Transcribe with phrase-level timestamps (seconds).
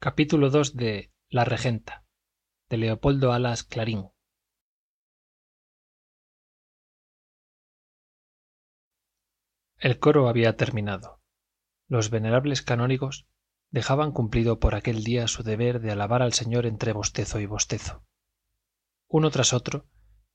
[0.00, 2.04] Capítulo 2 de La Regenta,
[2.68, 4.10] de Leopoldo Alas Clarín.
[9.76, 11.20] El coro había terminado.
[11.88, 13.26] Los venerables canónigos
[13.70, 18.04] dejaban cumplido por aquel día su deber de alabar al Señor entre bostezo y bostezo.
[19.08, 19.88] Uno tras otro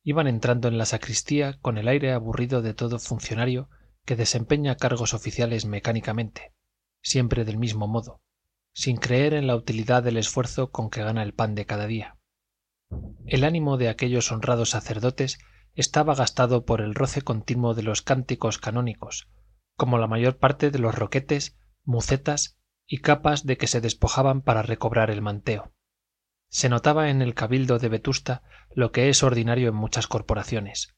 [0.03, 3.69] iban entrando en la sacristía con el aire aburrido de todo funcionario
[4.03, 6.53] que desempeña cargos oficiales mecánicamente,
[7.01, 8.22] siempre del mismo modo,
[8.73, 12.17] sin creer en la utilidad del esfuerzo con que gana el pan de cada día.
[13.25, 15.39] El ánimo de aquellos honrados sacerdotes
[15.75, 19.29] estaba gastado por el roce continuo de los cánticos canónicos,
[19.75, 24.61] como la mayor parte de los roquetes, mucetas y capas de que se despojaban para
[24.61, 25.73] recobrar el manteo.
[26.49, 28.43] Se notaba en el cabildo de Vetusta
[28.75, 30.95] lo que es ordinario en muchas corporaciones.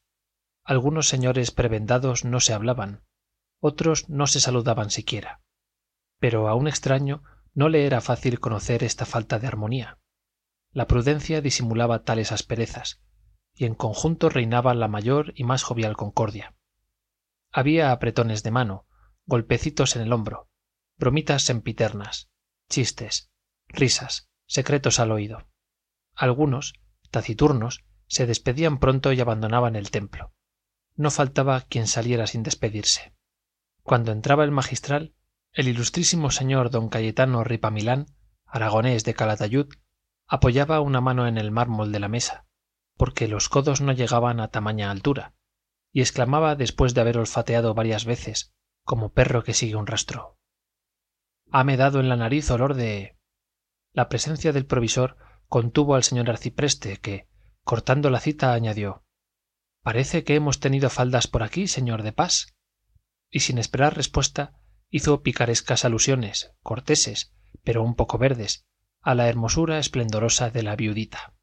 [0.64, 3.04] Algunos señores prebendados no se hablaban,
[3.60, 5.40] otros no se saludaban siquiera.
[6.18, 7.22] Pero a un extraño
[7.56, 9.98] no le era fácil conocer esta falta de armonía.
[10.72, 13.00] La prudencia disimulaba tales asperezas,
[13.54, 16.54] y en conjunto reinaba la mayor y más jovial concordia.
[17.50, 18.86] Había apretones de mano,
[19.24, 20.50] golpecitos en el hombro,
[20.98, 22.28] bromitas sempiternas,
[22.68, 23.30] chistes,
[23.68, 25.48] risas, secretos al oído.
[26.14, 26.74] Algunos,
[27.10, 30.34] taciturnos, se despedían pronto y abandonaban el templo.
[30.94, 33.14] No faltaba quien saliera sin despedirse.
[33.82, 35.14] Cuando entraba el magistral,
[35.56, 39.66] el ilustrísimo señor don Cayetano Ripamilán, aragonés de Calatayud,
[40.28, 42.46] apoyaba una mano en el mármol de la mesa,
[42.98, 45.34] porque los codos no llegaban a tamaña altura,
[45.94, 48.52] y exclamaba después de haber olfateado varias veces,
[48.84, 50.38] como perro que sigue un rastro.
[51.50, 53.16] Hame dado en la nariz olor de.
[53.94, 55.16] La presencia del provisor
[55.48, 57.30] contuvo al señor arcipreste, que,
[57.64, 59.04] cortando la cita, añadió
[59.82, 62.54] Parece que hemos tenido faldas por aquí, señor de Paz.
[63.30, 64.60] Y sin esperar respuesta,
[64.90, 68.66] hizo picarescas alusiones, corteses, pero un poco verdes,
[69.00, 71.34] a la hermosura esplendorosa de la viudita.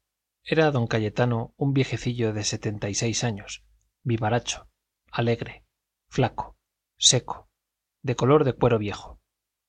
[0.42, 3.64] Era don Cayetano un viejecillo de setenta y seis años,
[4.02, 4.68] vivaracho,
[5.10, 5.64] alegre,
[6.08, 6.56] flaco,
[6.98, 7.48] seco,
[8.02, 9.20] de color de cuero viejo,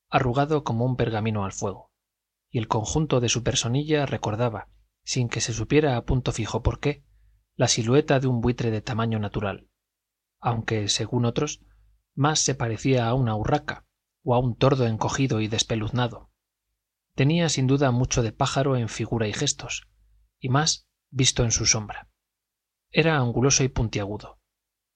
[0.10, 1.92] arrugado como un pergamino al fuego,
[2.50, 4.70] y el conjunto de su personilla recordaba,
[5.04, 7.04] sin que se supiera a punto fijo por qué,
[7.56, 9.70] la silueta de un buitre de tamaño natural,
[10.40, 11.62] aunque, según otros,
[12.16, 13.86] más se parecía a una urraca
[14.24, 16.32] o a un tordo encogido y despeluznado.
[17.14, 19.88] Tenía sin duda mucho de pájaro en figura y gestos,
[20.40, 22.10] y más visto en su sombra.
[22.90, 24.40] Era anguloso y puntiagudo.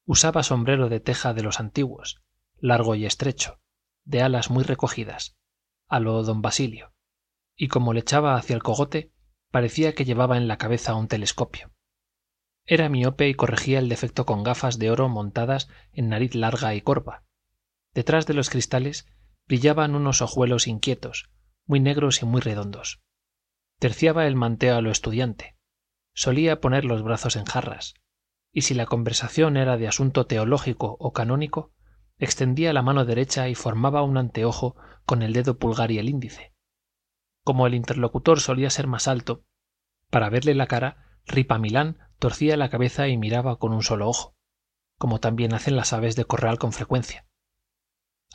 [0.06, 2.24] Usaba sombrero de teja de los antiguos,
[2.58, 3.62] largo y estrecho,
[4.06, 5.38] de alas muy recogidas,
[5.88, 6.94] a lo don Basilio,
[7.56, 9.14] y como le echaba hacia el cogote,
[9.52, 11.72] parecía que llevaba en la cabeza un telescopio.
[12.72, 16.82] Era miope y corregía el defecto con gafas de oro montadas en nariz larga y
[16.82, 17.24] corva.
[17.96, 19.08] Detrás de los cristales
[19.48, 21.32] brillaban unos ojuelos inquietos,
[21.66, 23.02] muy negros y muy redondos.
[23.80, 25.58] Terciaba el manteo a lo estudiante.
[26.14, 27.96] Solía poner los brazos en jarras,
[28.54, 31.74] y si la conversación era de asunto teológico o canónico,
[32.20, 34.76] extendía la mano derecha y formaba un anteojo
[35.06, 36.54] con el dedo pulgar y el índice.
[37.44, 39.44] Como el interlocutor solía ser más alto,
[40.12, 44.36] para verle la cara, Ripamilán torcía la cabeza y miraba con un solo ojo,
[44.98, 47.26] como también hacen las aves de corral con frecuencia.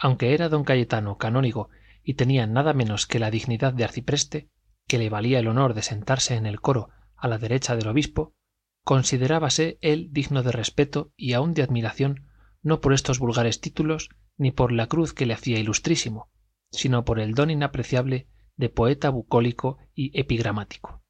[0.00, 1.68] Aunque era don Cayetano canónigo
[2.02, 4.50] y tenía nada menos que la dignidad de arcipreste,
[4.88, 8.34] que le valía el honor de sentarse en el coro a la derecha del obispo,
[8.82, 12.26] considerábase él digno de respeto y aun de admiración
[12.62, 16.30] no por estos vulgares títulos ni por la cruz que le hacía ilustrísimo,
[16.70, 21.03] sino por el don inapreciable de poeta bucólico y epigramático.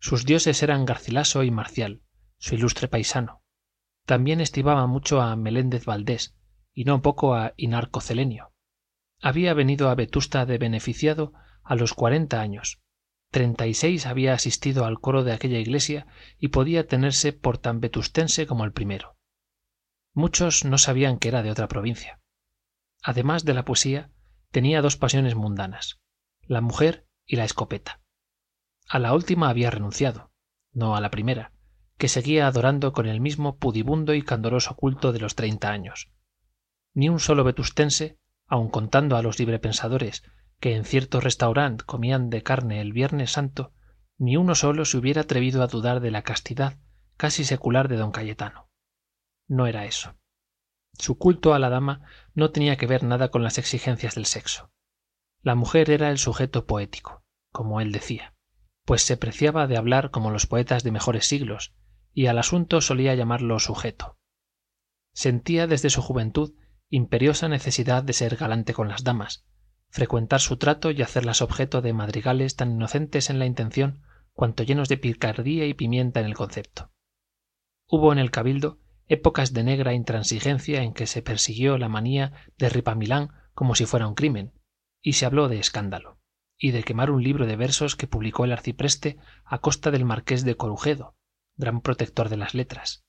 [0.00, 2.02] Sus dioses eran Garcilaso y Marcial,
[2.38, 3.42] su ilustre paisano.
[4.06, 6.36] También estimaba mucho a Meléndez Valdés,
[6.72, 8.52] y no poco a Inarco Celenio.
[9.20, 11.32] Había venido a Vetusta de beneficiado
[11.64, 12.80] a los cuarenta años.
[13.30, 16.06] Treinta y seis había asistido al coro de aquella iglesia
[16.38, 19.16] y podía tenerse por tan vetustense como el primero.
[20.14, 22.20] Muchos no sabían que era de otra provincia.
[23.02, 24.10] Además de la poesía,
[24.50, 26.00] tenía dos pasiones mundanas,
[26.42, 28.00] la mujer y la escopeta.
[28.88, 30.32] A la última había renunciado,
[30.72, 31.52] no a la primera,
[31.98, 36.10] que seguía adorando con el mismo pudibundo y candoroso culto de los treinta años.
[36.94, 40.22] Ni un solo vetustense, aun contando a los librepensadores
[40.58, 43.74] que en cierto restaurant comían de carne el Viernes Santo,
[44.16, 46.78] ni uno solo se hubiera atrevido a dudar de la castidad
[47.18, 48.70] casi secular de don Cayetano.
[49.48, 50.16] No era eso.
[50.94, 52.02] Su culto a la dama
[52.32, 54.72] no tenía que ver nada con las exigencias del sexo.
[55.42, 58.34] La mujer era el sujeto poético, como él decía,
[58.88, 61.74] pues se preciaba de hablar como los poetas de mejores siglos,
[62.14, 64.16] y al asunto solía llamarlo sujeto.
[65.12, 66.54] Sentía desde su juventud
[66.88, 69.44] imperiosa necesidad de ser galante con las damas,
[69.90, 74.00] frecuentar su trato y hacerlas objeto de madrigales tan inocentes en la intención
[74.32, 76.90] cuanto llenos de picardía y pimienta en el concepto.
[77.88, 82.70] Hubo en el cabildo épocas de negra intransigencia en que se persiguió la manía de
[82.70, 84.54] Ripamilán como si fuera un crimen,
[85.02, 86.17] y se habló de escándalo,
[86.58, 90.44] y de quemar un libro de versos que publicó el arcipreste a costa del marqués
[90.44, 91.16] de Corujedo,
[91.56, 93.04] gran protector de las letras.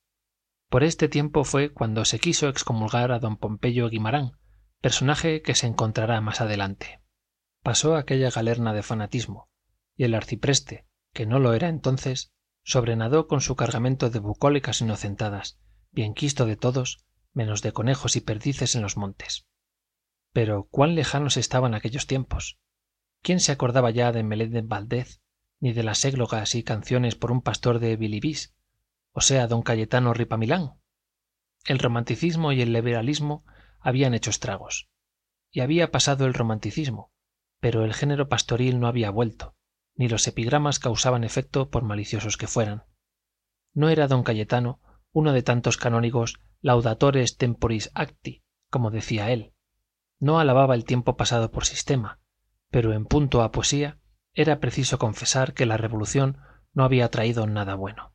[0.70, 4.34] Por este tiempo fue cuando se quiso excomulgar a don Pompeyo Guimarán,
[4.82, 7.02] personaje que se encontrará más adelante.
[7.64, 9.50] Pasó aquella galerna de fanatismo,
[9.98, 12.32] y el arcipreste, que no lo era entonces,
[12.64, 15.60] sobrenadó con su cargamento de bucólicas inocentadas,
[15.92, 17.04] bien quisto de todos,
[17.34, 19.48] menos de conejos y perdices en los montes.
[20.34, 22.60] Pero cuán lejanos estaban aquellos tiempos.
[23.22, 25.22] ¿Quién se acordaba ya de Meléndez Valdez,
[25.60, 28.56] ni de las églogas y canciones por un pastor de Bilibís,
[29.12, 30.80] o sea, don Cayetano Ripamilán?
[31.66, 33.46] El romanticismo y el liberalismo
[33.80, 34.90] habían hecho estragos.
[35.52, 37.12] Y había pasado el romanticismo,
[37.60, 39.56] pero el género pastoril no había vuelto,
[39.96, 42.86] ni los epigramas causaban efecto por maliciosos que fueran.
[43.74, 44.80] No era don Cayetano
[45.12, 49.54] uno de tantos canónigos laudatores temporis acti, como decía él.
[50.20, 52.19] No alababa el tiempo pasado por sistema,
[52.72, 54.00] pero en punto a poesía
[54.34, 56.38] era preciso confesar que la revolución
[56.74, 58.14] no había traído nada bueno.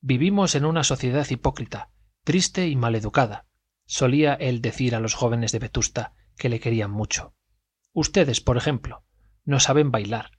[0.00, 1.90] Vivimos en una sociedad hipócrita,
[2.24, 3.46] triste y maleducada,
[3.86, 7.34] solía él decir a los jóvenes de Vetusta que le querían mucho.
[7.92, 9.04] Ustedes, por ejemplo,
[9.44, 10.32] no saben bailar.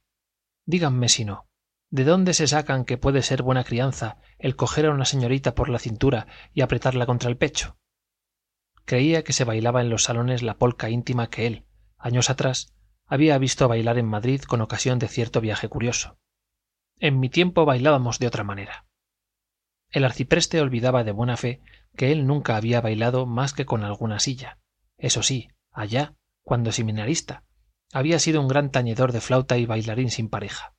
[0.65, 1.47] Díganme si no.
[1.89, 5.69] ¿De dónde se sacan que puede ser buena crianza el coger a una señorita por
[5.69, 7.77] la cintura y apretarla contra el pecho?
[8.83, 11.65] Creía que se bailaba en los salones la polca íntima que él,
[11.97, 12.73] años atrás,
[13.07, 16.19] había visto bailar en Madrid con ocasión de cierto viaje curioso.
[16.99, 18.85] En mi tiempo bailábamos de otra manera.
[19.89, 21.61] El arcipreste olvidaba de buena fe
[21.95, 24.59] que él nunca había bailado más que con alguna silla.
[24.97, 27.43] Eso sí, allá, cuando seminarista,
[27.93, 30.73] había sido un gran tañedor de flauta y bailarín sin pareja.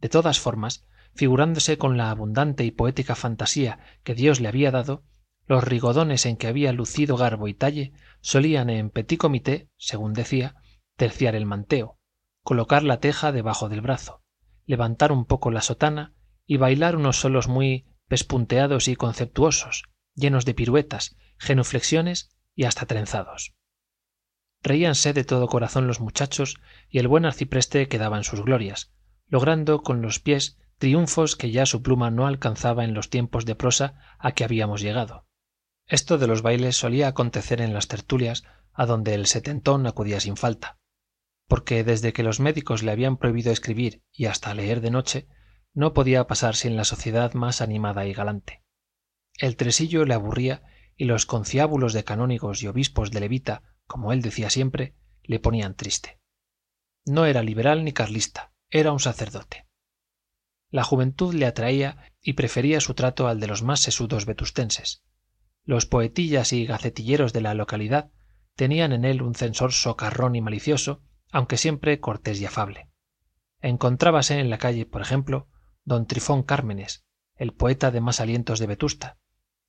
[0.00, 5.04] De todas formas, figurándose con la abundante y poética fantasía que Dios le había dado,
[5.46, 10.56] los rigodones en que había lucido garbo y talle solían en petit comité, según decía,
[10.96, 11.98] terciar el manteo,
[12.42, 14.22] colocar la teja debajo del brazo,
[14.66, 16.14] levantar un poco la sotana
[16.46, 23.54] y bailar unos solos muy pespunteados y conceptuosos, llenos de piruetas, genuflexiones y hasta trenzados.
[24.62, 26.56] Reíanse de todo corazón los muchachos
[26.88, 28.92] y el buen arcipreste quedaba en sus glorias,
[29.26, 33.54] logrando con los pies triunfos que ya su pluma no alcanzaba en los tiempos de
[33.54, 35.26] prosa a que habíamos llegado.
[35.86, 40.36] Esto de los bailes solía acontecer en las tertulias a donde el setentón acudía sin
[40.36, 40.78] falta,
[41.46, 45.28] porque desde que los médicos le habían prohibido escribir y hasta leer de noche,
[45.72, 48.62] no podía pasar sin la sociedad más animada y galante.
[49.38, 50.62] El tresillo le aburría
[50.96, 55.74] y los conciábulos de canónigos y obispos de levita, como él decía siempre, le ponían
[55.74, 56.20] triste.
[57.04, 59.66] No era liberal ni carlista, era un sacerdote.
[60.70, 65.02] La juventud le atraía y prefería su trato al de los más sesudos vetustenses.
[65.64, 68.10] Los poetillas y gacetilleros de la localidad
[68.54, 71.02] tenían en él un censor socarrón y malicioso,
[71.34, 72.88] aunque siempre cortés y afable.
[73.60, 75.48] Encontrábase en la calle, por ejemplo,
[75.84, 79.18] don Trifón Cármenes, el poeta de más alientos de Vetusta,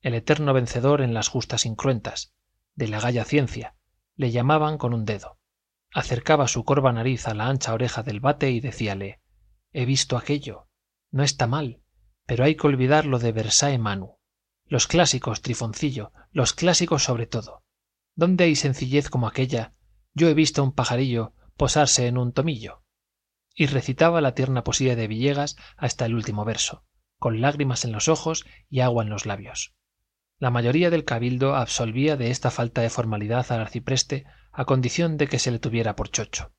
[0.00, 2.32] el eterno vencedor en las justas incruentas,
[2.76, 3.74] de la galla ciencia,
[4.14, 5.40] le llamaban con un dedo.
[5.92, 9.20] Acercaba su corva nariz a la ancha oreja del bate y decíale
[9.72, 10.68] He visto aquello.
[11.10, 11.82] No está mal,
[12.26, 14.18] pero hay que olvidar lo de Versae Manu.
[14.66, 17.64] Los clásicos, Trifoncillo, los clásicos sobre todo.
[18.14, 19.74] ¿Dónde hay sencillez como aquella?
[20.14, 22.82] Yo he visto un pajarillo posarse en un tomillo
[23.56, 26.84] y recitaba la tierna poesía de Villegas hasta el último verso,
[27.18, 29.74] con lágrimas en los ojos y agua en los labios.
[30.38, 35.26] La mayoría del cabildo absolvía de esta falta de formalidad al arcipreste a condición de
[35.26, 36.52] que se le tuviera por chocho.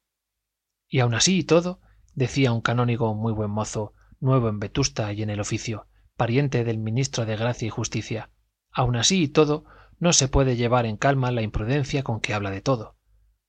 [0.87, 1.79] Y aun así y todo,
[2.15, 6.79] decía un canónigo muy buen mozo, nuevo en Vetusta y en el oficio, pariente del
[6.79, 8.31] ministro de Gracia y Justicia,
[8.71, 9.65] aun así y todo,
[9.99, 12.96] no se puede llevar en calma la imprudencia con que habla de todo.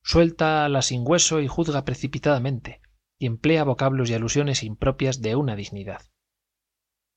[0.08, 2.80] Suelta la sin hueso y juzga precipitadamente,
[3.18, 6.00] y emplea vocablos y alusiones impropias de una dignidad.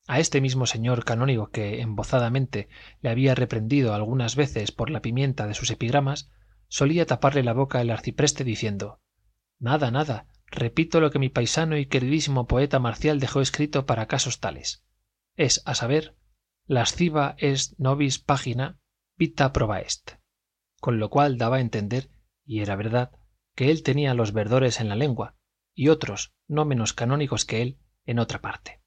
[0.06, 2.68] A este mismo señor canónigo que embozadamente
[3.00, 6.30] le había reprendido algunas veces por la pimienta de sus epigramas,
[6.68, 9.00] solía taparle la boca el arcipreste diciendo
[9.58, 14.38] nada nada repito lo que mi paisano y queridísimo poeta marcial dejó escrito para casos
[14.38, 14.84] tales
[15.36, 16.14] es a saber
[16.66, 18.78] lasciva est nobis pagina
[19.16, 20.18] vita proba est
[20.78, 22.10] con lo cual daba a entender
[22.52, 23.12] y era verdad
[23.54, 25.36] que él tenía los verdores en la lengua
[25.74, 28.82] y otros no menos canónigos que él en otra parte.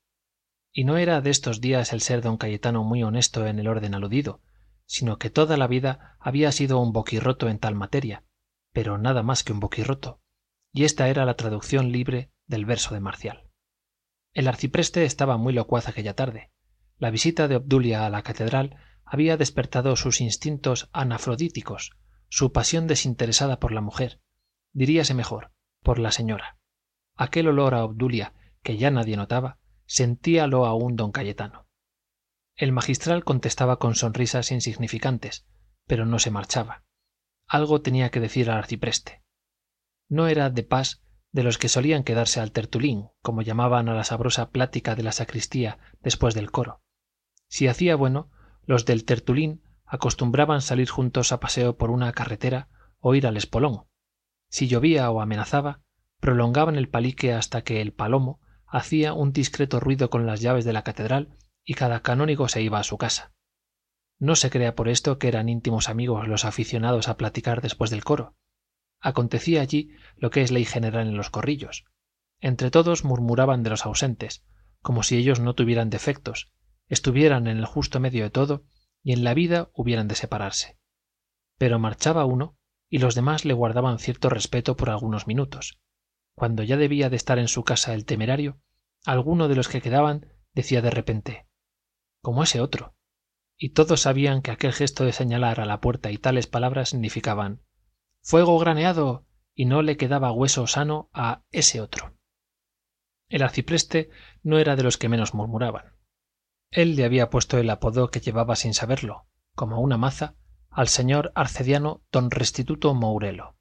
[0.72, 3.95] Y no era de estos días el ser don cayetano muy honesto en el orden
[3.95, 4.43] aludido
[4.88, 8.24] sino que toda la vida había sido un boquirroto en tal materia
[8.72, 10.22] pero nada más que un boquirroto
[10.72, 13.50] y esta era la traducción libre del verso de marcial.
[14.31, 16.51] El arcipreste estaba muy locuaz aquella tarde.
[16.98, 21.98] La visita de obdulia a la catedral había despertado sus instintos anafrodíticos
[22.36, 24.20] su pasión desinteresada por la mujer
[24.74, 26.58] diríase mejor por la señora.
[27.15, 31.70] Aquel olor a obdulia que ya nadie notaba sentíalo aún don cayetano.
[32.58, 35.48] El magistral contestaba con sonrisas insignificantes
[35.88, 36.84] pero no se marchaba.
[37.48, 39.24] Algo tenía que decir al arcipreste.
[40.10, 44.04] No era de pas de los que solían quedarse al tertulín como llamaban a la
[44.04, 46.82] sabrosa plática de la sacristía después del coro.
[47.48, 48.30] Si hacía bueno
[48.65, 53.86] los del tertulín acostumbraban salir juntos a paseo por una carretera o ir al espolón.
[54.50, 55.82] Si llovía o amenazaba
[56.20, 60.74] prolongaban el palique hasta que el palomo hacía un discreto ruido con las llaves de
[60.74, 63.34] la catedral y cada canónigo se iba a su casa.
[64.18, 68.04] No se crea por esto que eran íntimos amigos los aficionados a platicar después del
[68.04, 68.36] coro.
[69.00, 71.86] Acontecía allí lo que es ley general en los corrillos.
[72.39, 74.44] Entre todos murmuraban de los ausentes
[74.86, 76.51] como si ellos no tuvieran defectos
[76.88, 78.65] estuvieran en el justo medio de todo
[79.06, 80.80] y en la vida hubieran de separarse.
[81.60, 82.58] Pero marchaba uno
[82.90, 85.80] y los demás le guardaban cierto respeto por algunos minutos.
[86.34, 88.60] Cuando ya debía de estar en su casa el temerario
[89.06, 91.48] alguno de los que quedaban decía de repente
[92.22, 92.96] como ese otro
[93.56, 97.62] y todos sabían que aquel gesto de señalar a la puerta y tales palabras significaban
[98.22, 102.18] fuego graneado y no le quedaba hueso sano a ese otro.
[103.30, 104.10] El arcipreste
[104.42, 105.96] no era de los que menos murmuraban
[106.72, 110.36] él le había puesto el apodo que llevaba sin saberlo como una maza
[110.69, 113.55] al señor arcediano don restituto mourelo.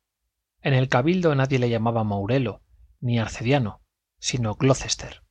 [0.61, 2.63] En el cabildo nadie le llamaba mourelo
[3.01, 3.83] ni arcediano
[4.19, 5.25] sino glocester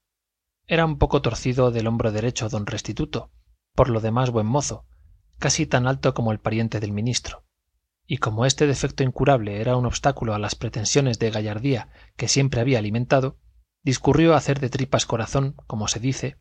[0.65, 3.31] era un poco torcido del hombro derecho don restituto
[3.75, 4.85] por lo demás buen mozo
[5.39, 7.43] casi tan alto como el pariente del ministro.
[8.05, 12.61] Y como este defecto incurable era un obstáculo a las pretensiones de gallardía que siempre
[12.61, 13.37] había alimentado
[13.81, 16.37] discurrió hacer de tripas corazón como se dice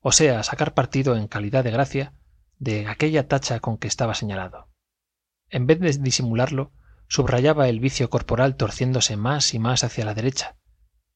[0.00, 2.14] o sea sacar partido en calidad de gracia
[2.58, 4.68] de aquella tacha con que estaba señalado.
[5.48, 6.72] En vez de disimularlo
[7.08, 10.56] subrayaba el vicio corporal torciéndose más y más hacia la derecha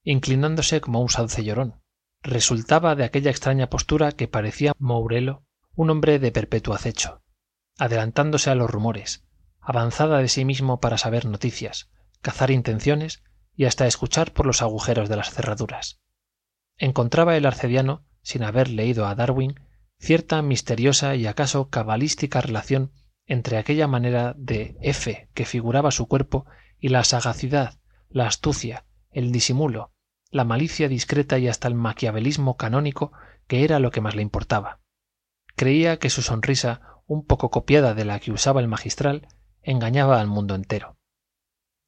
[0.05, 1.81] inclinándose como un sauce llorón.
[2.23, 7.23] Resultaba de aquella extraña postura que parecía mourelo un hombre de perpetuo acecho
[7.79, 9.25] adelantándose a los rumores
[9.61, 13.23] avanzada de sí mismo para saber noticias cazar intenciones
[13.57, 16.01] y hasta escuchar por los agujeros de las cerraduras.
[16.77, 19.61] Encontraba el arcediano sin haber leído a darwin
[20.01, 22.91] cierta misteriosa y acaso cabalística relación
[23.27, 26.47] entre aquella manera de f que figuraba su cuerpo
[26.81, 27.79] y la sagacidad
[28.09, 29.93] la astucia el disimulo
[30.31, 33.13] la malicia discreta y hasta el maquiavelismo canónico
[33.47, 34.81] que era lo que más le importaba.
[35.55, 39.29] Creía que su sonrisa un poco copiada de la que usaba el magistral
[39.63, 40.97] engañaba al mundo entero.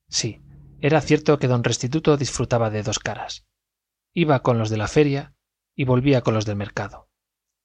[0.08, 0.42] Sí
[0.80, 3.46] era cierto que don restituto disfrutaba de dos caras.
[4.12, 5.34] Iba con los de la feria
[5.76, 7.10] y volvía con los del mercado.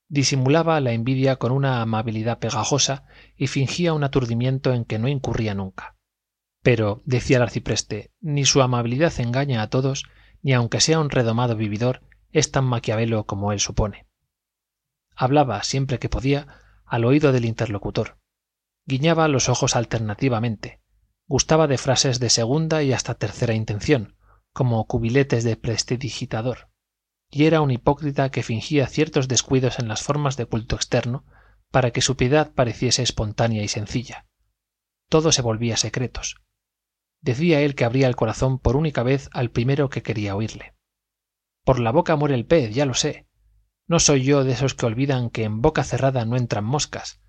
[0.10, 3.06] Disimulaba la envidia con una amabilidad pegajosa
[3.38, 5.96] y fingía un aturdimiento en que no incurría nunca.
[6.62, 10.03] Pero decía el arcipreste ni su amabilidad engaña a todos
[10.41, 12.01] ni aunque sea un redomado vividor
[12.32, 14.08] es tan maquiavelo como él supone.
[15.15, 16.48] Hablaba siempre que podía
[16.86, 18.18] al oído del interlocutor.
[18.86, 20.82] Guiñaba los ojos alternativamente.
[21.25, 24.18] Gustaba de frases de segunda y hasta tercera intención
[24.51, 26.71] como cubiletes de prestidigitador
[27.32, 31.26] y era un hipócrita que fingía ciertos descuidos en las formas de culto externo
[31.72, 34.28] para que su piedad pareciese espontánea y sencilla.
[35.10, 36.36] Todo se volvía secretos.
[37.22, 40.76] Decía él que abría el corazón por única vez al primero que quería oírle.
[41.64, 43.28] Por la boca muere el pez ya lo sé.
[43.88, 47.22] No soy yo de esos que olvidan que en boca cerrada no entran moscas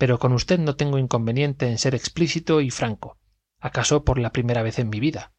[0.00, 3.18] pero con usted no tengo inconveniente en ser explícito y franco
[3.58, 5.34] acaso por la primera vez en mi vida.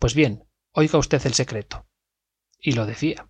[0.00, 1.86] Pues bien oiga usted el secreto.
[2.58, 3.28] Y lo decía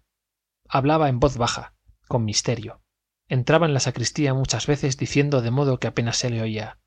[0.75, 1.75] hablaba en voz baja
[2.09, 2.81] con misterio.
[3.29, 6.79] Entraba en la sacristía muchas veces diciendo de modo que apenas se le oía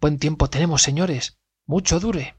[0.00, 2.36] buen tiempo tenemos señores mucho dure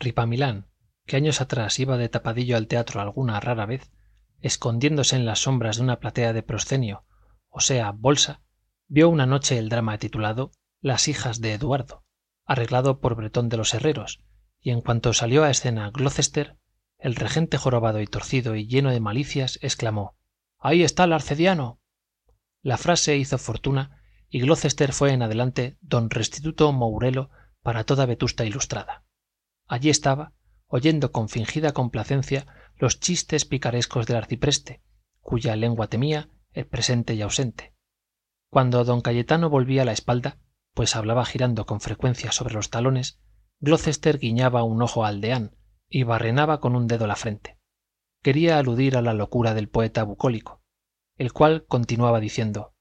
[0.00, 0.68] ripamilán
[1.06, 3.92] que años atrás iba de tapadillo al teatro alguna rara vez
[4.40, 7.04] escondiéndose en las sombras de una platea de proscenio
[7.48, 8.42] o sea bolsa
[8.88, 10.50] vio una noche el drama titulado
[10.80, 12.04] las hijas de eduardo
[12.44, 14.20] arreglado por bretón de los herreros
[14.60, 16.58] y en cuanto salió a escena glocester
[17.00, 20.16] el regente jorobado y torcido y lleno de malicias exclamó
[20.58, 21.80] ahí está el arcediano
[22.62, 27.30] la frase hizo fortuna y glocester fue en adelante don restituto mourelo
[27.62, 29.04] para toda vetusta ilustrada.
[29.66, 30.34] Allí estaba
[30.66, 34.82] oyendo con fingida complacencia los chistes picarescos del arcipreste
[35.20, 37.74] cuya lengua temía el presente y ausente.
[38.50, 40.38] Cuando don cayetano volvía la espalda
[40.74, 43.18] pues hablaba girando con frecuencia sobre los talones
[43.58, 45.20] glocester guiñaba un ojo al
[45.90, 47.58] y barrenaba con un dedo la frente.
[48.22, 50.60] Quería aludir a la locura del poeta bucólico
[51.20, 52.72] el cual continuaba diciendo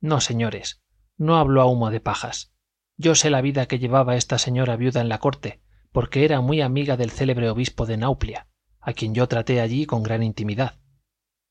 [0.00, 0.82] no señores
[1.16, 2.52] no hablo a humo de pajas.
[2.96, 6.62] Yo sé la vida que llevaba esta señora viuda en la corte porque era muy
[6.62, 8.48] amiga del célebre obispo de nauplia
[8.80, 10.80] a quien yo traté allí con gran intimidad.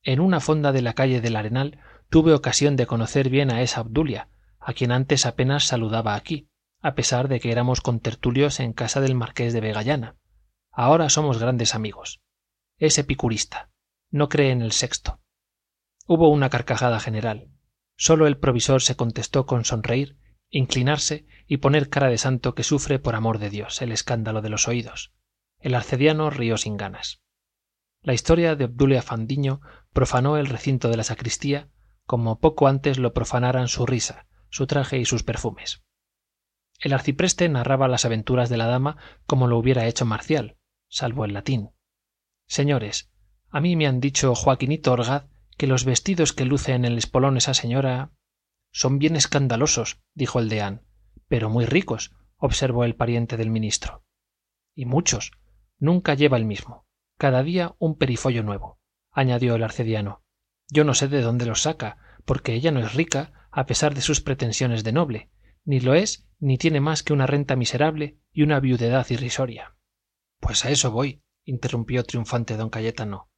[0.02, 1.78] En una fonda de la calle del arenal
[2.10, 4.28] tuve ocasión de conocer bien a esa obdulia
[4.60, 6.50] a quien antes apenas saludaba aquí
[6.82, 10.16] a pesar de que éramos contertulios en casa del marqués de vegallana
[10.76, 12.20] ahora somos grandes amigos.
[12.78, 13.70] Es epicurista.
[14.10, 15.20] No cree en el sexto.
[16.06, 17.50] Hubo una carcajada general.
[17.96, 20.18] Sólo el provisor se contestó con sonreír
[20.48, 24.50] inclinarse y poner cara de santo que sufre por amor de dios el escándalo de
[24.50, 25.12] los oídos.
[25.58, 27.22] El arcediano rió sin ganas.
[28.02, 29.60] La historia de obdulia fandiño
[29.92, 31.70] profanó el recinto de la sacristía
[32.04, 35.82] como poco antes lo profanaran su risa su traje y sus perfumes.
[36.80, 40.56] El arcipreste narraba las aventuras de la dama como lo hubiera hecho marcial
[40.88, 41.70] salvo el latín.
[42.46, 43.10] Señores
[43.50, 47.36] a mí me han dicho joaquinito orgaz que los vestidos que luce en el espolón
[47.36, 48.12] esa señora
[48.70, 50.82] son bien escandalosos dijo el deán
[51.28, 54.04] pero muy ricos observó el pariente del ministro.
[54.74, 55.32] Y muchos
[55.78, 58.78] nunca lleva el mismo cada día un perifollo nuevo
[59.10, 60.22] añadió el arcediano.
[60.68, 64.02] Yo no sé de dónde los saca porque ella no es rica a pesar de
[64.02, 65.30] sus pretensiones de noble
[65.64, 69.75] ni lo es ni tiene más que una renta miserable y una viudedad irrisoria
[70.46, 73.28] pues a eso voy interrumpió triunfante don cayetano.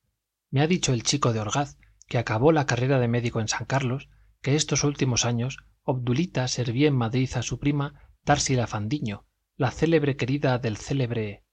[0.51, 3.65] Me ha dicho el chico de orgaz que acabó la carrera de médico en san
[3.65, 4.11] carlos
[4.43, 9.25] que estos últimos años obdulita servía en madrid a su prima társila fandiño
[9.57, 11.45] la célebre querida del célebre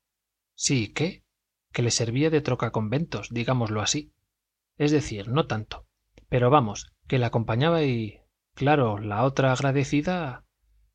[0.56, 1.24] sí qué
[1.72, 4.14] que le servía de trocaconventos digámoslo así.
[4.78, 5.88] Es decir no tanto.
[6.28, 8.20] Pero vamos que la acompañaba y
[8.56, 10.44] claro la otra agradecida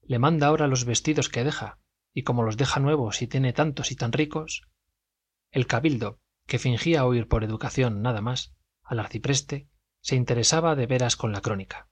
[0.02, 1.79] le manda ahora los vestidos que deja
[2.12, 4.62] y como los deja nuevos y tiene tantos y tan ricos
[5.50, 9.68] el cabildo que fingía oír por educación nada más al arcipreste
[10.00, 11.88] se interesaba de veras con la crónica.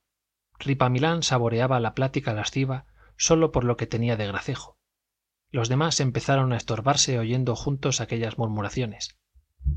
[0.59, 4.79] Ripamilán saboreaba la plática lasciva sólo por lo que tenía de gracejo.
[5.51, 9.19] Los demás empezaron a estorbarse oyendo juntos aquellas murmuraciones.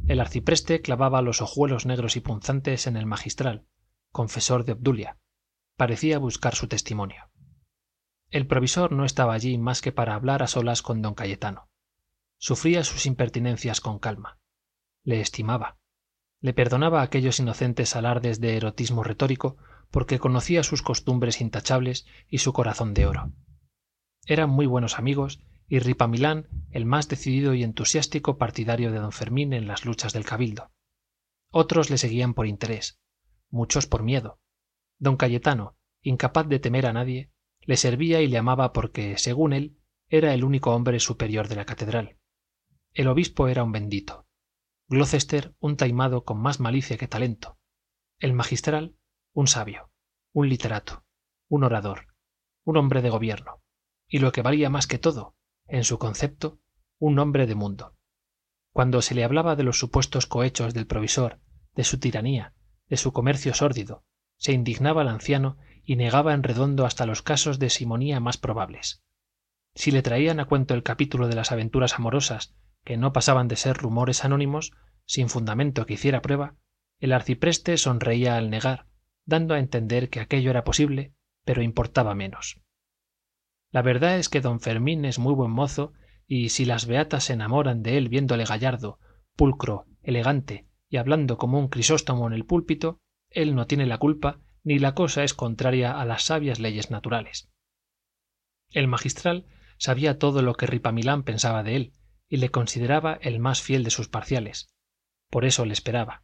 [0.08, 3.66] El arcipreste clavaba los ojuelos negros y punzantes en el magistral
[4.12, 5.18] confesor de obdulia.
[5.78, 7.31] Parecía buscar su testimonio
[8.32, 11.70] el provisor no estaba allí más que para hablar a solas con don cayetano.
[12.38, 14.40] Sufría sus impertinencias con calma.
[15.04, 15.78] Le estimaba.
[16.40, 19.58] Le perdonaba aquellos inocentes alardes de erotismo retórico
[19.92, 23.34] porque conocía sus costumbres intachables y su corazón de oro.
[24.26, 29.54] Eran muy buenos amigos y ripamilán el más decidido y entusiástico partidario de don fermín
[29.54, 30.72] en las luchas del cabildo.
[31.52, 33.02] Otros le seguían por interés
[33.52, 34.40] muchos por miedo.
[34.98, 39.78] Don cayetano incapaz de temer a nadie le servía y le amaba porque según él
[40.08, 42.18] era el único hombre superior de la catedral.
[42.94, 44.28] El obispo era un bendito.
[44.88, 47.58] Glocester un taimado con más malicia que talento.
[48.20, 48.96] El magistral
[49.34, 49.90] un sabio
[50.34, 51.06] un literato
[51.48, 52.08] un orador
[52.64, 53.62] un hombre de gobierno.
[54.08, 56.60] Y lo que valía más que todo en su concepto
[57.00, 57.96] un hombre de mundo.
[58.72, 61.40] Cuando se le hablaba de los supuestos cohechos del provisor
[61.74, 62.54] de su tiranía
[62.88, 64.04] de su comercio sórdido
[64.38, 69.04] se indignaba el anciano y negaba en redondo hasta los casos de simonía más probables.
[69.74, 73.56] Si le traían a cuento el capítulo de las aventuras amorosas que no pasaban de
[73.56, 74.72] ser rumores anónimos
[75.06, 76.56] sin fundamento que hiciera prueba
[77.00, 78.86] el arcipreste sonreía al negar
[79.26, 81.14] dando a entender que aquello era posible
[81.44, 82.62] pero importaba menos.
[83.72, 85.94] La verdad es que don fermín es muy buen mozo
[86.28, 89.00] y si las beatas se enamoran de él viéndole gallardo
[89.36, 94.40] pulcro elegante y hablando como un crisóstomo en el púlpito él no tiene la culpa
[94.64, 97.50] ni la cosa es contraria a las sabias leyes naturales.
[98.72, 99.48] El magistral
[99.78, 101.94] sabía todo lo que ripamilán pensaba de él
[102.28, 104.74] y le consideraba el más fiel de sus parciales.
[105.30, 106.24] Por eso le esperaba.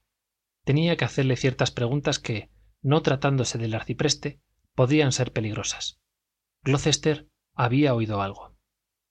[0.63, 2.49] Tenía que hacerle ciertas preguntas que
[2.81, 4.41] no tratándose del arcipreste
[4.75, 5.99] podían ser peligrosas.
[6.63, 8.55] Glocester había oído algo.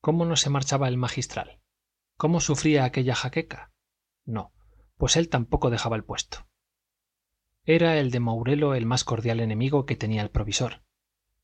[0.01, 1.61] Cómo no se marchaba el magistral
[2.17, 3.73] cómo sufría aquella jaqueca
[4.25, 4.53] no
[4.97, 6.49] pues él tampoco dejaba el puesto
[7.69, 10.83] era el de mourelo el más cordial enemigo que tenía el provisor.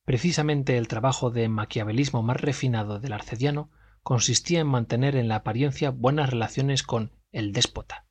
[0.04, 3.72] Precisamente el trabajo de maquiavelismo más refinado del arcediano
[4.04, 8.06] consistía en mantener en la apariencia buenas relaciones con el déspota,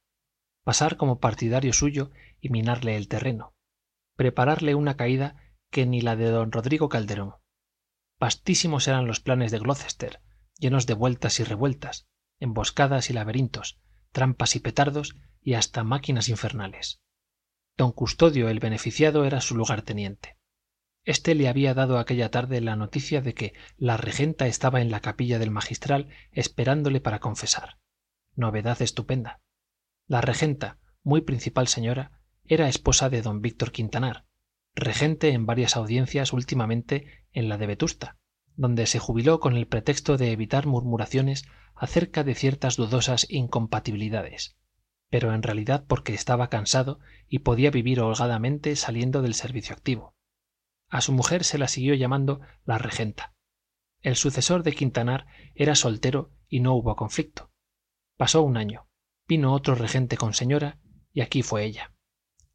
[0.65, 3.55] pasar como partidario suyo y minarle el terreno,
[4.17, 5.37] prepararle una caída
[5.69, 7.35] que ni la de don rodrigo calderón.
[8.19, 10.21] Vastísimos eran los planes de glocester
[10.57, 12.07] llenos de vueltas y revueltas
[12.39, 13.79] emboscadas y laberintos
[14.11, 17.01] trampas y petardos y hasta máquinas infernales
[17.81, 20.37] don custodio el beneficiado era su lugarteniente.
[21.03, 24.99] Este le había dado aquella tarde la noticia de que la regenta estaba en la
[24.99, 27.79] capilla del magistral esperándole para confesar.
[28.35, 29.41] Novedad estupenda.
[30.05, 34.25] La regenta muy principal señora era esposa de don víctor quintanar
[34.75, 38.17] regente en varias audiencias últimamente en la de vetusta
[38.55, 44.55] donde se jubiló con el pretexto de evitar murmuraciones acerca de ciertas dudosas incompatibilidades
[45.11, 50.15] pero en realidad porque estaba cansado y podía vivir holgadamente saliendo del servicio activo.
[50.89, 53.35] A su mujer se la siguió llamando la regenta.
[53.99, 57.51] El sucesor de quintanar era soltero y no hubo conflicto.
[58.17, 58.87] Pasó un año.
[59.27, 60.79] Vino otro regente con señora
[61.11, 61.93] y aquí fue ella.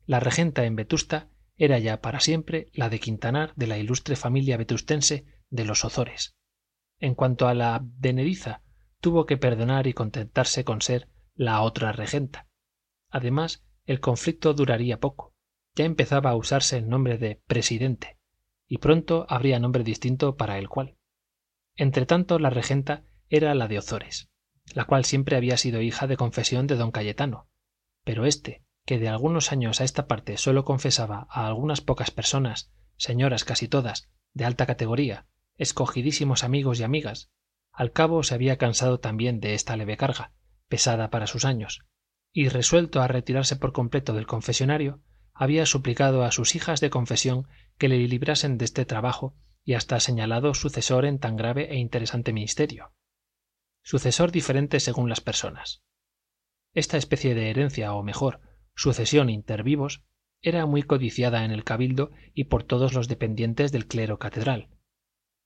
[0.06, 4.56] La regenta en vetusta era ya para siempre la de quintanar de la ilustre familia
[4.56, 6.36] vetustense de los ozores.
[7.00, 8.62] En cuanto a la advenediza
[9.02, 12.45] tuvo que perdonar y contentarse con ser la otra regenta
[13.10, 15.34] además el conflicto duraría poco.
[15.74, 18.18] Ya empezaba a usarse el nombre de presidente
[18.66, 20.96] y pronto habría nombre distinto para el cual.
[21.74, 24.30] Entretanto la regenta era la de ozores
[24.74, 27.48] la cual siempre había sido hija de confesión de don cayetano.
[28.04, 32.70] Pero éste que de algunos años a esta parte sólo confesaba a algunas pocas personas
[32.96, 37.30] señoras casi todas de alta categoría escogidísimos amigos y amigas
[37.72, 40.32] al cabo se había cansado también de esta leve carga
[40.68, 41.84] pesada para sus años
[42.36, 45.00] y resuelto a retirarse por completo del confesionario
[45.32, 49.98] había suplicado a sus hijas de confesión que le librasen de este trabajo y hasta
[50.00, 52.92] señalado sucesor en tan grave e interesante ministerio.
[53.82, 55.82] Sucesor diferente según las personas.
[56.74, 58.42] Esta especie de herencia o mejor
[58.74, 60.04] sucesión inter vivos
[60.42, 64.68] era muy codiciada en el cabildo y por todos los dependientes del clero catedral.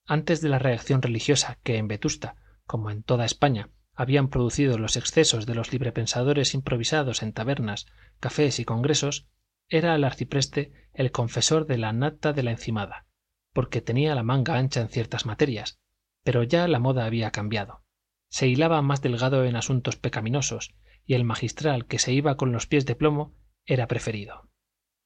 [0.07, 2.35] Antes de la reacción religiosa que en vetusta
[2.66, 7.84] como en toda españa habían producido los excesos de los librepensadores improvisados en tabernas
[8.18, 9.28] cafés y congresos
[9.68, 13.04] era el arcipreste el confesor de la nata de la encimada
[13.52, 15.80] porque tenía la manga ancha en ciertas materias
[16.24, 17.84] pero ya la moda había cambiado.
[18.30, 22.66] Se hilaba más delgado en asuntos pecaminosos y el magistral que se iba con los
[22.66, 23.34] pies de plomo
[23.66, 24.48] era preferido.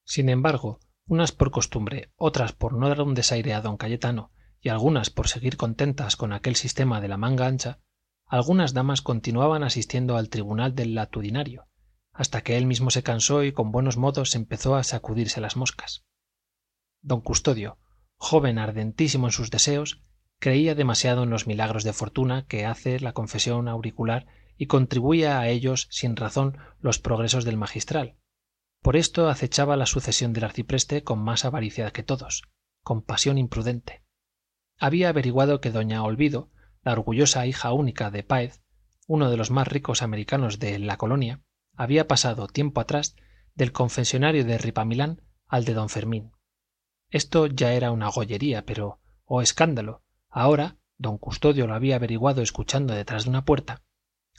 [0.04, 4.30] Sin embargo unas por costumbre otras por no dar un desaire a don cayetano
[4.60, 7.80] y algunas por seguir contentas con aquel sistema de la manga ancha
[8.26, 11.66] algunas damas continuaban asistiendo al tribunal del latitudinario
[12.14, 16.04] hasta que él mismo se cansó y con buenos modos empezó a sacudirse las moscas.
[17.02, 17.78] Don custodio
[18.16, 20.00] joven ardentísimo en sus deseos
[20.38, 25.48] creía demasiado en los milagros de fortuna que hace la confesión auricular y contribuía a
[25.48, 28.16] ellos sin razón los progresos del magistral.
[28.80, 32.42] Por esto acechaba la sucesión del arcipreste con más avaricia que todos
[32.82, 34.04] con pasión imprudente.
[34.78, 36.50] Había averiguado que doña olvido
[36.84, 38.62] la orgullosa hija única de páez
[39.06, 41.42] uno de los más ricos americanos de la colonia
[41.74, 43.16] había pasado tiempo atrás
[43.54, 46.32] del confesionario de ripamilán al de don fermín.
[47.10, 52.94] Esto ya era una gollería pero oh escándalo ahora don custodio lo había averiguado escuchando
[52.94, 53.82] detrás de una puerta.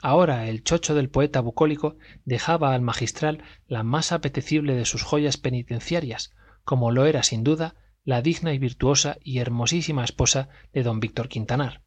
[0.01, 5.37] Ahora el chocho del poeta bucólico dejaba al magistral la más apetecible de sus joyas
[5.37, 6.31] penitenciarias
[6.63, 11.27] como lo era sin duda la digna y virtuosa y hermosísima esposa de don víctor
[11.27, 11.84] quintanar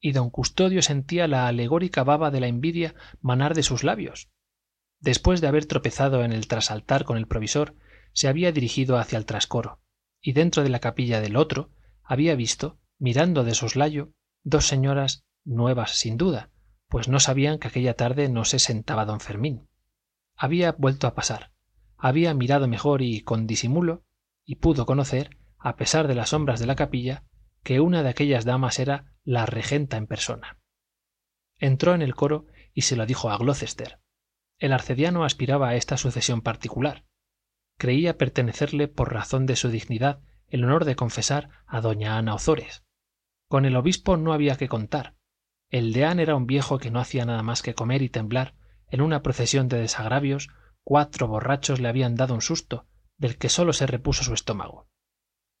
[0.00, 4.30] y don custodio sentía la alegórica baba de la envidia manar de sus labios.
[4.98, 7.74] Después de haber tropezado en el trasaltar con el provisor
[8.12, 9.80] se había dirigido hacia el trascoro
[10.20, 11.70] y dentro de la capilla del otro
[12.02, 16.50] había visto mirando de soslayo dos señoras nuevas sin duda
[16.88, 19.68] pues no sabían que aquella tarde no se sentaba don fermín.
[20.34, 21.52] Había vuelto a pasar
[22.00, 24.04] había mirado mejor y con disimulo
[24.44, 27.24] y pudo conocer a pesar de las sombras de la capilla
[27.62, 30.58] que una de aquellas damas era la regenta en persona.
[31.58, 34.00] Entró en el coro y se lo dijo a glocester
[34.60, 37.04] el arcediano aspiraba a esta sucesión particular.
[37.78, 42.84] Creía pertenecerle por razón de su dignidad el honor de confesar a doña ana ozores.
[43.48, 45.16] Con el obispo no había que contar.
[45.70, 48.54] El deán era un viejo que no hacía nada más que comer y temblar.
[48.88, 50.50] En una procesión de desagravios
[50.84, 54.88] cuatro borrachos le habían dado un susto del que sólo se repuso su estómago.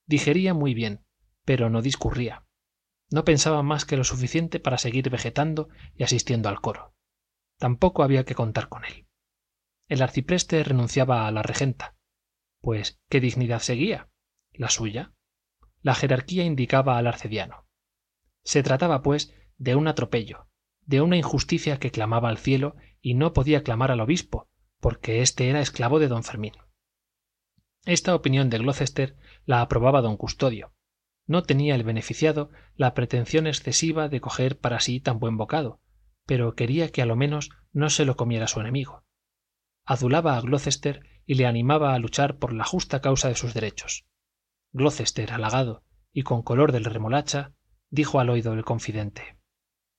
[0.06, 1.04] Digería muy bien
[1.46, 2.44] pero no discurría
[3.10, 6.94] no pensaba más que lo suficiente para seguir vegetando y asistiendo al coro.
[7.58, 9.06] Tampoco había que contar con él.
[9.88, 11.96] El arcipreste renunciaba a la regenta.
[12.60, 14.08] Pues qué dignidad seguía
[14.52, 15.14] la suya
[15.82, 17.66] la jerarquía indicaba al arcediano.
[18.44, 20.48] Se trataba pues de un atropello,
[20.84, 24.48] de una injusticia que clamaba al cielo y no podía clamar al obispo,
[24.80, 26.52] porque éste era esclavo de don fermín.
[27.86, 30.74] Esta opinión de glocester la aprobaba don custodio
[31.26, 35.80] no tenía el beneficiado la pretensión excesiva de coger para sí tan buen bocado
[36.26, 39.04] pero quería que a lo menos no se lo comiera su enemigo.
[39.84, 44.06] Adulaba a glocester y le animaba a luchar por la justa causa de sus derechos.
[44.72, 47.52] Glocester halagado y con color de remolacha
[47.90, 49.40] dijo al oído del confidente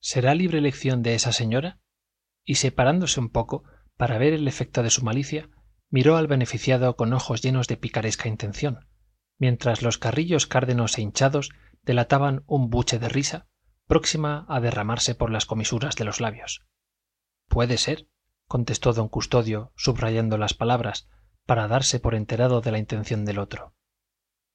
[0.00, 1.78] será libre elección de esa señora
[2.44, 3.64] y separándose un poco
[3.96, 5.48] para ver el efecto de su malicia
[5.90, 8.88] miró al beneficiado con ojos llenos de picaresca intención
[9.38, 11.50] mientras los carrillos cárdenos e hinchados
[11.82, 13.46] delataban un buche de risa
[13.86, 16.64] próxima a derramarse por las comisuras de los labios.
[17.48, 18.08] Puede ser
[18.46, 21.08] contestó don custodio subrayando las palabras
[21.46, 23.74] para darse por enterado de la intención del otro.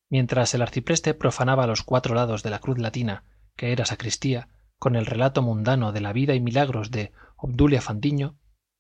[0.10, 4.96] Mientras el arcipreste profanaba los cuatro lados de la cruz latina que era sacristía con
[4.96, 8.38] el relato mundano de la vida y milagros de obdulia fandiño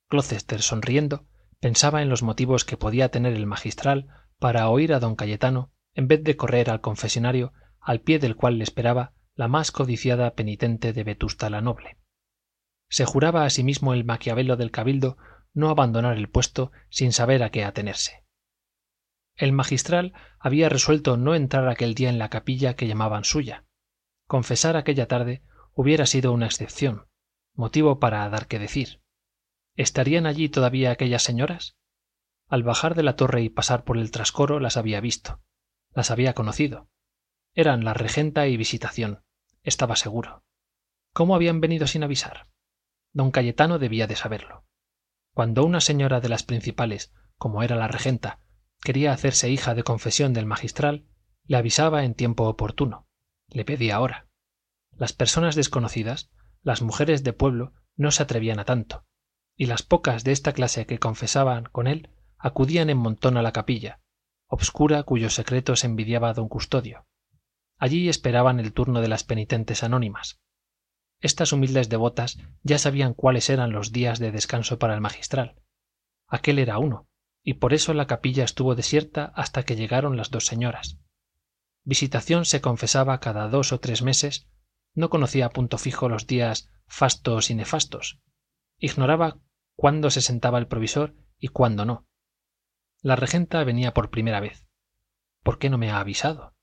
[0.09, 1.25] glocester sonriendo
[1.59, 4.07] pensaba en los motivos que podía tener el magistral
[4.39, 8.59] para oír a don cayetano en vez de correr al confesonario al pie del cual
[8.59, 11.97] le esperaba la más codiciada penitente de vetusta la noble.
[12.87, 15.17] Se juraba a sí mismo el maquiavelo del cabildo
[15.53, 18.23] no abandonar el puesto sin saber a qué atenerse.
[19.35, 23.65] El magistral había resuelto no entrar aquel día en la capilla que llamaban suya.
[24.27, 25.41] Confesar aquella tarde
[25.73, 27.07] hubiera sido una excepción
[27.55, 29.01] motivo para dar que decir.
[29.75, 31.75] Estarían allí todavía aquellas señoras
[32.47, 35.41] al bajar de la torre y pasar por el trascoro las había visto
[35.93, 36.89] las había conocido.
[37.53, 39.23] Eran la regenta y visitación
[39.63, 40.43] estaba seguro.
[41.13, 42.47] Cómo habían venido sin avisar
[43.17, 44.65] don cayetano debía de saberlo.
[45.33, 48.39] Cuando una señora de las principales como era la regenta
[48.81, 51.07] quería hacerse hija de confesión del magistral
[51.45, 53.07] le avisaba en tiempo oportuno.
[53.47, 54.27] Le pedía hora.
[54.91, 56.29] Las personas desconocidas
[56.61, 59.05] las mujeres de pueblo no se atrevían a tanto
[59.55, 63.51] y las pocas de esta clase que confesaban con él acudían en montón a la
[63.51, 63.99] capilla
[64.47, 67.05] obscura cuyos secretos envidiaba don custodio.
[67.77, 70.39] Allí esperaban el turno de las penitentes anónimas.
[71.19, 75.61] Estas humildes devotas ya sabían cuáles eran los días de descanso para el magistral.
[76.27, 77.07] Aquel era uno
[77.43, 80.99] y por eso la capilla estuvo desierta hasta que llegaron las dos señoras.
[81.83, 84.49] Visitación se confesaba cada dos o tres meses
[84.93, 88.19] no conocía a punto fijo los días fastos y nefastos.
[88.79, 89.37] Ignoraba
[89.75, 92.07] cuándo se sentaba el provisor y cuándo no
[93.01, 94.67] la regenta venía por primera vez.
[95.43, 96.57] Por qué no me ha avisado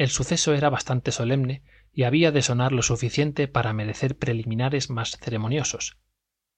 [0.00, 5.18] el suceso era bastante solemne y había de sonar lo suficiente para merecer preliminares más
[5.18, 5.98] ceremoniosos.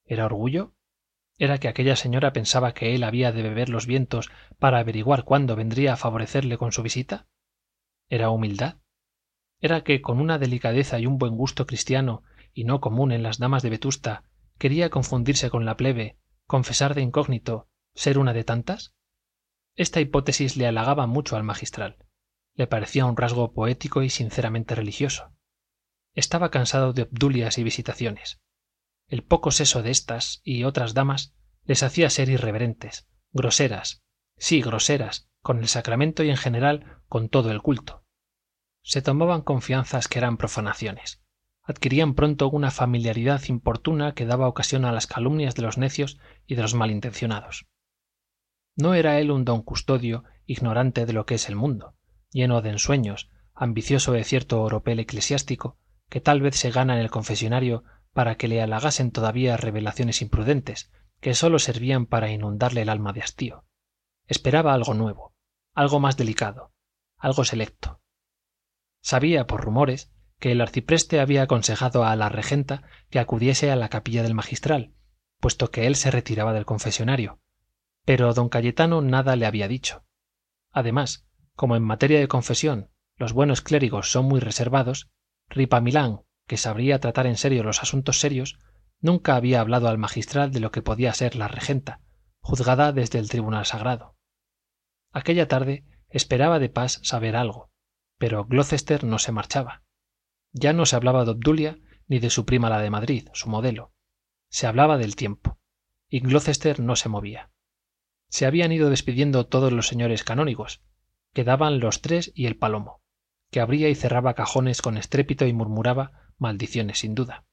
[0.04, 0.76] Era orgullo
[1.38, 5.56] era que aquella señora pensaba que él había de beber los vientos para averiguar cuándo
[5.56, 7.26] vendría a favorecerle con su visita.
[8.08, 8.76] Era humildad
[9.58, 12.22] era que con una delicadeza y un buen gusto cristiano
[12.54, 14.22] y no común en las damas de vetusta
[14.56, 18.94] quería confundirse con la plebe confesar de incógnito ser una de tantas
[19.74, 21.96] esta hipótesis le halagaba mucho al magistral.
[22.54, 25.32] Le parecía un rasgo poético y sinceramente religioso.
[26.14, 28.40] Estaba cansado de obdulias y visitaciones.
[29.08, 34.02] El poco seso de estas y otras damas les hacía ser irreverentes groseras
[34.36, 38.04] sí groseras con el sacramento y en general con todo el culto.
[38.82, 41.22] Se tomaban confianzas que eran profanaciones.
[41.62, 46.56] Adquirían pronto una familiaridad importuna que daba ocasión a las calumnias de los necios y
[46.56, 47.68] de los malintencionados
[48.76, 51.94] no era él un don custodio ignorante de lo que es el mundo
[52.30, 55.76] lleno de ensueños ambicioso de cierto oropel eclesiástico
[56.08, 60.90] que tal vez se gana en el confesionario para que le halagasen todavía revelaciones imprudentes
[61.20, 63.64] que sólo servían para inundarle el alma de hastío.
[64.26, 65.34] Esperaba algo nuevo
[65.74, 66.72] algo más delicado
[67.18, 68.00] algo selecto.
[69.00, 73.88] Sabía por rumores que el arcipreste había aconsejado a la regenta que acudiese a la
[73.88, 74.94] capilla del magistral
[75.40, 77.41] puesto que él se retiraba del confesionario
[78.04, 80.04] pero don cayetano nada le había dicho.
[80.70, 85.10] Además como en materia de confesión los buenos clérigos son muy reservados
[85.48, 88.58] ripamilán que sabría tratar en serio los asuntos serios
[89.00, 92.00] nunca había hablado al magistral de lo que podía ser la regenta
[92.40, 94.16] juzgada desde el tribunal sagrado.
[95.12, 97.70] Aquella tarde esperaba de pas saber algo
[98.18, 99.82] pero glocester no se marchaba.
[100.52, 103.92] Ya no se hablaba de obdulia ni de su prima la de madrid su modelo.
[104.48, 105.58] Se hablaba del tiempo
[106.08, 107.51] y glocester no se movía
[108.32, 110.82] se habían ido despidiendo todos los señores canónigos
[111.34, 113.02] quedaban los tres y el palomo
[113.50, 117.44] que abría y cerraba cajones con estrépito y murmuraba maldiciones sin duda.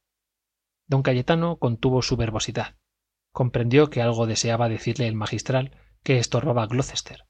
[0.87, 2.77] Don cayetano contuvo su verbosidad.
[3.33, 7.25] Comprendió que algo deseaba decirle el magistral que estorbaba glocester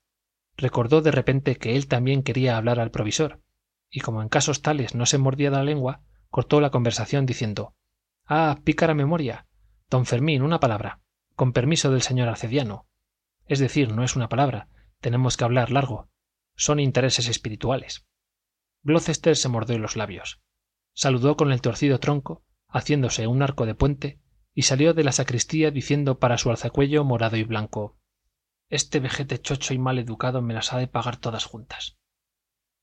[0.55, 3.41] recordó de repente que él también quería hablar al provisor
[3.89, 7.73] y como en casos tales no se mordía la lengua cortó la conversación diciendo
[8.25, 9.47] ah pícara memoria.
[9.89, 11.01] Don fermín una palabra.
[11.35, 12.85] Con permiso del señor arcediano
[13.49, 14.69] es decir no es una palabra.
[15.01, 16.09] Tenemos que hablar largo.
[16.55, 18.07] Son intereses espirituales.
[18.83, 20.41] Glocester se mordió los labios.
[20.93, 24.21] Saludó con el torcido tronco haciéndose un arco de puente
[24.53, 27.97] y salió de la sacristía diciendo para su alzacuello morado y blanco
[28.69, 31.97] este vejete chocho y mal educado me las ha de pagar todas juntas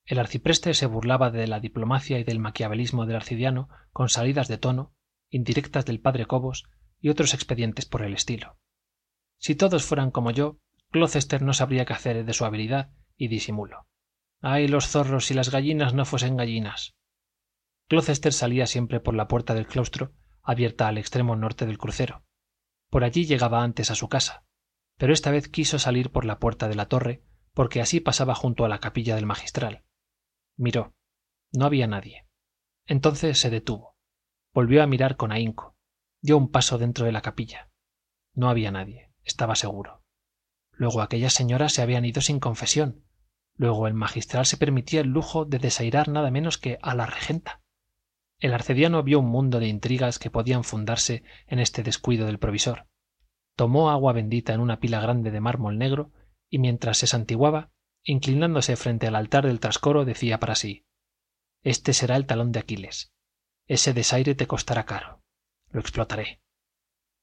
[0.05, 4.59] el arcipreste se burlaba de la diplomacia y del maquiavelismo del arcediano con salidas de
[4.59, 4.95] tono
[5.31, 6.65] indirectas del padre cobos
[7.01, 8.59] y otros expedientes por el estilo
[9.39, 10.59] si todos fueran como yo
[10.91, 13.87] glocester no sabría qué hacer de su habilidad y disimulo.
[14.41, 16.95] Ay los zorros si las gallinas no fuesen gallinas.
[17.89, 22.25] Glocester salía siempre por la puerta del claustro abierta al extremo norte del crucero.
[22.89, 24.47] Por allí llegaba antes a su casa
[24.97, 27.23] pero esta vez quiso salir por la puerta de la torre
[27.53, 29.85] porque así pasaba junto a la capilla del magistral.
[30.57, 30.95] Miró.
[31.53, 32.27] No había nadie.
[32.87, 33.97] Entonces se detuvo.
[34.53, 35.77] Volvió a mirar con ahínco.
[36.21, 37.71] Dio un paso dentro de la capilla.
[38.35, 40.03] No había nadie estaba seguro.
[40.73, 43.05] Luego aquellas señoras se habían ido sin confesión.
[43.55, 47.61] Luego el magistral se permitía el lujo de desairar nada menos que a la regenta.
[48.39, 52.87] El arcediano vio un mundo de intrigas que podían fundarse en este descuido del provisor.
[53.55, 56.13] Tomó agua bendita en una pila grande de mármol negro
[56.49, 57.71] y mientras se santiguaba
[58.03, 60.87] inclinándose frente al altar del trascoro decía para sí
[61.67, 63.13] este será el talón de aquiles.
[63.67, 65.25] Ese desaire te costará caro.
[65.71, 66.41] Lo explotaré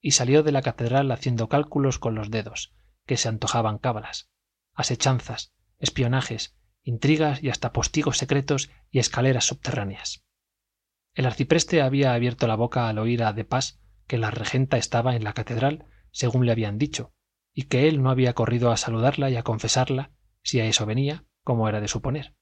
[0.04, 2.76] y salió de la catedral haciendo cálculos con los dedos
[3.08, 4.30] que se antojaban cábalas
[4.74, 10.26] asechanzas espionajes intrigas y hasta postigos secretos y escaleras subterráneas.
[11.14, 15.16] El arcipreste había abierto la boca al oír a de pas que la regenta estaba
[15.16, 17.14] en la catedral según le habían dicho
[17.54, 20.12] y que él no había corrido a saludarla y a confesarla
[20.42, 22.36] si a eso venía como era de suponer.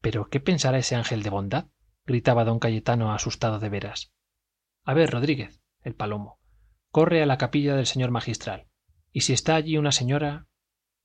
[0.00, 1.66] Pero qué pensará ese ángel de bondad
[2.04, 4.12] gritaba don cayetano asustado de veras.
[4.82, 6.40] A ver rodríguez el palomo
[6.94, 8.68] corre a la capilla del señor magistral
[9.10, 10.46] y si está allí una señora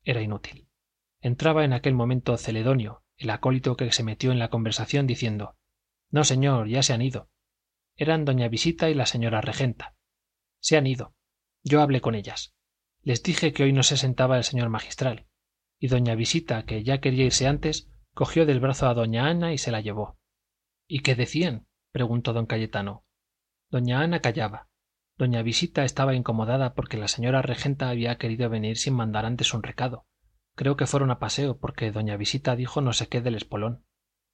[0.04, 0.69] era inútil.
[1.19, 5.58] Entraba en aquel momento celedonio el acólito que se metió en la conversación diciendo
[6.12, 7.32] no señor ya se han ido.
[7.95, 9.95] Eran doña visita y la señora regenta.
[10.60, 11.15] Se han ido.
[11.63, 12.54] Yo hablé con ellas.
[13.02, 15.25] Les dije que hoy no se sentaba el señor magistral.
[15.80, 19.58] Y doña visita que ya quería irse antes cogió del brazo a doña ana y
[19.58, 20.19] se la llevó
[20.88, 23.06] y qué decían preguntó don cayetano.
[23.71, 24.69] Doña ana callaba
[25.19, 29.62] doña visita estaba incomodada porque la señora regenta había querido venir sin mandar antes un
[29.62, 30.08] recado.
[30.55, 33.86] Creo que fueron a paseo porque doña visita dijo no sé qué del espolón.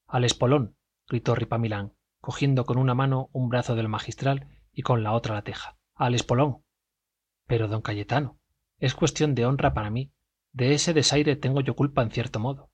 [0.07, 5.13] Al espolón gritó ripamilán cogiendo con una mano un brazo del magistral y con la
[5.13, 5.77] otra la teja.
[5.95, 6.63] Al espolón.
[7.47, 8.39] Pero don cayetano
[8.77, 10.13] es cuestión de honra para mí.
[10.51, 12.69] De ese desaire tengo yo culpa en cierto modo.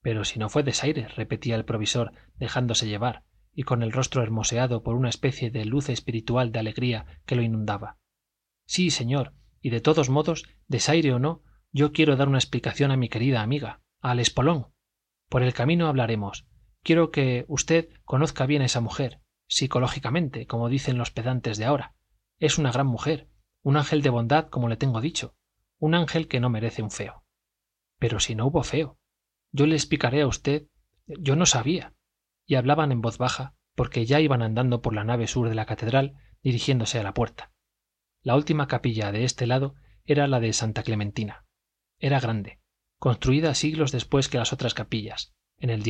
[0.00, 3.24] Pero si no fue desaire repetía el provisor dejándose llevar
[3.56, 7.42] y con el rostro hermoseado por una especie de luz espiritual de alegría que lo
[7.42, 7.98] inundaba.
[8.66, 11.42] Sí señor y de todos modos desaire o no
[11.72, 14.68] yo quiero dar una explicación a mi querida amiga al espolón
[15.28, 16.46] por el camino hablaremos.
[16.82, 21.96] Quiero que usted conozca bien a esa mujer psicológicamente como dicen los pedantes de ahora.
[22.38, 23.30] Es una gran mujer
[23.62, 25.34] un ángel de bondad como le tengo dicho
[25.78, 27.24] un ángel que no merece un feo.
[27.98, 28.98] Pero si no hubo feo
[29.50, 30.66] yo le explicaré a usted
[31.06, 31.95] yo no sabía
[32.46, 35.66] y hablaban en voz baja porque ya iban andando por la nave sur de la
[35.66, 37.52] catedral dirigiéndose a la puerta.
[38.22, 41.44] La última capilla de este lado era la de santa clementina.
[41.98, 42.60] Era grande
[42.98, 45.82] construida siglos después que las otras capillas en el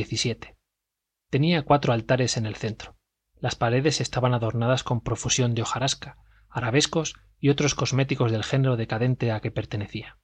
[1.29, 2.97] tenía cuatro altares en el centro.
[3.39, 6.17] Las paredes estaban adornadas con profusión de hojarasca
[6.49, 10.17] arabescos y otros cosméticos del género decadente a que pertenecía.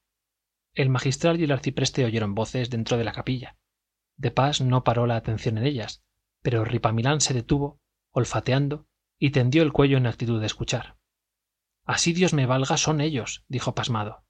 [0.73, 3.55] El magistral y el arcipreste oyeron voces dentro de la capilla.
[4.17, 6.03] De pas no paró la atención en ellas
[6.43, 8.85] pero ripamilán se detuvo olfateando
[9.17, 10.97] y tendió el cuello en actitud de escuchar.
[11.85, 14.23] Así dios me valga son ellos dijo pasmado.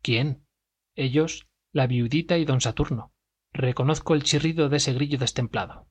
[0.00, 0.46] Quién
[0.94, 3.12] ellos la viudita y don saturno.
[3.52, 5.88] Reconozco el chirrido de ese grillo destemplado.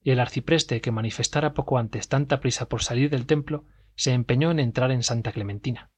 [0.00, 4.50] Y el arcipreste que manifestara poco antes tanta prisa por salir del templo se empeñó
[4.50, 5.90] en entrar en santa clementina.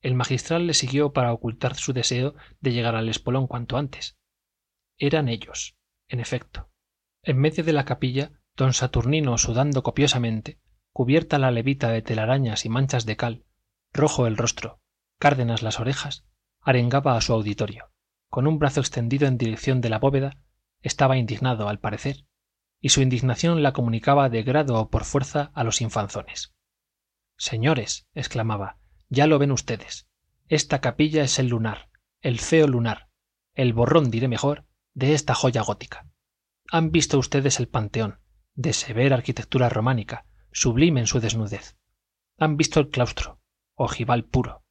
[0.00, 4.18] El magistral le siguió para ocultar su deseo de llegar al espolón cuanto antes.
[4.98, 5.76] Eran ellos
[6.08, 6.70] en efecto.
[7.22, 10.58] En medio de la capilla don saturnino sudando copiosamente
[10.92, 13.44] cubierta la levita de telarañas y manchas de cal
[13.92, 14.80] rojo el rostro
[15.18, 16.24] cárdenas las orejas
[16.60, 17.92] arengaba a su auditorio.
[18.28, 20.38] Con un brazo extendido en dirección de la bóveda
[20.82, 22.26] estaba indignado al parecer
[22.80, 26.54] y su indignación la comunicaba de grado o por fuerza a los infanzones.
[27.36, 28.78] Señores exclamaba
[29.08, 30.08] ya lo ven ustedes.
[30.48, 31.90] Esta capilla es el lunar
[32.20, 33.08] el feo lunar
[33.54, 36.06] el borrón diré mejor de esta joya gótica.
[36.70, 38.20] Han visto ustedes el panteón
[38.56, 41.76] de severa arquitectura románica, sublime en su desnudez.
[42.38, 43.40] Han visto el claustro,
[43.74, 44.64] ojival puro.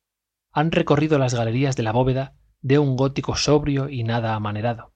[0.51, 4.93] Han recorrido las galerías de la bóveda de un gótico sobrio y nada amanerado.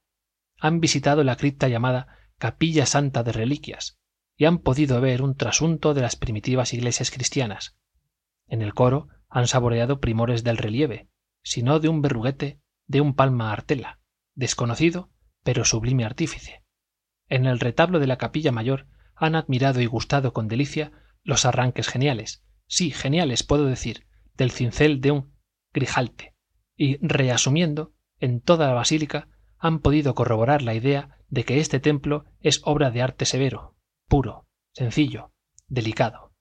[0.60, 4.00] Han visitado la cripta llamada Capilla Santa de Reliquias
[4.36, 7.78] y han podido ver un trasunto de las primitivas iglesias cristianas.
[8.48, 11.10] En el coro han saboreado primores del relieve,
[11.44, 14.00] sino de un berruguete de un palma artela,
[14.34, 15.12] desconocido
[15.44, 16.64] pero sublime artífice.
[17.30, 20.92] En el retablo de la capilla mayor han admirado y gustado con delicia
[21.24, 25.34] los arranques geniales, sí, geniales puedo decir, del cincel de un
[25.74, 26.36] grijalte,
[26.76, 29.28] y reasumiendo, en toda la basílica
[29.58, 33.76] han podido corroborar la idea de que este templo es obra de arte severo,
[34.08, 35.32] puro, sencillo,
[35.68, 36.34] delicado.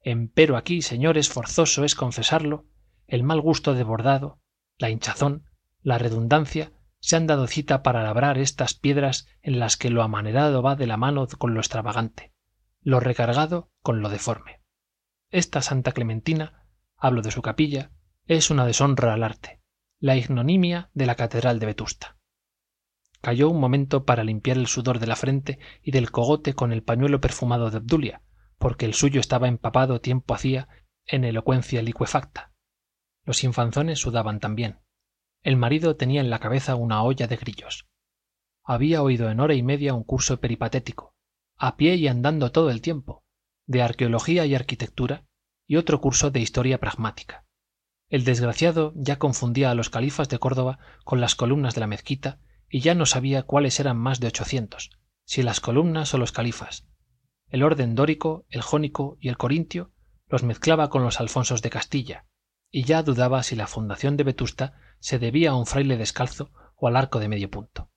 [0.00, 2.66] Empero aquí, señores, forzoso es confesarlo,
[3.06, 4.40] el mal gusto de bordado,
[4.78, 5.44] la hinchazón,
[5.82, 6.72] la redundancia,
[7.04, 10.86] se han dado cita para labrar estas piedras en las que lo amanerado va de
[10.86, 12.32] la mano con lo extravagante,
[12.80, 14.62] lo recargado con lo deforme.
[15.30, 17.90] Esta Santa Clementina, hablo de su capilla,
[18.24, 19.60] es una deshonra al arte,
[19.98, 22.16] la ignominia de la Catedral de Vetusta.
[23.20, 26.82] Cayó un momento para limpiar el sudor de la frente y del cogote con el
[26.82, 28.22] pañuelo perfumado de Obdulia,
[28.56, 30.68] porque el suyo estaba empapado tiempo hacía
[31.04, 32.54] en elocuencia liquefacta.
[33.26, 34.78] Los infanzones sudaban también.
[35.44, 37.86] El marido tenía en la cabeza una olla de grillos.
[38.64, 41.14] Había oído en hora y media un curso peripatético,
[41.58, 43.24] a pie y andando todo el tiempo,
[43.66, 45.26] de arqueología y arquitectura,
[45.66, 47.44] y otro curso de historia pragmática.
[48.08, 52.40] El desgraciado ya confundía a los califas de Córdoba con las columnas de la mezquita
[52.70, 54.92] y ya no sabía cuáles eran más de ochocientos,
[55.26, 56.86] si las columnas o los califas.
[57.48, 59.92] El orden dórico, el jónico y el corintio
[60.26, 62.24] los mezclaba con los alfonsos de Castilla,
[62.70, 66.88] y ya dudaba si la fundación de Vetusta se debía a un fraile descalzo o
[66.88, 67.90] al arco de medio punto.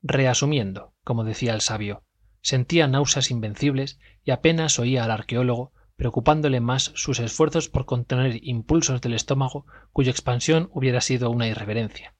[0.00, 2.06] Reasumiendo, como decía el sabio,
[2.40, 9.02] sentía náuseas invencibles y apenas oía al arqueólogo, preocupándole más sus esfuerzos por contener impulsos
[9.02, 12.16] del estómago cuya expansión hubiera sido una irreverencia.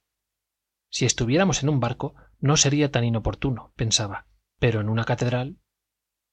[0.90, 4.26] Si estuviéramos en un barco no sería tan inoportuno, pensaba,
[4.58, 5.56] pero en una catedral.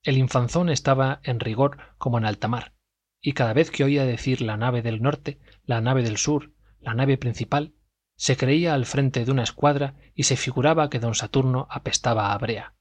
[0.02, 2.74] El infanzón estaba en rigor como en alta mar,
[3.22, 6.52] y cada vez que oía decir la nave del norte, la nave del sur,
[6.82, 7.74] la nave principal,
[8.16, 12.38] se creía al frente de una escuadra y se figuraba que don Saturno apestaba a
[12.38, 12.76] brea.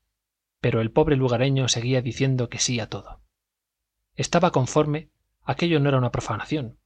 [0.61, 3.23] Pero el pobre lugareño seguía diciendo que sí a todo.
[4.15, 5.11] Estaba conforme,
[5.43, 6.79] aquello no era una profanación.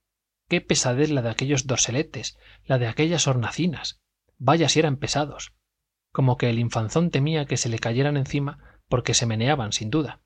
[0.49, 4.01] Qué pesadez la de aquellos dorseletes, la de aquellas hornacinas.
[4.39, 5.55] Vaya si eran pesados.
[6.13, 10.21] Como que el infanzón temía que se le cayeran encima porque se meneaban, sin duda.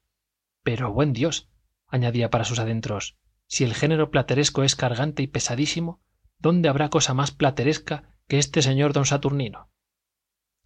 [0.63, 1.49] Pero buen Dios,
[1.89, 3.17] añadía para sus adentros,
[3.47, 6.01] si el género plateresco es cargante y pesadísimo,
[6.41, 9.71] ¿dónde habrá cosa más plateresca que este señor don Saturnino?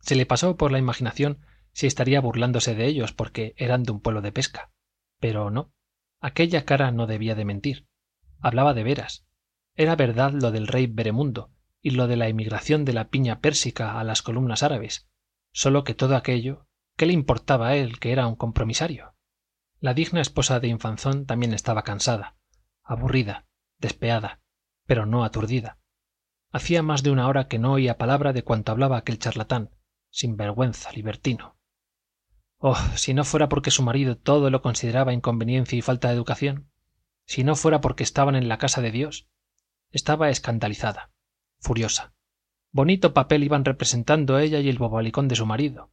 [0.00, 1.40] Se le pasó por la imaginación
[1.72, 4.70] si estaría burlándose de ellos porque eran de un pueblo de pesca.
[5.18, 5.72] Pero no,
[6.20, 7.86] aquella cara no debía de mentir.
[8.40, 9.26] Hablaba de veras.
[9.74, 11.50] Era verdad lo del rey Beremundo
[11.82, 15.08] y lo de la emigración de la piña pérsica a las columnas árabes,
[15.52, 16.66] solo que todo aquello,
[16.96, 19.14] ¿qué le importaba a él que era un compromisario?
[19.80, 22.36] La digna esposa de Infanzón también estaba cansada,
[22.82, 23.46] aburrida,
[23.78, 24.40] despeada,
[24.86, 25.78] pero no aturdida.
[26.52, 29.70] Hacía más de una hora que no oía palabra de cuanto hablaba aquel charlatán,
[30.10, 31.56] sin vergüenza, libertino.
[32.58, 36.70] Oh, si no fuera porque su marido todo lo consideraba inconveniencia y falta de educación,
[37.26, 39.28] si no fuera porque estaban en la casa de Dios.
[39.90, 41.10] Estaba escandalizada,
[41.58, 42.14] furiosa.
[42.70, 45.92] Bonito papel iban representando ella y el bobalicón de su marido.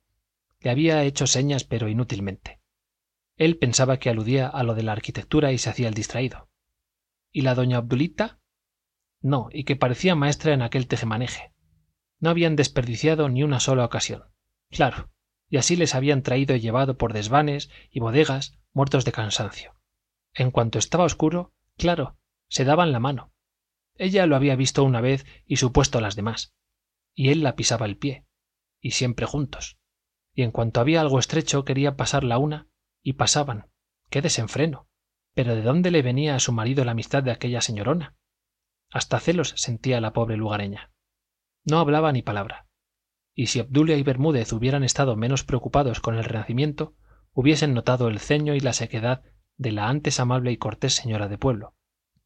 [0.60, 2.62] Le había hecho señas, pero inútilmente.
[3.38, 6.50] Él pensaba que aludía a lo de la arquitectura y se hacía el distraído.
[7.32, 8.41] ¿Y la doña Obdulita?
[9.22, 11.54] No, y que parecía maestra en aquel tejemaneje.
[12.20, 14.24] No habían desperdiciado ni una sola ocasión.
[14.70, 15.12] Claro,
[15.50, 19.76] y así les habían traído y llevado por desvanes y bodegas muertos de cansancio.
[20.34, 22.18] En cuanto estaba oscuro, claro,
[22.48, 23.34] se daban la mano.
[23.96, 26.54] Ella lo había visto una vez y supuesto las demás.
[27.14, 28.26] Y él la pisaba el pie.
[28.80, 29.78] Y siempre juntos.
[30.34, 32.68] Y en cuanto había algo estrecho quería pasar la una,
[33.04, 33.70] y pasaban.
[34.10, 34.88] ¡Qué desenfreno!
[35.34, 38.16] Pero ¿de dónde le venía a su marido la amistad de aquella señorona?
[38.92, 40.92] Hasta celos sentía la pobre lugareña.
[41.64, 42.68] No hablaba ni palabra.
[43.34, 46.96] Y si Obdulia y Bermúdez hubieran estado menos preocupados con el renacimiento,
[47.32, 49.24] hubiesen notado el ceño y la sequedad
[49.56, 51.76] de la antes amable y cortés señora de pueblo.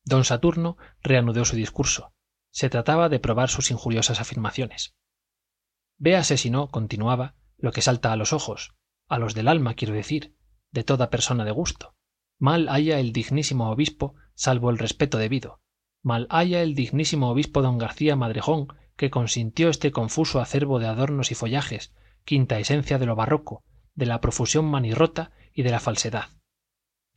[0.03, 2.13] Don Saturno reanudó su discurso.
[2.49, 4.95] Se trataba de probar sus injuriosas afirmaciones.
[5.97, 8.75] Véase si no, continuaba, lo que salta a los ojos,
[9.07, 10.35] a los del alma, quiero decir,
[10.71, 11.95] de toda persona de gusto.
[12.39, 15.61] Mal haya el dignísimo obispo, salvo el respeto debido,
[16.05, 21.31] mal haya el dignísimo obispo don García Madrejón, que consintió este confuso acervo de adornos
[21.31, 21.93] y follajes,
[22.25, 23.63] quinta esencia de lo barroco,
[23.95, 26.29] de la profusión manirrota y de la falsedad.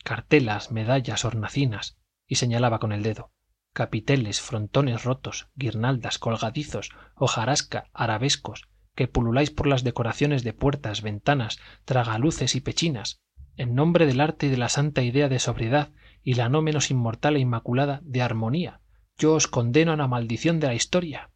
[0.03, 3.31] Cartelas medallas hornacinas y señalaba con el dedo
[3.75, 11.61] capiteles frontones rotos guirnaldas colgadizos hojarasca arabescos que pululáis por las decoraciones de puertas ventanas
[11.85, 13.21] tragaluces y pechinas
[13.57, 15.91] en nombre del arte y de la santa idea de sobriedad
[16.29, 18.83] y la no menos inmortal e inmaculada de armonía.
[19.17, 21.31] Yo os condeno a la maldición de la historia.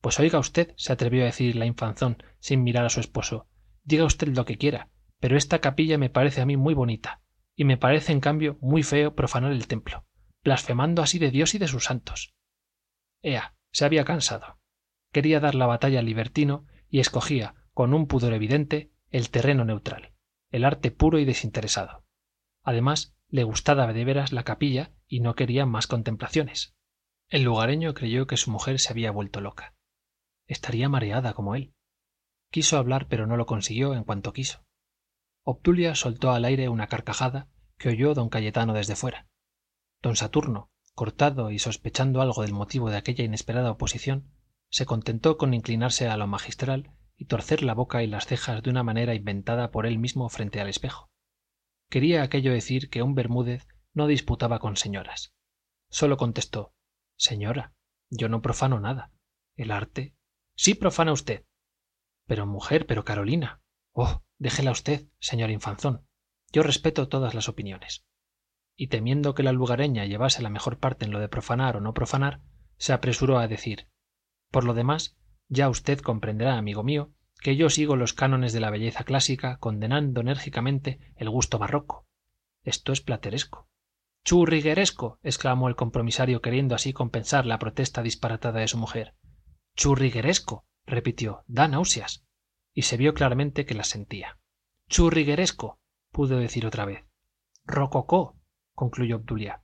[0.00, 3.48] Pues oiga usted se atrevió a decir la infanzón sin mirar a su esposo
[3.82, 4.88] diga usted lo que quiera
[5.18, 7.22] pero esta capilla me parece a mí muy bonita
[7.56, 10.06] y me parece en cambio muy feo profanar el templo
[10.44, 12.36] blasfemando así de dios y de sus santos.
[13.20, 14.60] Ea se había cansado.
[15.10, 20.12] Quería dar la batalla al libertino y escogía con un pudor evidente el terreno neutral
[20.52, 22.04] el arte puro y desinteresado.
[22.62, 26.74] Además le gustaba de veras la capilla y no quería más contemplaciones.
[27.28, 29.74] El lugareño creyó que su mujer se había vuelto loca.
[30.46, 31.74] Estaría mareada como él.
[32.50, 34.64] Quiso hablar pero no lo consiguió en cuanto quiso.
[35.42, 37.48] Obdulia soltó al aire una carcajada
[37.78, 39.26] que oyó don cayetano desde fuera.
[40.02, 44.30] Don saturno cortado y sospechando algo del motivo de aquella inesperada oposición
[44.70, 48.70] se contentó con inclinarse a lo magistral y torcer la boca y las cejas de
[48.70, 51.10] una manera inventada por él mismo frente al espejo
[51.94, 55.32] quería aquello decir que un bermúdez no disputaba con señoras.
[55.90, 56.74] Sólo contestó
[57.16, 57.72] señora
[58.10, 59.12] yo no profano nada.
[59.54, 60.16] El arte
[60.56, 61.46] sí profana usted.
[62.26, 66.04] Pero mujer pero carolina oh déjela usted señor infanzón.
[66.52, 68.04] Yo respeto todas las opiniones.
[68.74, 71.94] Y temiendo que la lugareña llevase la mejor parte en lo de profanar o no
[71.94, 72.42] profanar
[72.76, 73.88] se apresuró a decir
[74.50, 75.16] por lo demás
[75.48, 77.14] ya usted comprenderá amigo mío
[77.44, 82.06] que yo sigo los cánones de la belleza clásica condenando enérgicamente el gusto barroco.
[82.62, 83.68] Esto es plateresco.
[84.24, 89.14] Churrigueresco exclamó el compromisario queriendo así compensar la protesta disparatada de su mujer.
[89.76, 92.24] Churrigueresco repitió da náuseas.
[92.72, 94.38] Y se vio claramente que las sentía.
[94.88, 95.78] Churrigueresco
[96.12, 97.04] pudo decir otra vez.
[97.66, 98.38] Rococó
[98.72, 99.62] concluyó obdulia.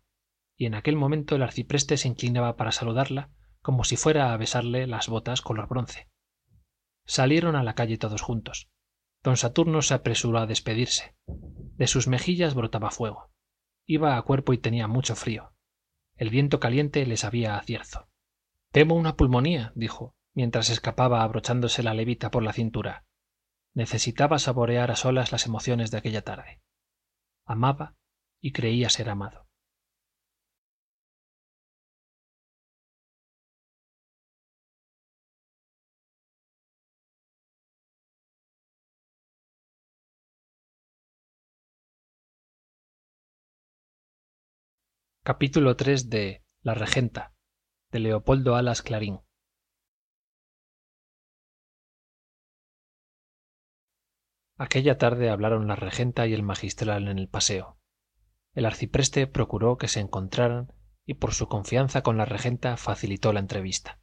[0.55, 3.31] Y en aquel momento el arcipreste se inclinaba para saludarla
[3.62, 6.10] como si fuera a besarle las botas color bronce
[7.11, 8.71] salieron a la calle todos juntos.
[9.23, 11.17] Don saturno se apresuró a despedirse.
[11.27, 13.31] De sus mejillas brotaba fuego.
[13.87, 15.53] Iba a cuerpo y tenía mucho frío.
[16.17, 18.11] El viento caliente le sabía a cierzo
[18.73, 23.05] temo una pulmonía dijo mientras escapaba abrochándose la levita por la cintura.
[23.75, 26.63] Necesitaba saborear a solas las emociones de aquella tarde.
[27.45, 27.97] Amaba
[28.41, 29.50] y creía ser amado
[45.23, 47.35] capítulo iii de la regenta
[47.93, 49.21] de leopoldo alas clarín.
[54.57, 57.79] Aquella tarde hablaron la regenta y el magistral en el paseo.
[58.55, 60.73] El arcipreste procuró que se encontraran
[61.05, 64.01] y por su confianza con la regenta facilitó la entrevista.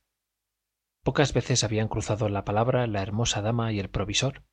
[1.03, 4.43] Pocas veces habían cruzado la palabra la hermosa dama y el provisor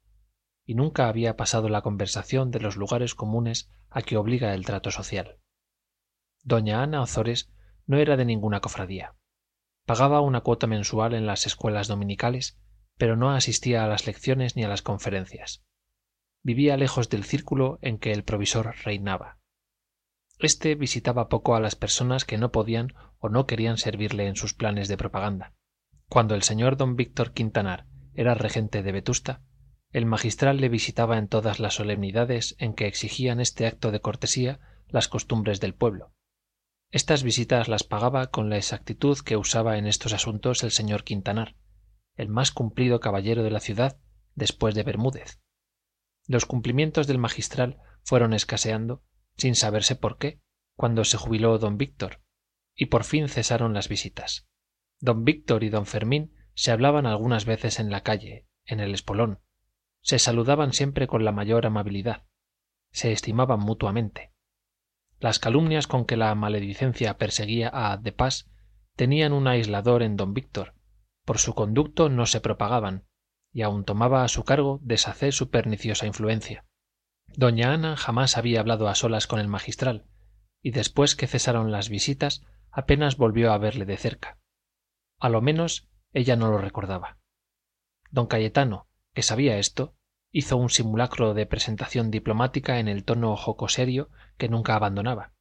[0.65, 4.91] y nunca había pasado la conversación de los lugares comunes a que obliga el trato
[4.91, 5.44] social
[6.45, 7.51] doña ana ozores
[7.87, 9.15] no era de ninguna cofradía.
[9.87, 12.59] Pagaba una cuota mensual en las escuelas dominicales
[12.97, 15.65] pero no asistía a las lecciones ni a las conferencias.
[16.43, 19.39] Vivía lejos del círculo en que el provisor reinaba.
[20.39, 24.55] Este visitaba poco a las personas que no podían o no querían servirle en sus
[24.55, 25.55] planes de propaganda.
[26.09, 29.43] Cuando el señor don víctor quintanar era regente de vetusta
[29.91, 34.59] el magistral le visitaba en todas las solemnidades en que exigían este acto de cortesía
[34.89, 36.13] las costumbres del pueblo
[36.95, 41.57] estas visitas las pagaba con la exactitud que usaba en estos asuntos el señor quintanar
[42.15, 43.99] el más cumplido caballero de la ciudad
[44.37, 45.41] después de bermúdez.
[46.29, 49.03] Los cumplimientos del magistral fueron escaseando
[49.37, 50.41] sin saberse por qué
[50.77, 52.23] cuando se jubiló don víctor
[52.77, 54.47] y por fin cesaron las visitas.
[55.01, 59.41] Don víctor y don fermín se hablaban algunas veces en la calle en el espolón.
[60.01, 62.25] Se saludaban siempre con la mayor amabilidad.
[62.93, 64.34] Se estimaban mutuamente
[65.25, 68.51] las calumnias con que la maledicencia perseguía a de pas
[68.95, 70.75] tenían un aislador en don víctor.
[71.25, 73.07] Por su conducto no se propagaban
[73.51, 76.67] y aun tomaba a su cargo deshacer su perniciosa influencia.
[77.27, 80.05] Doña ana jamás había hablado a solas con el magistral
[80.61, 84.37] y después que cesaron las visitas apenas volvió a verle de cerca.
[85.19, 87.17] A lo menos ella no lo recordaba.
[88.11, 89.97] Don cayetano que sabía esto
[90.35, 95.33] hizo un simulacro de presentación diplomática en el tono jocoserio que nunca abandonaba.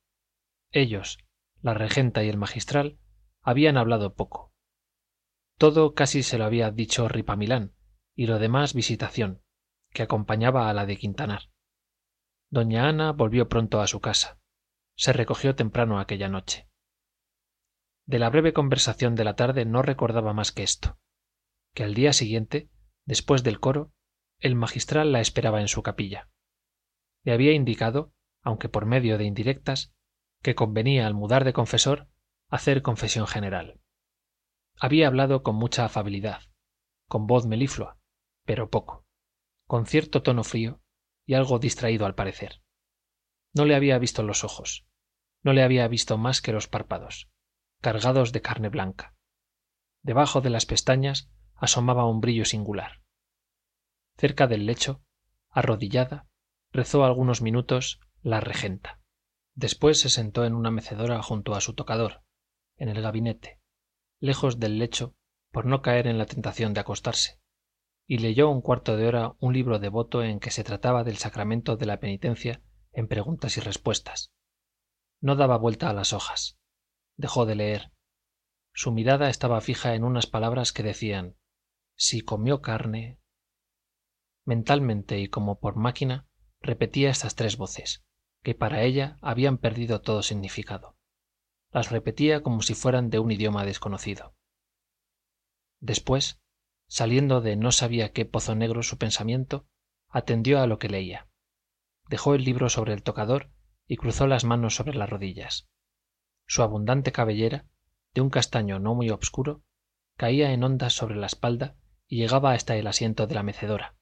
[0.72, 1.18] Ellos
[1.64, 3.00] la regenta y el magistral
[3.42, 4.54] habían hablado poco.
[5.58, 7.74] Todo casi se lo había dicho ripamilán
[8.16, 9.42] y lo demás visitación
[9.90, 11.50] que acompañaba a la de quintanar.
[12.52, 14.40] Doña ana volvió pronto a su casa.
[14.96, 16.70] Se recogió temprano aquella noche.
[18.06, 21.00] De la breve conversación de la tarde no recordaba más que esto
[21.74, 22.70] que al día siguiente
[23.06, 23.92] después del coro
[24.44, 26.28] el magistral la esperaba en su capilla.
[27.24, 29.94] Le había indicado aunque por medio de indirectas
[30.42, 32.10] que convenía al mudar de confesor
[32.50, 33.80] hacer confesión general.
[34.78, 36.42] Había hablado con mucha afabilidad
[37.08, 37.98] con voz meliflua
[38.44, 39.06] pero poco
[39.66, 40.82] con cierto tono frío
[41.26, 42.62] y algo distraído al parecer.
[43.54, 44.86] No le había visto los ojos
[45.42, 47.30] no le había visto más que los párpados
[47.80, 49.16] cargados de carne blanca.
[50.02, 53.03] Debajo de las pestañas asomaba un brillo singular
[54.18, 55.04] cerca del lecho
[55.50, 56.28] arrodillada
[56.72, 59.00] rezó algunos minutos la regenta.
[59.56, 62.24] Después se sentó en una mecedora junto a su tocador
[62.78, 63.60] en el gabinete
[64.24, 65.18] lejos del lecho
[65.52, 67.42] por no caer en la tentación de acostarse
[68.08, 71.76] y leyó un cuarto de hora un libro devoto en que se trataba del sacramento
[71.76, 72.62] de la penitencia
[72.94, 74.32] en preguntas y respuestas.
[75.20, 76.58] No daba vuelta a las hojas.
[77.18, 77.92] Dejó de leer.
[78.74, 81.38] Su mirada estaba fija en unas palabras que decían
[81.96, 83.20] si comió carne
[84.46, 86.28] mentalmente y como por máquina
[86.62, 88.06] repetía estas tres voces
[88.42, 90.98] que para ella habían perdido todo significado.
[91.72, 94.36] Las repetía como si fueran de un idioma desconocido.
[95.80, 96.42] Después
[96.88, 99.66] saliendo de no sabía qué pozo negro su pensamiento
[100.10, 101.30] atendió a lo que leía.
[102.10, 103.50] Dejó el libro sobre el tocador
[103.88, 105.70] y cruzó las manos sobre las rodillas.
[106.46, 107.66] Su abundante cabellera
[108.14, 109.64] de un castaño no muy obscuro
[110.18, 111.78] caía en ondas sobre la espalda
[112.08, 113.96] y llegaba hasta el asiento de la mecedora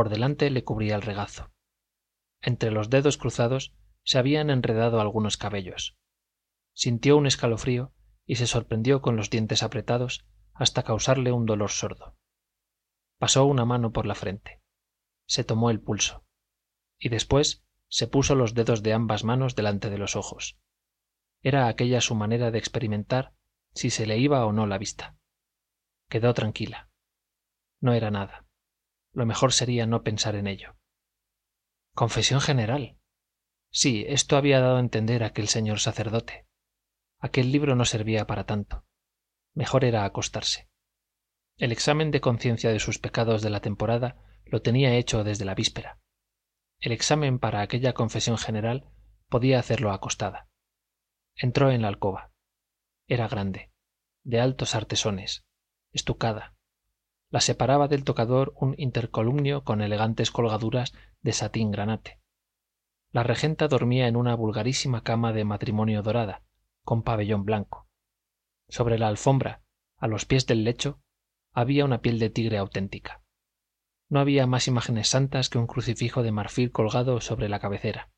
[0.00, 1.52] por delante le cubría el regazo.
[2.40, 5.98] Entre los dedos cruzados se habían enredado algunos cabellos.
[6.72, 7.92] Sintió un escalofrío
[8.24, 12.16] y se sorprendió con los dientes apretados hasta causarle un dolor sordo.
[13.18, 14.62] Pasó una mano por la frente.
[15.26, 16.24] Se tomó el pulso.
[16.98, 20.58] Y después se puso los dedos de ambas manos delante de los ojos.
[21.42, 23.34] Era aquella su manera de experimentar
[23.74, 25.18] si se le iba o no la vista.
[26.08, 26.88] Quedó tranquila.
[27.82, 28.46] No era nada
[29.12, 30.76] lo mejor sería no pensar en ello.
[31.94, 32.98] Confesión general.
[33.70, 36.46] Sí esto había dado a entender aquel señor sacerdote.
[37.18, 38.84] Aquel libro no servía para tanto.
[39.54, 40.68] Mejor era acostarse.
[41.56, 45.54] El examen de conciencia de sus pecados de la temporada lo tenía hecho desde la
[45.54, 46.00] víspera.
[46.78, 48.90] El examen para aquella confesión general
[49.28, 50.48] podía hacerlo acostada.
[51.36, 52.32] Entró en la alcoba.
[53.06, 53.70] Era grande
[54.22, 55.44] de altos artesones
[55.92, 56.54] estucada
[57.30, 62.20] la separaba del tocador un intercolumnio con elegantes colgaduras de satín granate.
[63.12, 66.42] La regenta dormía en una vulgarísima cama de matrimonio dorada
[66.84, 67.88] con pabellón blanco.
[68.68, 69.62] Sobre la alfombra
[69.96, 71.00] a los pies del lecho
[71.52, 73.22] había una piel de tigre auténtica.
[74.08, 78.10] No había más imágenes santas que un crucifijo de marfil colgado sobre la cabecera.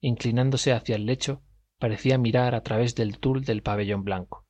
[0.00, 1.42] Inclinándose hacia el lecho
[1.78, 4.46] parecía mirar a través del tul del pabellón blanco.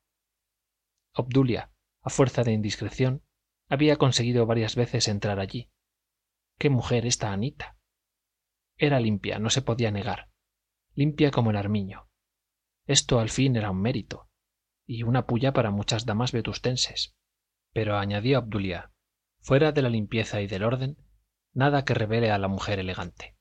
[1.14, 1.70] Obdulia
[2.02, 3.22] a fuerza de indiscreción
[3.74, 5.70] había conseguido varias veces entrar allí.
[6.58, 7.76] Qué mujer esta anita.
[8.76, 10.30] Era limpia no se podía negar.
[10.94, 12.08] Limpia como el armiño.
[12.86, 14.30] Esto al fin era un mérito
[14.86, 17.16] y una pulla para muchas damas vetustenses.
[17.72, 18.92] Pero añadía obdulia
[19.40, 20.96] fuera de la limpieza y del orden
[21.52, 23.36] nada que revele a la mujer elegante.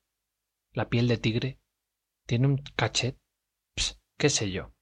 [0.71, 1.59] La piel de tigre
[2.25, 3.19] tiene un cachet
[3.75, 4.73] ps qué sé yo.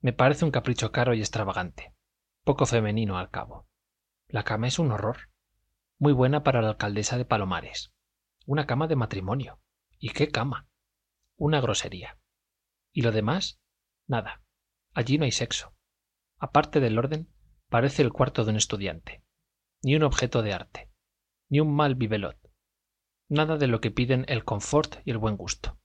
[0.00, 1.94] Me parece un capricho caro y extravagante.
[2.44, 3.66] Poco femenino al cabo
[4.28, 5.30] la cama es un horror.
[5.98, 7.92] Muy buena para la alcaldesa de palomares.
[8.44, 9.60] Una cama de matrimonio.
[9.98, 10.68] Y qué cama
[11.38, 12.18] una grosería.
[12.92, 13.60] Y lo demás
[14.06, 14.42] nada.
[14.94, 15.74] Allí no hay sexo.
[16.38, 17.28] Aparte del orden
[17.68, 19.22] parece el cuarto de un estudiante.
[19.82, 20.90] Ni un objeto de arte.
[21.48, 22.46] Ni un mal bibelot
[23.28, 25.78] nada de lo que piden el confort y el buen gusto.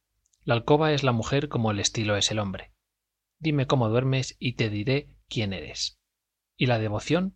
[0.44, 2.74] La alcoba es la mujer como el estilo es el hombre.
[3.39, 6.00] Dime cómo duermes y te diré quién eres.
[6.58, 7.36] Y la devoción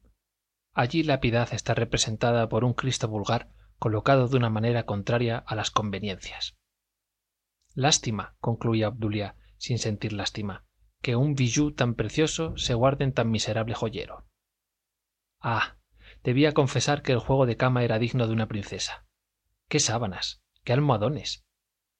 [0.75, 3.49] allí la piedad está representada por un cristo vulgar
[3.79, 6.55] colocado de una manera contraria a las conveniencias.
[7.73, 10.65] Lástima concluía obdulia sin sentir lástima
[11.01, 14.27] que un bijou tan precioso se guarde en tan miserable joyero.
[15.39, 15.77] Ah
[16.23, 19.05] debía confesar que el juego de cama era digno de una princesa.
[19.67, 21.45] Qué sábanas qué almohadones.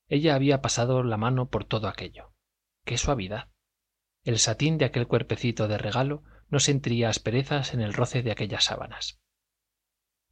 [0.08, 2.34] Ella había pasado la mano por todo aquello.
[2.84, 3.50] Qué suavidad.
[4.24, 8.66] El satín de aquel cuerpecito de regalo no sentiría asperezas en el roce de aquellas
[8.66, 9.20] sábanas.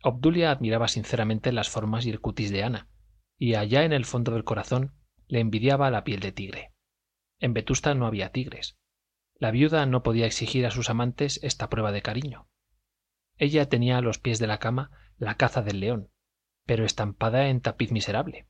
[0.04, 2.90] Obdulia admiraba sinceramente las formas y el cutis de ana
[3.38, 4.96] y allá en el fondo del corazón
[5.28, 6.74] le envidiaba la piel de tigre.
[7.40, 8.78] En vetusta no había tigres.
[9.36, 12.48] La viuda no podía exigir a sus amantes esta prueba de cariño.
[13.38, 16.14] Ella tenía a los pies de la cama la caza del león
[16.66, 18.48] pero estampada en tapiz miserable.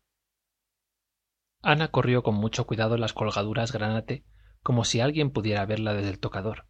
[1.62, 4.26] Ana corrió con mucho cuidado las colgaduras granate
[4.62, 6.68] como si alguien pudiera verla desde el tocador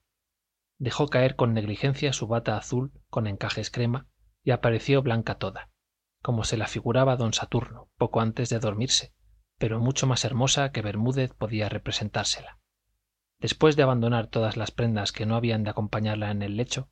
[0.83, 4.07] dejó caer con negligencia su bata azul con encajes crema
[4.43, 5.69] y apareció blanca toda
[6.21, 9.13] como se la figuraba don saturno poco antes de dormirse
[9.57, 12.59] pero mucho más hermosa que bermúdez podía representársela.
[13.39, 16.89] Después de abandonar todas las prendas que no habían de acompañarla en el lecho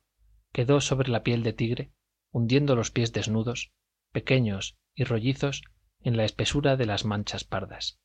[0.52, 1.92] quedó sobre la piel de tigre
[2.30, 3.72] hundiendo los pies desnudos
[4.10, 5.64] pequeños y rollizos
[6.00, 8.00] en la espesura de las manchas pardas.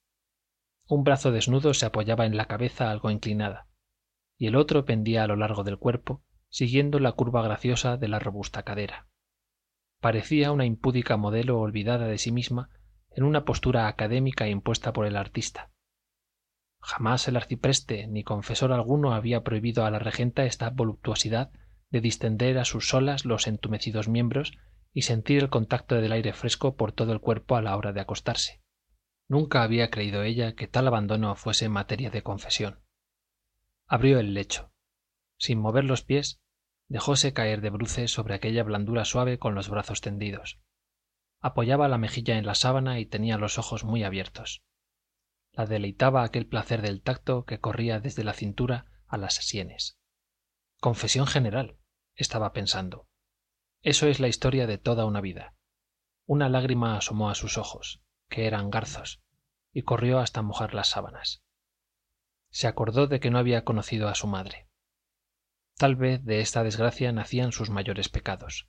[0.86, 3.68] Un brazo desnudo se apoyaba en la cabeza algo inclinada
[4.38, 8.20] y el otro pendía a lo largo del cuerpo siguiendo la curva graciosa de la
[8.20, 9.08] robusta cadera.
[10.00, 12.70] Parecía una impúdica modelo olvidada de sí misma
[13.12, 15.72] en una postura académica impuesta por el artista.
[16.80, 21.52] Jamás el arcipreste ni confesor alguno había prohibido a la regenta esta voluptuosidad
[21.90, 24.54] de distender a sus solas los entumecidos miembros
[24.94, 28.02] y sentir el contacto del aire fresco por todo el cuerpo a la hora de
[28.02, 28.62] acostarse.
[29.28, 32.87] Nunca había creído ella que tal abandono fuese materia de confesión
[33.88, 34.74] abrió el lecho.
[35.38, 36.42] Sin mover los pies
[36.90, 40.60] dejóse caer de bruces sobre aquella blandura suave con los brazos tendidos.
[41.40, 44.64] Apoyaba la mejilla en la sábana y tenía los ojos muy abiertos.
[45.52, 49.98] La deleitaba aquel placer del tacto que corría desde la cintura a las sienes.
[50.80, 51.78] Confesión general
[52.16, 53.08] estaba pensando.
[53.82, 55.56] Eso es la historia de toda una vida.
[56.26, 59.22] Una lágrima asomó a sus ojos que eran garzos
[59.72, 61.47] y corrió hasta mojar las sábanas
[62.58, 64.68] se acordó de que no había conocido a su madre.
[65.76, 68.68] Tal vez de esta desgracia nacían sus mayores pecados.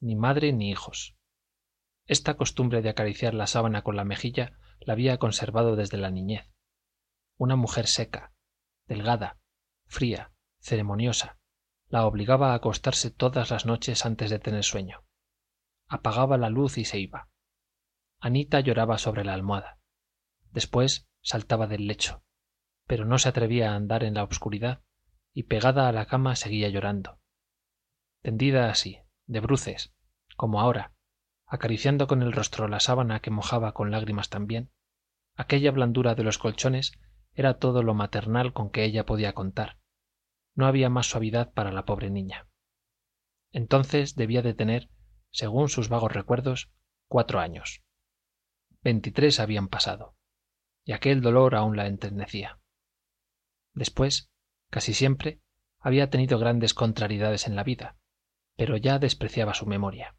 [0.00, 1.16] Ni madre ni hijos.
[2.04, 6.52] Esta costumbre de acariciar la sábana con la mejilla la había conservado desde la niñez.
[7.38, 8.34] Una mujer seca
[8.86, 9.40] delgada
[9.86, 11.38] fría ceremoniosa
[11.86, 15.06] la obligaba a acostarse todas las noches antes de tener sueño.
[15.86, 17.30] Apagaba la luz y se iba.
[18.20, 19.80] Anita lloraba sobre la almohada.
[20.50, 22.22] Después saltaba del lecho
[22.88, 24.82] pero no se atrevía a andar en la obscuridad
[25.32, 27.20] y pegada a la cama seguía llorando.
[28.22, 29.94] Tendida así de bruces
[30.36, 30.92] como ahora
[31.46, 34.70] acariciando con el rostro la sábana que mojaba con lágrimas también
[35.34, 36.98] aquella blandura de los colchones
[37.34, 39.78] era todo lo maternal con que ella podía contar.
[40.56, 42.48] No había más suavidad para la pobre niña.
[43.52, 44.90] Entonces debía de tener
[45.30, 46.72] según sus vagos recuerdos
[47.06, 47.84] cuatro años.
[48.82, 50.16] Veintitrés habían pasado
[50.84, 52.57] y aquel dolor aún la enternecía
[53.78, 54.30] después
[54.70, 55.40] casi siempre
[55.78, 57.96] había tenido grandes contrariedades en la vida
[58.58, 60.16] pero ya despreciaba su memoria.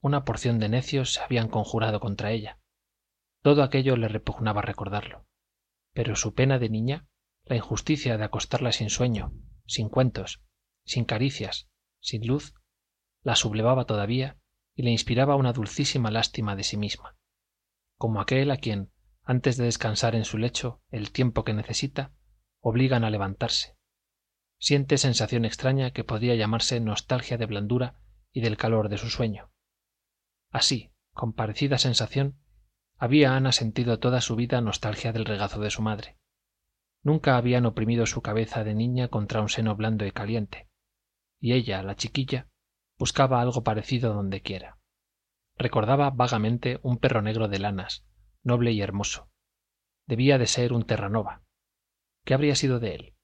[0.00, 2.60] Una porción de necios se habían conjurado contra ella.
[3.42, 5.26] Todo aquello le repugnaba recordarlo.
[5.92, 7.08] Pero su pena de niña
[7.44, 9.32] la injusticia de acostarla sin sueño
[9.66, 10.42] sin cuentos
[10.84, 11.68] sin caricias
[12.00, 12.54] sin luz
[13.22, 14.38] la sublevaba todavía
[14.74, 17.16] y le inspiraba una dulcísima lástima de sí misma.
[17.96, 18.92] Como aquel a quien
[19.24, 22.12] antes de descansar en su lecho el tiempo que necesita
[22.60, 23.76] obligan a levantarse.
[24.58, 28.00] Siente sensación extraña que podría llamarse nostalgia de blandura
[28.32, 29.50] y del calor de su sueño.
[30.50, 32.38] Así con parecida sensación
[32.96, 36.16] había ana sentido toda su vida nostalgia del regazo de su madre.
[37.02, 40.68] Nunca habían oprimido su cabeza de niña contra un seno blando y caliente
[41.40, 42.48] y ella la chiquilla
[42.98, 44.78] buscaba algo parecido donde quiera.
[45.56, 48.04] Recordaba vagamente un perro negro de lanas
[48.42, 49.28] noble y hermoso.
[50.06, 51.42] Debía de ser un terranova
[52.28, 53.14] qué habría sido de él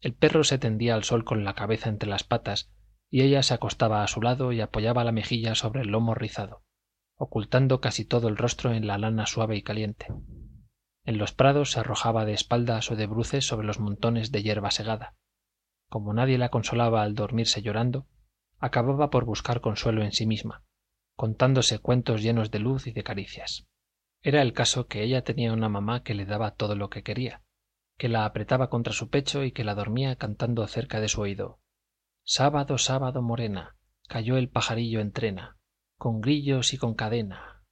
[0.00, 2.70] el perro se tendía al sol con la cabeza entre las patas
[3.08, 6.62] y ella se acostaba a su lado y apoyaba la mejilla sobre el lomo rizado
[7.16, 10.08] ocultando casi todo el rostro en la lana suave y caliente.
[11.04, 14.70] En los prados se arrojaba de espaldas o de bruces sobre los montones de hierba
[14.70, 15.16] segada.
[15.88, 18.06] Como nadie la consolaba al dormirse llorando
[18.58, 20.64] acababa por buscar consuelo en sí misma
[21.16, 23.66] contándose cuentos llenos de luz y de caricias.
[24.20, 27.42] Era el caso que ella tenía una mamá que le daba todo lo que quería
[27.98, 31.60] que la apretaba contra su pecho y que la dormía cantando cerca de su oído.
[32.24, 33.76] Sábado sábado morena
[34.08, 35.58] cayó el pajarillo en trena
[35.96, 37.64] con grillos y con cadena.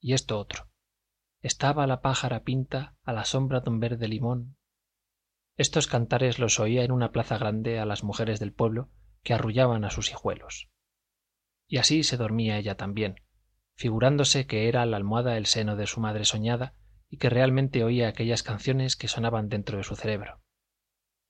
[0.00, 0.70] Y esto otro.
[1.42, 4.56] Estaba la pájara pinta a la sombra de un verde limón.
[5.56, 8.90] Estos cantares los oía en una plaza grande a las mujeres del pueblo
[9.22, 10.70] que arrullaban a sus hijuelos.
[11.66, 13.26] Y así se dormía ella también
[13.76, 16.74] figurándose que era la almohada el seno de su madre soñada
[17.08, 20.40] y que realmente oía aquellas canciones que sonaban dentro de su cerebro.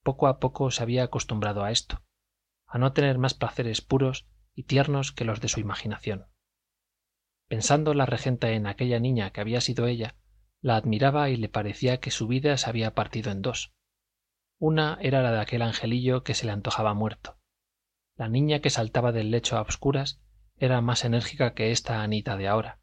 [0.03, 2.03] Poco a poco se había acostumbrado a esto
[2.68, 6.27] a no tener más placeres puros y tiernos que los de su imaginación.
[7.49, 10.16] Pensando la regenta en aquella niña que había sido ella
[10.61, 13.72] la admiraba y le parecía que su vida se había partido en dos.
[14.59, 17.39] Una era la de aquel angelillo que se le antojaba muerto.
[18.16, 20.20] La niña que saltaba del lecho a obscuras
[20.57, 22.81] era más enérgica que esta anita de ahora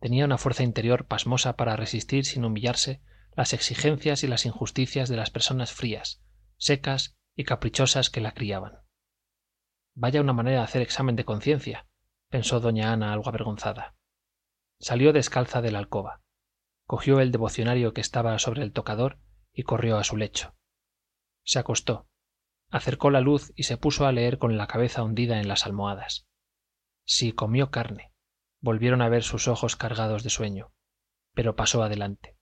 [0.00, 3.02] tenía una fuerza interior pasmosa para resistir sin humillarse
[3.36, 6.22] las exigencias y las injusticias de las personas frías
[6.56, 8.80] secas y caprichosas que la criaban.
[9.94, 11.86] Vaya una manera de hacer examen de conciencia
[12.28, 13.96] pensó doña ana algo avergonzada.
[14.78, 16.20] Salió descalza de la alcoba
[16.90, 19.20] cogió el devocionario que estaba sobre el tocador
[19.52, 20.56] y corrió a su lecho.
[21.44, 22.08] Se acostó
[22.68, 26.26] acercó la luz y se puso a leer con la cabeza hundida en las almohadas.
[27.04, 28.09] Si comió carne
[28.60, 30.72] volvieron a ver sus ojos cargados de sueño
[31.32, 32.36] pero pasó adelante.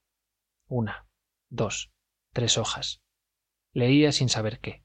[0.67, 1.07] Una
[1.51, 1.93] dos
[2.33, 3.03] tres hojas.
[3.73, 4.85] Leía sin saber qué.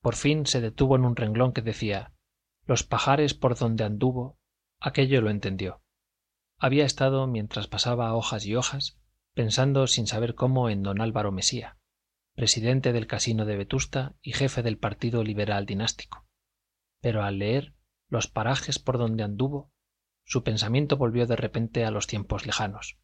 [0.00, 2.12] Por fin se detuvo en un renglón que decía
[2.64, 4.38] los pajares por donde anduvo
[4.78, 5.82] aquello lo entendió
[6.58, 8.96] había estado mientras pasaba hojas y hojas
[9.34, 11.76] pensando sin saber cómo en don álvaro mesía
[12.34, 16.24] presidente del casino de vetusta y jefe del partido liberal dinástico.
[17.00, 17.74] Pero al leer
[18.08, 19.71] los parajes por donde anduvo
[20.24, 22.98] su pensamiento volvió de repente a los tiempos lejanos.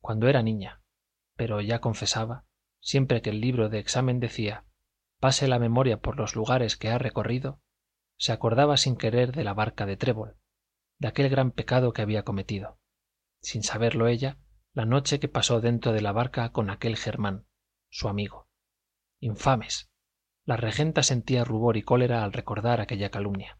[0.00, 0.82] Cuando era niña
[1.36, 2.44] pero ya confesaba
[2.80, 4.64] siempre que el libro de examen decía
[5.18, 7.60] pase la memoria por los lugares que ha recorrido
[8.18, 10.36] se acordaba sin querer de la barca de trébol
[10.98, 12.78] de aquel gran pecado que había cometido.
[13.40, 14.38] Sin saberlo ella
[14.72, 17.46] la noche que pasó dentro de la barca con aquel germán
[17.90, 18.48] su amigo.
[19.20, 19.90] Infames
[20.44, 23.58] la regenta sentía rubor y cólera al recordar aquella calumnia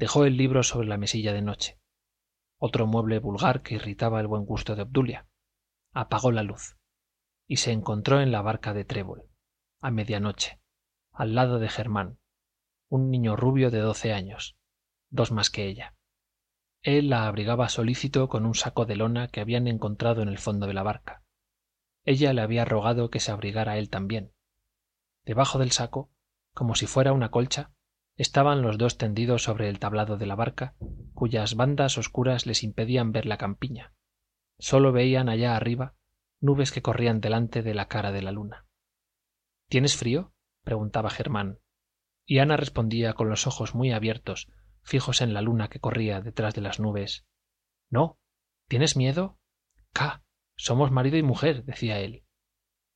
[0.00, 1.78] dejó el libro sobre la mesilla de noche.
[2.56, 5.28] Otro mueble vulgar que irritaba el buen gusto de obdulia.
[5.92, 6.78] Apagó la luz
[7.46, 9.28] y se encontró en la barca de trébol
[9.82, 10.58] a medianoche
[11.12, 12.18] al lado de germán
[12.88, 14.56] un niño rubio de doce años
[15.10, 15.94] dos más que ella.
[16.80, 20.66] Él la abrigaba solícito con un saco de lona que habían encontrado en el fondo
[20.66, 21.24] de la barca.
[22.06, 24.32] Ella le había rogado que se abrigara él también
[25.26, 26.10] debajo del saco
[26.54, 27.74] como si fuera una colcha
[28.20, 30.74] estaban los dos tendidos sobre el tablado de la barca
[31.14, 33.94] cuyas bandas oscuras les impedían ver la campiña.
[34.58, 35.94] Sólo veían allá arriba
[36.38, 38.66] nubes que corrían delante de la cara de la luna.
[39.70, 41.60] Tienes frío preguntaba germán.
[42.26, 44.48] Y ana respondía con los ojos muy abiertos
[44.82, 47.24] fijos en la luna que corría detrás de las nubes.
[47.88, 48.18] No.
[48.68, 49.38] Tienes miedo
[49.94, 50.22] ca
[50.56, 52.26] somos marido y mujer decía él.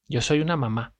[0.06, 0.96] Yo soy una mamá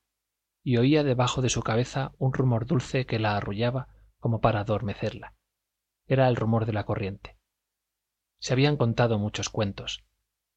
[0.63, 3.94] y oía debajo de su cabeza un rumor dulce que la arrullaba
[4.25, 5.35] como para adormecerla.
[6.07, 7.37] Era el rumor de la corriente.
[8.41, 10.07] Se habían contado muchos cuentos.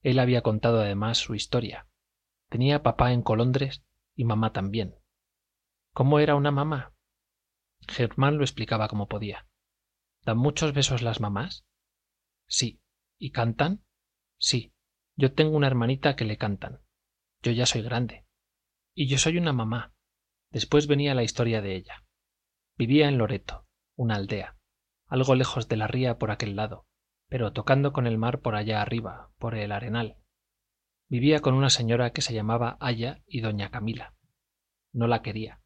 [0.04, 1.86] Él había contado además su historia.
[2.48, 3.84] Tenía papá en colondres
[4.16, 4.96] y mamá también.
[5.92, 6.94] Cómo era una mamá
[7.90, 9.50] germán lo explicaba como podía.
[10.24, 11.66] Dan muchos besos las mamás
[12.48, 12.80] sí.
[13.20, 13.84] Y cantan
[14.40, 14.72] sí.
[15.18, 16.80] Yo tengo una hermanita que le cantan.
[17.44, 18.26] Yo ya soy grande.
[18.94, 19.94] Y yo soy una mamá.
[20.52, 22.07] Después venía la historia de ella
[22.78, 23.66] vivía en loreto
[23.96, 24.58] una aldea
[25.08, 26.88] algo lejos de la ría por aquel lado
[27.30, 30.18] pero tocando con el mar por allá arriba por el arenal.
[31.10, 34.16] Vivía con una señora que se llamaba aya y doña camila.
[34.94, 35.62] No la quería.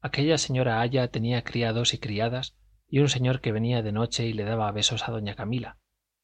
[0.00, 2.56] Aquella señora aya tenía criados y criadas
[2.88, 5.78] y un señor que venía de noche y le daba besos a doña camila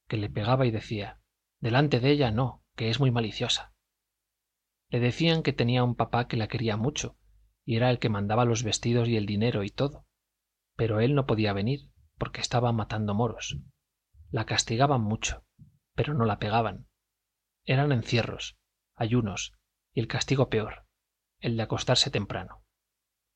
[0.06, 1.20] que le pegaba y decía
[1.60, 3.74] delante de ella no que es muy maliciosa
[4.90, 7.16] le decían que tenía un papá que la quería mucho
[7.64, 10.06] y era el que mandaba los vestidos y el dinero y todo
[10.78, 13.58] pero él no podía venir porque estaba matando moros.
[14.30, 15.44] La castigaban mucho
[15.98, 16.86] pero no la pegaban.
[17.64, 18.56] Eran encierros
[18.94, 19.58] ayunos
[19.92, 20.86] y el castigo peor
[21.40, 22.62] el de acostarse temprano.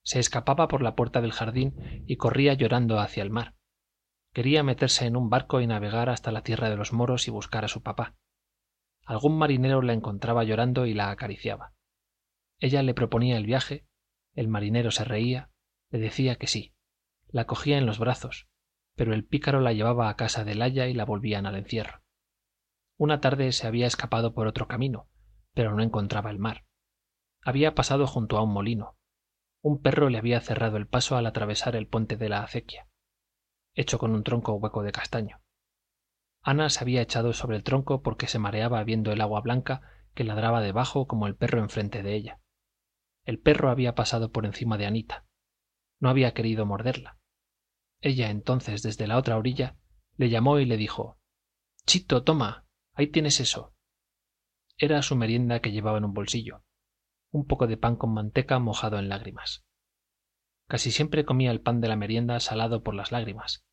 [0.05, 3.57] Se escapaba por la puerta del jardín y corría llorando hacia el mar.
[4.33, 7.65] Quería meterse en un barco y navegar hasta la tierra de los moros y buscar
[7.65, 8.15] a su papá.
[9.05, 11.75] Algún marinero la encontraba llorando y la acariciaba.
[12.61, 13.87] Ella le proponía el viaje
[14.35, 15.51] el marinero se reía
[15.91, 16.72] le decía que sí
[17.33, 18.49] la cogía en los brazos
[18.95, 22.03] pero el pícaro la llevaba a casa del aya y la volvían al encierro.
[22.99, 25.09] Una tarde se había escapado por otro camino
[25.55, 26.65] pero no encontraba el mar.
[27.43, 28.97] Había pasado junto a un molino.
[29.61, 32.89] Un perro le había cerrado el paso al atravesar el puente de la acequia
[33.75, 35.41] hecho con un tronco hueco de castaño.
[36.43, 39.81] Ana se había echado sobre el tronco porque se mareaba viendo el agua blanca
[40.15, 42.41] que ladraba debajo como el perro enfrente de ella.
[43.25, 45.25] El perro había pasado por encima de anita.
[46.01, 47.22] No había querido morderla
[48.03, 49.77] ella entonces desde la otra orilla
[50.17, 51.19] le llamó y le dijo
[51.87, 53.75] chito toma ahí tienes eso
[54.77, 56.65] era su merienda que llevaba en un bolsillo
[57.31, 59.65] un poco de pan con manteca mojado en lágrimas.
[60.69, 63.65] Casi siempre comía el pan de la merienda salado por las lágrimas.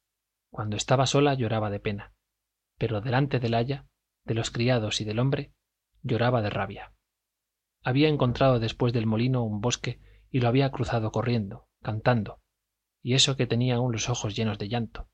[0.49, 2.13] Cuando estaba sola lloraba de pena
[2.79, 3.85] pero delante del aya
[4.25, 5.53] de los criados y del hombre
[6.01, 6.93] lloraba de rabia.
[7.83, 9.99] Había encontrado después del molino un bosque
[10.31, 12.41] y lo había cruzado corriendo cantando
[13.09, 15.09] y eso que tenía aún los ojos llenos de llanto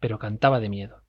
[0.00, 1.04] pero cantaba de miedo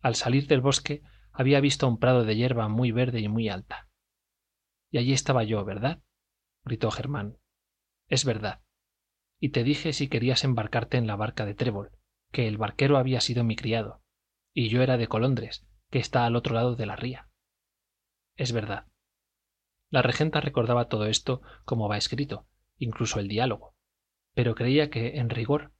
[0.00, 1.02] al salir del bosque
[1.32, 3.88] había visto un prado de hierba muy verde y muy alta.
[4.90, 6.02] Y allí estaba yo, ¿verdad?
[6.64, 7.38] gritó Germán.
[8.08, 8.62] Es verdad.
[9.38, 11.90] Y te dije si querías embarcarte en la barca de Trébol,
[12.32, 14.02] que el barquero había sido mi criado,
[14.54, 17.28] y yo era de Colondres, que está al otro lado de la ría.
[18.36, 18.86] Es verdad.
[19.90, 22.48] La regenta recordaba todo esto como va escrito,
[22.78, 23.75] incluso el diálogo,
[24.36, 25.72] pero creía que, en rigor,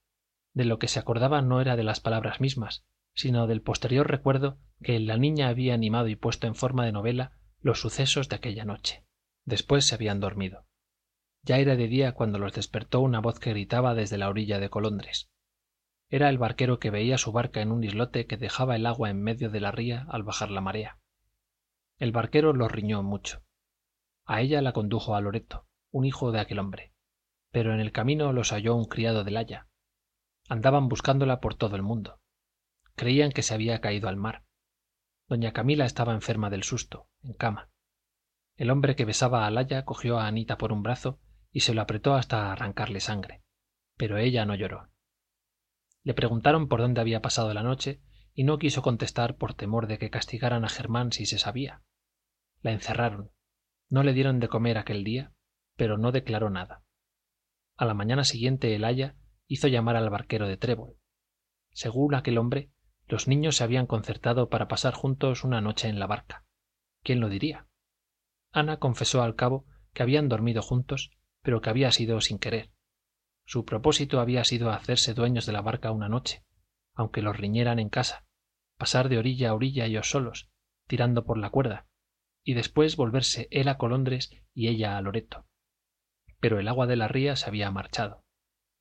[0.55, 4.59] de lo que se acordaba no era de las palabras mismas, sino del posterior recuerdo
[4.83, 8.65] que la niña había animado y puesto en forma de novela los sucesos de aquella
[8.65, 9.05] noche.
[9.45, 10.65] Después se habían dormido.
[11.43, 14.71] Ya era de día cuando los despertó una voz que gritaba desde la orilla de
[14.71, 15.29] Colondres.
[16.09, 19.21] Era el barquero que veía su barca en un islote que dejaba el agua en
[19.21, 20.99] medio de la ría al bajar la marea.
[21.99, 23.43] El barquero los riñó mucho.
[24.25, 26.95] A ella la condujo a Loreto, un hijo de aquel hombre.
[27.57, 29.67] Pero en el camino los halló un criado del Haya.
[30.47, 32.21] Andaban buscándola por todo el mundo.
[32.97, 34.45] Creían que se había caído al mar.
[35.27, 37.71] Doña Camila estaba enferma del susto, en cama.
[38.57, 41.19] El hombre que besaba a Laya cogió a Anita por un brazo
[41.51, 43.43] y se lo apretó hasta arrancarle sangre.
[43.97, 44.91] Pero ella no lloró.
[46.03, 48.03] Le preguntaron por dónde había pasado la noche
[48.35, 51.81] y no quiso contestar por temor de que castigaran a Germán si se sabía.
[52.61, 53.31] La encerraron.
[53.89, 55.33] No le dieron de comer aquel día,
[55.75, 56.83] pero no declaró nada.
[57.77, 59.17] A la mañana siguiente el aya
[59.47, 60.97] hizo llamar al barquero de Trébol.
[61.73, 62.71] Según aquel hombre,
[63.07, 66.45] los niños se habían concertado para pasar juntos una noche en la barca.
[67.03, 67.69] ¿Quién lo diría?
[68.51, 71.13] Ana confesó al cabo que habían dormido juntos,
[71.43, 72.73] pero que había sido sin querer.
[73.45, 76.45] Su propósito había sido hacerse dueños de la barca una noche,
[76.95, 78.27] aunque los riñeran en casa,
[78.77, 80.51] pasar de orilla a orilla ellos solos,
[80.87, 81.87] tirando por la cuerda,
[82.43, 85.47] y después volverse él a Colondres y ella a Loreto.
[86.47, 88.25] Pero el agua de la ría se había marchado.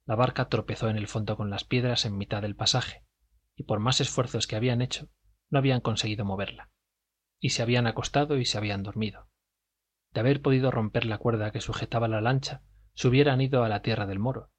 [0.06, 3.04] La barca tropezó en el fondo con las piedras en mitad del pasaje,
[3.56, 5.10] y por más esfuerzos que habían hecho,
[5.50, 6.70] no habían conseguido moverla.
[7.40, 9.30] Y se habían acostado y se habían dormido.
[10.14, 12.62] De haber podido romper la cuerda que sujetaba la lancha,
[12.94, 14.52] se hubieran ido a la tierra del moro,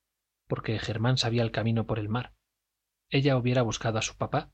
[0.49, 2.35] porque Germán sabía el camino por el mar.
[3.09, 4.51] Ella hubiera buscado a su papá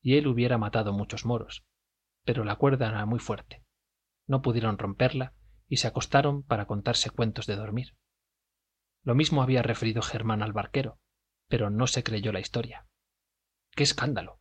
[0.00, 1.66] y él hubiera matado muchos moros.
[2.24, 3.64] Pero la cuerda era muy fuerte.
[4.28, 5.34] No pudieron romperla
[5.68, 7.96] y se acostaron para contarse cuentos de dormir.
[9.02, 10.98] Lo mismo había referido Germán al barquero,
[11.48, 12.86] pero no se creyó la historia.
[13.74, 14.40] ¡Qué escándalo!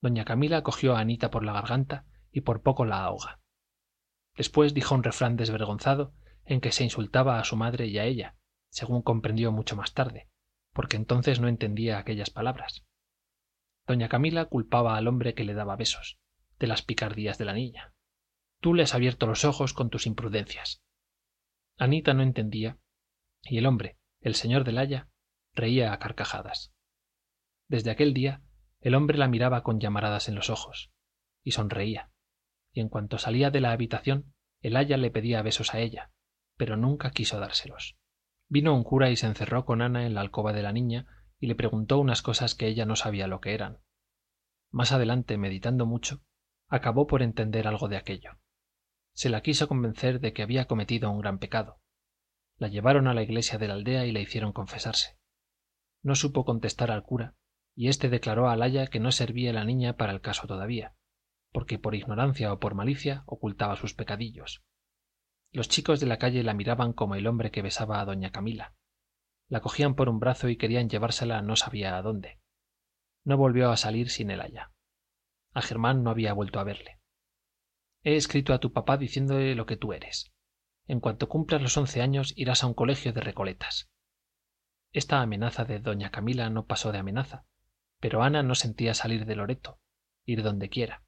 [0.00, 3.40] Doña Camila cogió a Anita por la garganta y por poco la ahoga.
[4.36, 6.14] Después dijo un refrán desvergonzado
[6.44, 8.36] en que se insultaba a su madre y a ella,
[8.70, 10.28] según comprendió mucho más tarde,
[10.72, 12.84] porque entonces no entendía aquellas palabras.
[13.86, 16.18] Doña Camila culpaba al hombre que le daba besos,
[16.58, 17.92] de las picardías de la niña.
[18.60, 20.82] Tú le has abierto los ojos con tus imprudencias.
[21.78, 22.78] Anita no entendía,
[23.42, 25.08] y el hombre, el señor del Haya,
[25.54, 26.72] reía a carcajadas.
[27.68, 28.42] Desde aquel día
[28.80, 30.90] el hombre la miraba con llamaradas en los ojos,
[31.42, 32.10] y sonreía,
[32.72, 36.12] y en cuanto salía de la habitación, el aya le pedía besos a ella,
[36.56, 37.96] pero nunca quiso dárselos.
[38.48, 41.06] Vino un cura y se encerró con Ana en la alcoba de la niña
[41.38, 43.78] y le preguntó unas cosas que ella no sabía lo que eran.
[44.70, 46.22] Más adelante, meditando mucho,
[46.68, 48.38] acabó por entender algo de aquello.
[49.20, 51.78] Se la quiso convencer de que había cometido un gran pecado.
[52.56, 55.18] La llevaron a la iglesia de la aldea y la hicieron confesarse.
[56.02, 57.34] No supo contestar al cura
[57.74, 60.94] y éste declaró a Laya que no servía la niña para el caso todavía,
[61.52, 64.62] porque por ignorancia o por malicia ocultaba sus pecadillos.
[65.52, 68.74] Los chicos de la calle la miraban como el hombre que besaba a doña Camila.
[69.48, 72.40] La cogían por un brazo y querían llevársela no sabía a dónde.
[73.24, 74.72] No volvió a salir sin el aya.
[75.52, 76.99] A Germán no había vuelto a verle.
[78.02, 80.32] He escrito a tu papá diciéndole lo que tú eres.
[80.86, 83.90] En cuanto cumplas los once años irás a un colegio de recoletas.
[84.92, 87.44] Esta amenaza de doña Camila no pasó de amenaza,
[88.00, 89.78] pero Ana no sentía salir de Loreto,
[90.24, 91.04] ir donde quiera.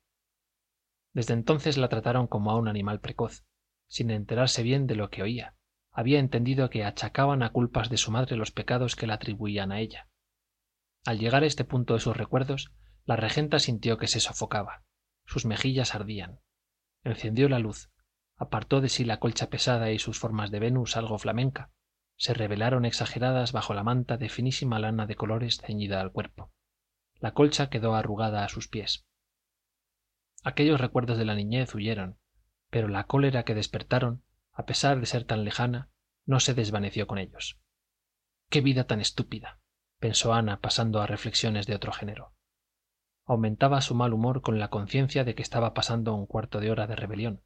[1.15, 3.45] Desde entonces la trataron como a un animal precoz,
[3.89, 5.57] sin enterarse bien de lo que oía.
[5.91, 9.81] Había entendido que achacaban a culpas de su madre los pecados que la atribuían a
[9.81, 10.09] ella.
[11.05, 12.73] Al llegar a este punto de sus recuerdos,
[13.05, 14.85] la regenta sintió que se sofocaba.
[15.27, 16.41] Sus mejillas ardían.
[17.05, 17.91] Encendió la luz,
[18.37, 21.71] apartó de sí la colcha pesada y sus formas de Venus algo flamenca.
[22.17, 26.53] Se revelaron exageradas bajo la manta de finísima lana de colores ceñida al cuerpo
[27.23, 29.07] la colcha quedó arrugada a sus pies.
[30.43, 32.19] Aquellos recuerdos de la niñez huyeron,
[32.69, 35.89] pero la cólera que despertaron, a pesar de ser tan lejana,
[36.27, 37.61] no se desvaneció con ellos.
[38.51, 39.61] ¡Qué vida tan estúpida!
[40.01, 42.35] pensó Ana pasando a reflexiones de otro género.
[43.33, 46.87] Aumentaba su mal humor con la conciencia de que estaba pasando un cuarto de hora
[46.87, 47.43] de rebelión.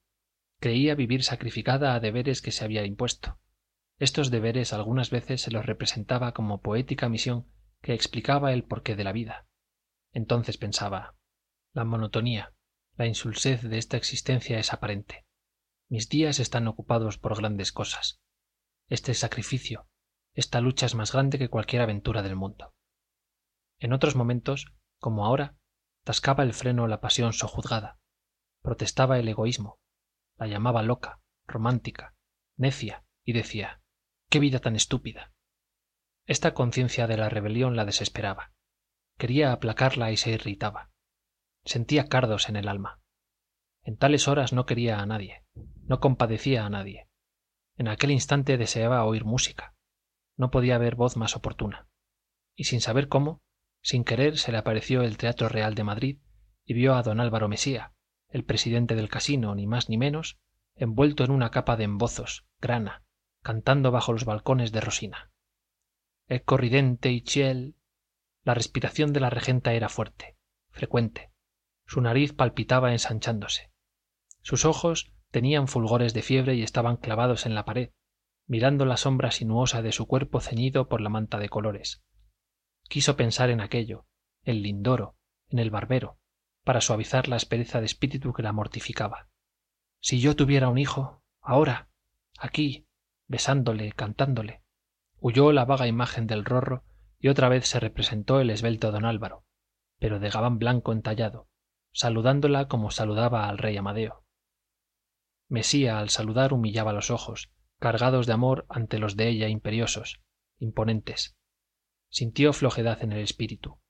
[0.59, 3.39] Creía vivir sacrificada a deberes que se había impuesto.
[3.99, 7.47] Estos deberes algunas veces se los representaba como poética misión
[7.83, 9.47] que explicaba el porqué de la vida.
[10.13, 11.15] Entonces pensaba,
[11.73, 12.53] la monotonía,
[12.97, 15.27] la insulsez de esta existencia es aparente
[15.89, 18.21] mis días están ocupados por grandes cosas
[18.89, 19.89] este sacrificio
[20.35, 22.75] esta lucha es más grande que cualquier aventura del mundo
[23.79, 25.57] en otros momentos como ahora
[26.07, 27.99] tascaba el freno la pasión sojuzgada.
[28.63, 29.81] Protestaba el egoísmo.
[30.39, 32.15] La llamaba loca romántica
[32.57, 33.83] necia y decía
[34.31, 35.33] qué vida tan estúpida
[36.27, 38.53] esta conciencia de la rebelión la desesperaba.
[39.17, 40.91] Quería aplacarla y se irritaba.
[41.65, 43.01] Sentía cardos en el alma.
[43.85, 45.45] En tales horas no quería a nadie
[45.87, 47.09] no compadecía a nadie.
[47.77, 49.75] En aquel instante deseaba oír música.
[50.37, 51.89] No podía haber voz más oportuna.
[52.57, 53.43] Y sin saber cómo
[53.87, 56.19] sin querer se le apareció el teatro real de madrid
[56.65, 57.93] y vio a don álvaro mesía
[58.29, 60.41] el presidente del casino ni más ni menos
[60.75, 63.05] envuelto en una capa de embozos grana
[63.45, 65.31] cantando bajo los balcones de rosina.
[66.27, 67.77] Ecco ridente y ciel
[68.43, 70.37] la respiración de la regenta era fuerte
[70.71, 71.31] frecuente.
[71.87, 73.71] Su nariz palpitaba ensanchándose.
[74.43, 77.91] Sus ojos tenían fulgores de fiebre y estaban clavados en la pared
[78.49, 82.03] mirando la sombra sinuosa de su cuerpo ceñido por la manta de colores
[82.89, 84.07] quiso pensar en aquello
[84.45, 85.17] en lindoro
[85.49, 86.19] en el barbero
[86.65, 89.29] para suavizar la aspereza de espíritu que la mortificaba.
[90.01, 91.89] Si yo tuviera un hijo ahora
[92.39, 92.87] aquí
[93.29, 94.63] besándole cantándole
[95.19, 96.85] huyó la vaga imagen del rorro
[97.19, 99.45] y otra vez se representó el esbelto don álvaro
[99.99, 101.49] pero de gabán blanco entallado
[101.93, 104.25] saludándola como saludaba al rey amadeo.
[105.49, 110.21] Mesía al saludar humillaba los ojos cargados de amor ante los de ella imperiosos
[110.59, 111.37] imponentes
[112.09, 113.81] sintió flojedad en el espíritu.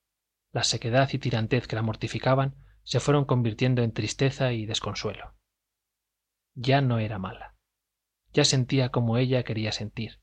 [0.53, 5.35] La sequedad y tirantez que la mortificaban se fueron convirtiendo en tristeza y desconsuelo.
[6.55, 7.57] Ya no era mala.
[8.33, 10.21] Ya sentía como ella quería sentir.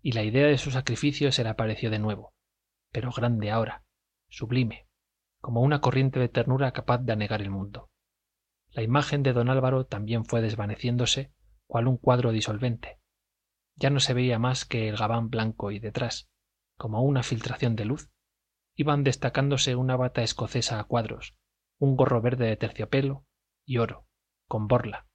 [0.00, 2.32] Y la idea de su sacrificio se le apareció de nuevo
[2.92, 3.84] pero grande ahora
[4.28, 4.86] sublime
[5.40, 7.90] como una corriente de ternura capaz de anegar el mundo.
[8.70, 11.32] La imagen de don álvaro también fue desvaneciéndose
[11.66, 13.00] cual un cuadro disolvente.
[13.74, 16.30] Ya no se veía más que el gabán blanco y detrás
[16.82, 18.10] como una filtración de luz
[18.74, 21.36] iban destacándose una bata escocesa a cuadros
[21.78, 23.24] un gorro verde de terciopelo
[23.64, 24.08] y oro
[24.48, 25.06] con borla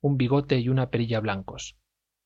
[0.00, 1.76] un bigote y una perilla blancos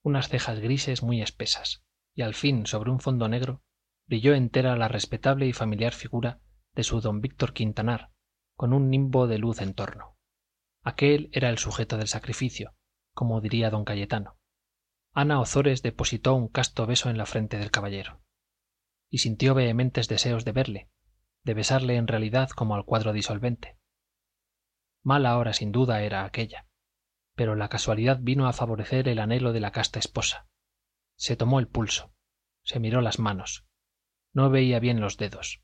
[0.04, 1.82] unas cejas grises muy espesas
[2.14, 3.64] y al fin sobre un fondo negro
[4.06, 6.40] brilló entera la respetable y familiar figura
[6.74, 8.12] de su don víctor quintanar
[8.56, 10.16] con un nimbo de luz en torno.
[10.84, 12.76] Aquel era el sujeto del sacrificio
[13.12, 14.38] como diría don cayetano.
[15.12, 18.23] Ana ozores depositó un casto beso en la frente del caballero
[19.10, 20.90] y sintió vehementes deseos de verle
[21.42, 23.76] de besarle en realidad como al cuadro disolvente.
[25.02, 26.66] Mala hora sin duda era aquella
[27.34, 30.46] pero la casualidad vino a favorecer el anhelo de la casta esposa.
[31.16, 32.14] Se tomó el pulso
[32.62, 33.66] se miró las manos
[34.34, 35.62] no veía bien los dedos.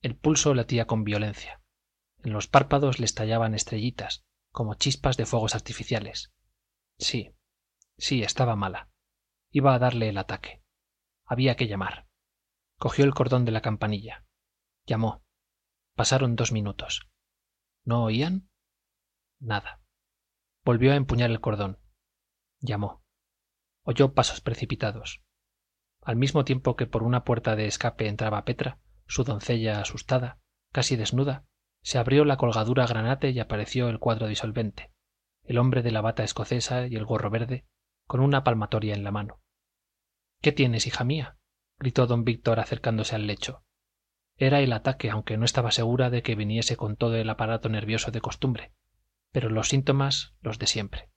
[0.00, 1.60] El pulso latía con violencia.
[2.22, 6.32] En los párpados le estallaban estrellitas como chispas de fuegos artificiales.
[6.98, 7.32] Sí
[7.98, 8.90] sí estaba mala.
[9.50, 10.62] Iba a darle el ataque.
[11.24, 12.05] Había que llamar
[12.78, 14.24] cogió el cordón de la campanilla.
[14.86, 15.22] Llamó.
[15.94, 17.08] Pasaron dos minutos.
[17.84, 18.48] No oían
[19.40, 19.80] nada.
[20.64, 21.78] Volvió a empuñar el cordón.
[22.60, 23.02] Llamó.
[23.82, 25.22] Oyó pasos precipitados.
[26.02, 30.40] Al mismo tiempo que por una puerta de escape entraba petra su doncella asustada
[30.72, 31.46] casi desnuda
[31.82, 34.92] se abrió la colgadura granate y apareció el cuadro disolvente
[35.46, 37.66] el hombre de la bata escocesa y el gorro verde
[38.06, 39.40] con una palmatoria en la mano.
[40.40, 41.38] Qué tienes hija mía
[41.78, 43.64] gritó don víctor acercándose al lecho.
[44.36, 48.10] Era el ataque aunque no estaba segura de que viniese con todo el aparato nervioso
[48.10, 48.72] de costumbre
[49.36, 51.10] pero los síntomas los de siempre.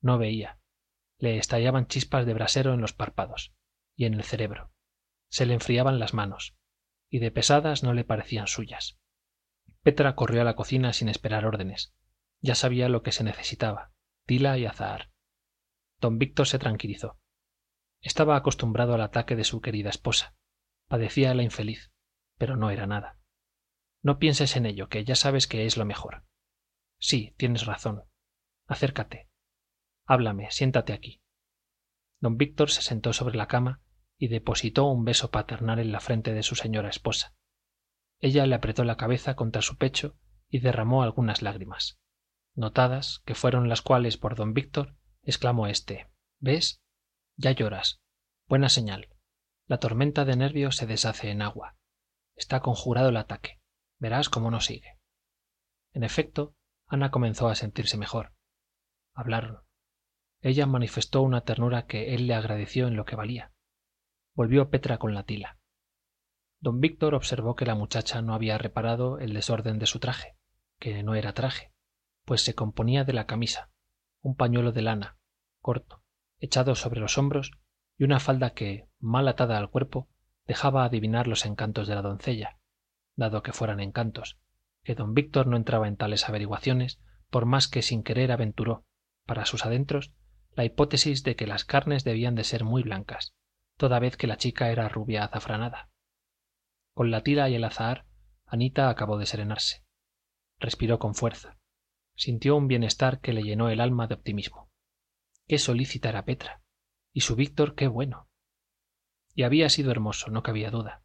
[0.00, 0.58] No veía.
[1.16, 3.54] Le estallaban chispas de brasero en los párpados
[3.94, 4.72] y en el cerebro.
[5.28, 6.56] Se le enfriaban las manos
[7.08, 8.98] y de pesadas no le parecían suyas.
[9.84, 11.94] Petra corrió a la cocina sin esperar órdenes.
[12.40, 13.92] Ya sabía lo que se necesitaba
[14.26, 15.12] tila y azahar.
[16.00, 17.20] Don víctor se tranquilizó
[18.06, 20.34] estaba acostumbrado al ataque de su querida esposa.
[20.88, 21.90] Padecía la infeliz
[22.38, 23.18] pero no era nada.
[24.02, 26.24] No pienses en ello que ya sabes que es lo mejor.
[26.98, 28.04] Sí tienes razón.
[28.66, 29.28] Acércate.
[30.04, 31.22] Háblame siéntate aquí.
[32.20, 33.82] Don víctor se sentó sobre la cama
[34.18, 37.34] y depositó un beso paternal en la frente de su señora esposa.
[38.18, 40.16] Ella le apretó la cabeza contra su pecho
[40.48, 41.98] y derramó algunas lágrimas.
[42.54, 46.82] Notadas que fueron las cuales por don víctor exclamó éste ves
[47.36, 48.00] ya lloras.
[48.48, 49.08] Buena señal.
[49.66, 51.76] La tormenta de nervios se deshace en agua.
[52.34, 53.60] Está conjurado el ataque.
[53.98, 54.98] Verás cómo no sigue.
[55.92, 56.54] En efecto
[56.86, 58.32] ana comenzó a sentirse mejor.
[59.14, 59.62] Hablaron.
[60.40, 63.52] Ella manifestó una ternura que él le agradeció en lo que valía.
[64.34, 65.58] Volvió petra con la tila.
[66.60, 70.36] Don víctor observó que la muchacha no había reparado el desorden de su traje
[70.78, 71.72] que no era traje
[72.24, 73.70] pues se componía de la camisa
[74.20, 75.18] un pañuelo de lana
[75.60, 76.02] corto
[76.38, 77.52] echado sobre los hombros
[77.98, 80.08] y una falda que mal atada al cuerpo
[80.46, 82.58] dejaba adivinar los encantos de la doncella
[83.14, 84.38] dado que fueran encantos
[84.82, 87.00] que don víctor no entraba en tales averiguaciones
[87.30, 88.84] por más que sin querer aventuró
[89.24, 90.12] para sus adentros
[90.54, 93.34] la hipótesis de que las carnes debían de ser muy blancas
[93.76, 95.90] toda vez que la chica era rubia azafranada.
[96.94, 98.06] Con la tila y el azahar
[98.46, 99.84] anita acabó de serenarse.
[100.58, 101.58] Respiró con fuerza.
[102.14, 104.65] Sintió un bienestar que le llenó el alma de optimismo
[105.46, 106.62] qué solícita era petra.
[107.12, 108.28] Y su víctor qué bueno.
[109.34, 111.02] Y había sido hermoso no cabía duda.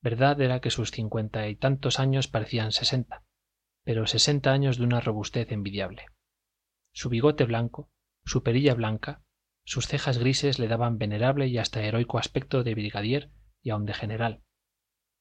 [0.00, 3.26] Verdad era que sus cincuenta y tantos años parecían sesenta
[3.86, 6.06] pero sesenta años de una robustez envidiable.
[6.92, 7.88] Su bigote blanco
[8.24, 9.22] su perilla blanca
[9.64, 13.30] sus cejas grises le daban venerable y hasta heroico aspecto de brigadier
[13.62, 14.42] y aun de general.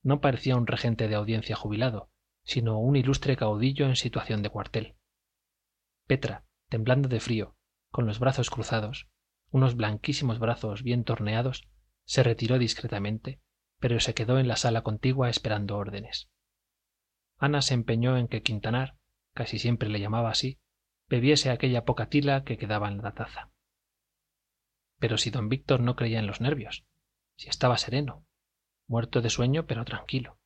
[0.01, 2.09] No parecía un regente de audiencia jubilado
[2.43, 4.95] sino un ilustre caudillo en situación de cuartel.
[6.07, 7.55] Petra temblando de frío
[7.95, 9.07] con los brazos cruzados
[9.51, 11.69] unos blanquísimos brazos bien torneados
[12.03, 13.39] se retiró discretamente
[13.79, 16.29] pero se quedó en la sala contigua esperando órdenes.
[17.37, 18.97] Ana se empeñó en que quintanar
[19.33, 20.59] casi siempre le llamaba así
[21.07, 23.53] bebiese aquella poca tila que quedaba en la taza.
[24.99, 26.83] Pero si don víctor no creía en los nervios
[27.37, 28.25] si estaba sereno
[28.87, 30.37] muerto de sueño pero tranquilo.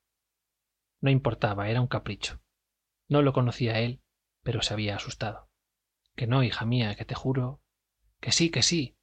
[1.02, 2.44] No importaba era un capricho.
[3.08, 4.04] No lo conocía él
[4.44, 5.49] pero se había asustado
[6.20, 7.62] que no hija mía que te juro
[8.20, 8.98] que sí que sí.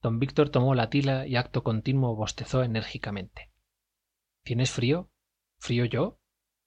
[0.00, 3.50] Don víctor tomó la tila y acto continuo bostezó enérgicamente.
[4.44, 5.10] Tienes frío
[5.58, 6.20] frío yo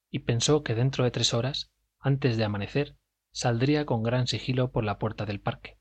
[0.10, 2.98] y pensó que dentro de tres horas antes de amanecer
[3.32, 5.80] saldría con gran sigilo por la puerta del parque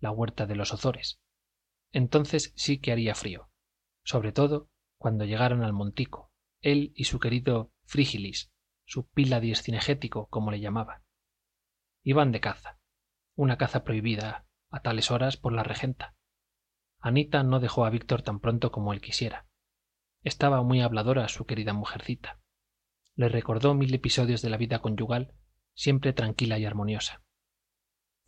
[0.00, 1.20] la huerta de los ozores.
[1.92, 3.52] Entonces sí que haría frío
[4.02, 4.68] sobre todo
[4.98, 8.50] cuando llegaran al montico él y su querido frígilis
[8.84, 11.04] su pílades cinegético como le llamaba.
[12.02, 12.79] Iban de caza
[13.40, 16.14] una caza prohibida a tales horas por la regenta.
[17.00, 19.46] Anita no dejó a víctor tan pronto como él quisiera.
[20.22, 22.38] Estaba muy habladora su querida mujercita.
[23.14, 25.32] Le recordó mil episodios de la vida conyugal
[25.72, 27.22] siempre tranquila y armoniosa.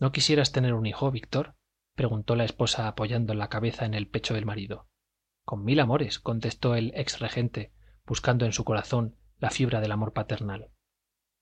[0.01, 1.57] No quisieras tener un hijo víctor
[1.95, 4.89] preguntó la esposa apoyando la cabeza en el pecho del marido.
[5.45, 7.75] Con mil amores contestó el ex regente
[8.07, 10.71] buscando en su corazón la fibra del amor paternal.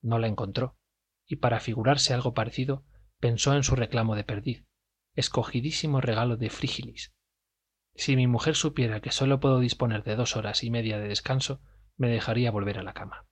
[0.03, 0.77] No la encontró.
[1.25, 2.85] Y para figurarse algo parecido
[3.21, 4.65] pensó en su reclamo de perdiz
[5.15, 7.13] escogidísimo regalo de frígilis.
[7.95, 11.61] Si mi mujer supiera que sólo puedo disponer de dos horas y media de descanso
[11.97, 13.27] me dejaría volver a la cama.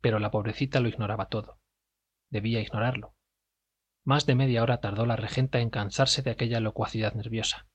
[0.00, 1.58] Pero la pobrecita lo ignoraba todo.
[2.30, 3.14] Debía ignorarlo.
[4.04, 7.66] Más de media hora tardó la regenta en cansarse de aquella locuacidad nerviosa.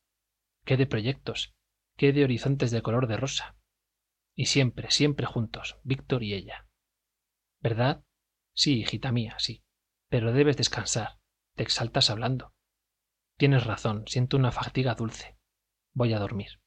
[0.65, 1.55] Qué de proyectos
[1.97, 3.55] qué de horizontes de color de rosa.
[4.35, 6.67] Y siempre siempre juntos víctor y ella.
[7.59, 8.03] Verdad
[8.53, 9.63] sí hijita mía sí
[10.11, 11.19] pero debes descansar.
[11.55, 12.53] Te exaltas hablando.
[13.37, 15.37] Tienes razón siento una fatiga dulce.
[15.93, 16.61] Voy a dormir.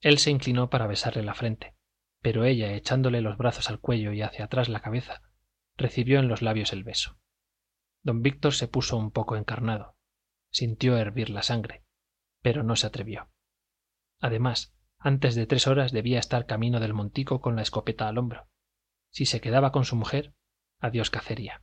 [0.00, 1.76] Él se inclinó para besarle la frente
[2.20, 5.22] pero ella echándole los brazos al cuello y hacia atrás la cabeza
[5.76, 7.20] recibió en los labios el beso.
[8.02, 9.96] Don víctor se puso un poco encarnado.
[10.50, 11.84] Sintió hervir la sangre
[12.40, 13.30] pero no se atrevió.
[14.20, 18.48] Además antes de tres horas debía estar camino del montico con la escopeta al hombro.
[19.12, 20.34] Si se quedaba con su mujer
[20.80, 21.62] adiós cacería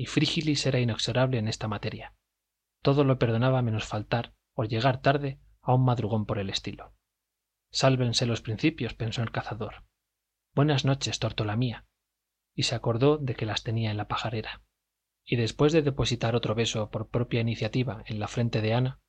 [0.00, 2.14] y frígilis era inexorable en esta materia.
[2.80, 6.94] Todo lo perdonaba menos faltar o llegar tarde a un madrugón por el estilo.
[7.70, 9.84] Sálvense los principios pensó el cazador.
[10.54, 11.84] Buenas noches tórtola mía.
[12.54, 14.62] Y se acordó de que las tenía en la pajarera.
[15.22, 19.00] Y después de depositar otro beso por propia iniciativa en la frente de ana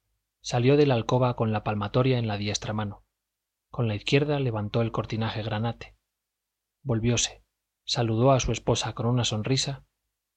[0.41, 3.05] salió de la alcoba con la palmatoria en la diestra mano.
[3.69, 5.95] Con la izquierda levantó el cortinaje granate.
[6.84, 7.45] Volvióse.
[7.85, 9.85] Saludó a su esposa con una sonrisa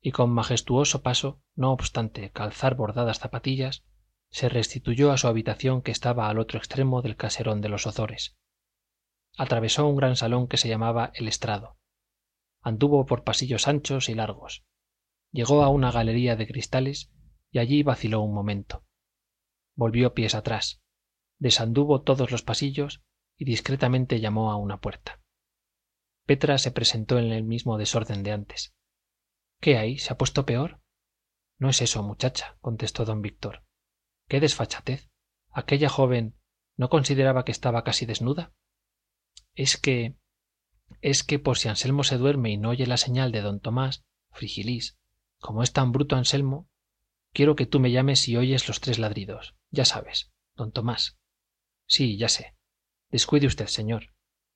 [0.06, 3.86] y con majestuoso paso no obstante calzar bordadas zapatillas
[4.30, 8.36] se restituyó a su habitación que estaba al otro extremo del caserón de los ozores.
[9.38, 11.78] Atravesó un gran salón que se llamaba el estrado.
[12.60, 14.66] Anduvo por pasillos anchos y largos.
[15.32, 17.10] Llegó a una galería de cristales
[17.50, 18.84] y allí vaciló un momento.
[19.74, 20.82] Volvió pies atrás
[21.38, 23.02] desanduvo todos los pasillos
[23.38, 25.22] y discretamente llamó a una puerta.
[26.26, 28.74] Petra se presentó en el mismo desorden de antes
[29.64, 30.82] qué hay se ha puesto peor
[31.58, 33.64] no es eso muchacha contestó don víctor.
[34.28, 35.08] Qué desfachatez
[35.52, 36.38] aquella joven
[36.76, 38.52] no consideraba que estaba casi desnuda
[39.54, 40.18] es que
[41.00, 44.04] es que por si anselmo se duerme y no oye la señal de don tomás
[44.32, 44.98] frigilis
[45.38, 46.68] como es tan bruto anselmo
[47.32, 49.56] quiero que tú me llames si oyes los tres ladridos.
[49.70, 51.16] Ya sabes don tomás.
[51.86, 52.54] Sí ya sé.
[53.08, 54.12] Descuide usted señor.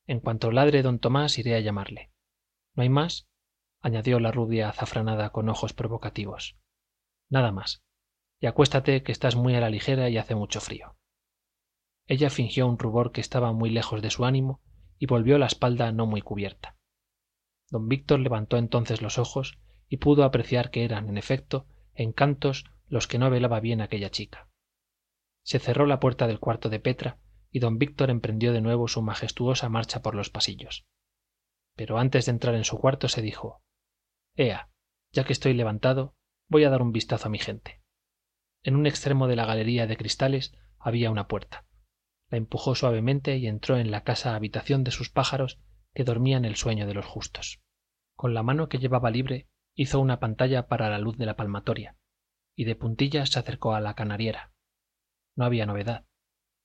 [0.06, 2.12] En cuanto ladre don tomás iré a llamarle.
[2.74, 3.27] No hay más
[3.80, 6.56] añadió la rubia azafranada con ojos provocativos.
[7.28, 7.82] Nada más.
[8.40, 10.96] Y acuéstate que estás muy a la ligera y hace mucho frío.
[12.06, 14.62] Ella fingió un rubor que estaba muy lejos de su ánimo
[14.98, 16.76] y volvió la espalda no muy cubierta.
[17.70, 23.06] Don víctor levantó entonces los ojos y pudo apreciar que eran en efecto encantos los
[23.06, 24.48] que no velaba bien aquella chica.
[25.42, 27.18] Se cerró la puerta del cuarto de petra
[27.50, 30.86] y don víctor emprendió de nuevo su majestuosa marcha por los pasillos.
[31.74, 33.62] Pero antes de entrar en su cuarto se dijo
[34.38, 34.70] ea
[35.12, 36.14] ya que estoy levantado
[36.48, 37.82] voy a dar un vistazo a mi gente.
[38.62, 41.66] En un extremo de la galería de cristales había una puerta.
[42.30, 45.58] La empujó suavemente y entró en la casa habitación de sus pájaros
[45.94, 47.60] que dormían el sueño de los justos.
[48.16, 51.96] Con la mano que llevaba libre hizo una pantalla para la luz de la palmatoria
[52.54, 54.52] y de puntillas se acercó a la canariera.
[55.36, 56.04] No había novedad.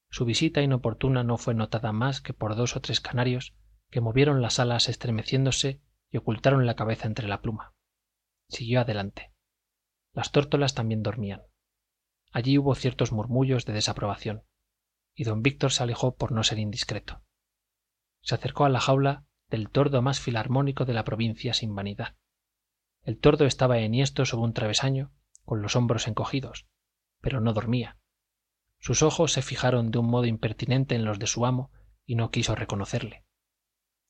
[0.10, 3.56] Su visita inoportuna no fue notada más que por dos o tres canarios
[3.90, 5.82] que movieron las alas estremeciéndose
[6.14, 7.73] y ocultaron la cabeza entre la pluma.
[8.48, 9.34] Siguió adelante.
[10.14, 11.41] Las tórtolas también dormían.
[12.31, 14.44] Allí hubo ciertos murmullos de desaprobación
[15.15, 17.23] y don víctor se alejó por no ser indiscreto.
[18.22, 22.15] Se acercó a la jaula del tordo más filarmónico de la provincia sin vanidad.
[23.02, 25.11] El tordo estaba enhiesto sobre un travesaño
[25.45, 26.68] con los hombros encogidos
[27.23, 27.98] pero no dormía.
[28.80, 31.72] Sus ojos se fijaron de un modo impertinente en los de su amo
[32.06, 33.23] y no quiso reconocerle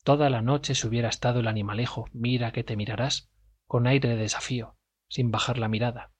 [0.04, 3.30] toda la noche se hubiera estado el animalejo mira que te mirarás
[3.66, 4.76] con aire de desafío
[5.08, 6.12] sin bajar la mirada.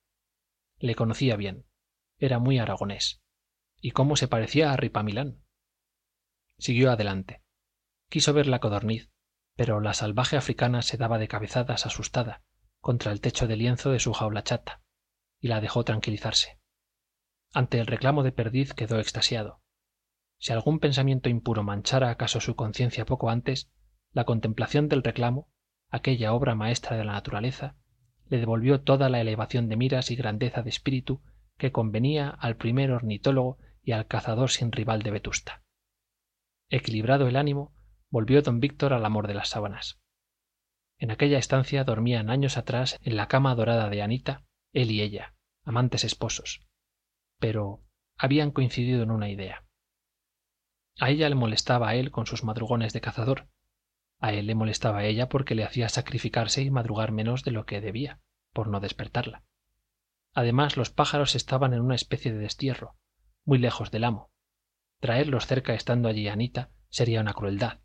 [0.78, 1.66] Le conocía bien
[2.19, 3.23] era muy aragonés.
[3.81, 5.43] Y cómo se parecía a ripamilán
[6.59, 7.43] siguió adelante.
[8.09, 9.11] Quiso ver la codorniz
[9.56, 12.43] pero la salvaje africana se daba de cabezadas asustada
[12.81, 14.82] contra el techo de lienzo de su jaula chata
[15.40, 16.59] y la dejó tranquilizarse.
[17.52, 19.62] Ante el reclamo de perdiz quedó extasiado
[20.45, 23.71] si algún pensamiento impuro manchara acaso su conciencia poco antes
[24.12, 25.49] la contemplación del reclamo
[25.89, 27.79] aquella obra maestra de la naturaleza
[28.29, 31.23] le devolvió toda la elevación de miras y grandeza de espíritu
[31.57, 35.62] que convenía al primer ornitólogo y al cazador sin rival de vetusta.
[36.69, 37.75] Equilibrado el ánimo
[38.11, 39.99] volvió don víctor al amor de las sábanas.
[40.99, 44.45] En aquella estancia dormían años atrás en la cama dorada de anita
[44.75, 46.69] él y ella amantes esposos.
[47.39, 47.83] Pero
[48.19, 49.64] habían coincidido en una idea
[50.99, 53.49] a ella le molestaba a él con sus madrugones de cazador.
[54.19, 57.66] A él le molestaba a ella porque le hacía sacrificarse y madrugar menos de lo
[57.66, 58.21] que debía
[58.53, 59.45] por no despertarla.
[60.33, 62.97] Además los pájaros estaban en una especie de destierro
[63.45, 64.31] muy lejos del amo.
[65.01, 67.81] Traerlos cerca estando allí anita sería una crueldad.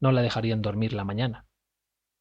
[0.00, 1.46] No la dejarían dormir la mañana.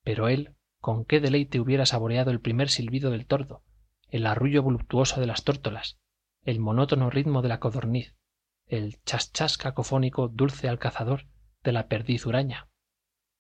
[0.04, 3.64] Pero él con qué deleite hubiera saboreado el primer silbido del tordo
[4.10, 5.98] el arrullo voluptuoso de las tórtolas
[6.44, 8.18] el monótono ritmo de la codorniz
[8.68, 11.27] el chas chas cacofónico dulce al cazador
[11.64, 12.69] de la perdiz huraña.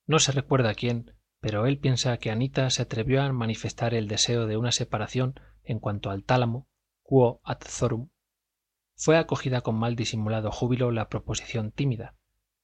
[0.05, 4.47] No se recuerda quién pero él piensa que anita se atrevió a manifestar el deseo
[4.47, 6.69] de una separación en cuanto al tálamo
[7.01, 8.11] quo ad thorum
[8.95, 12.15] fue acogida con mal disimulado júbilo la proposición tímida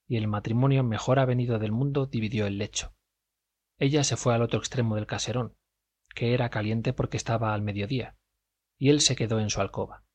[0.08, 2.96] y el matrimonio mejor avenido del mundo dividió el lecho.
[3.80, 5.58] Ella se fue al otro extremo del caserón
[6.16, 8.16] que era caliente porque estaba al mediodía
[8.78, 10.06] y él se quedó en su alcoba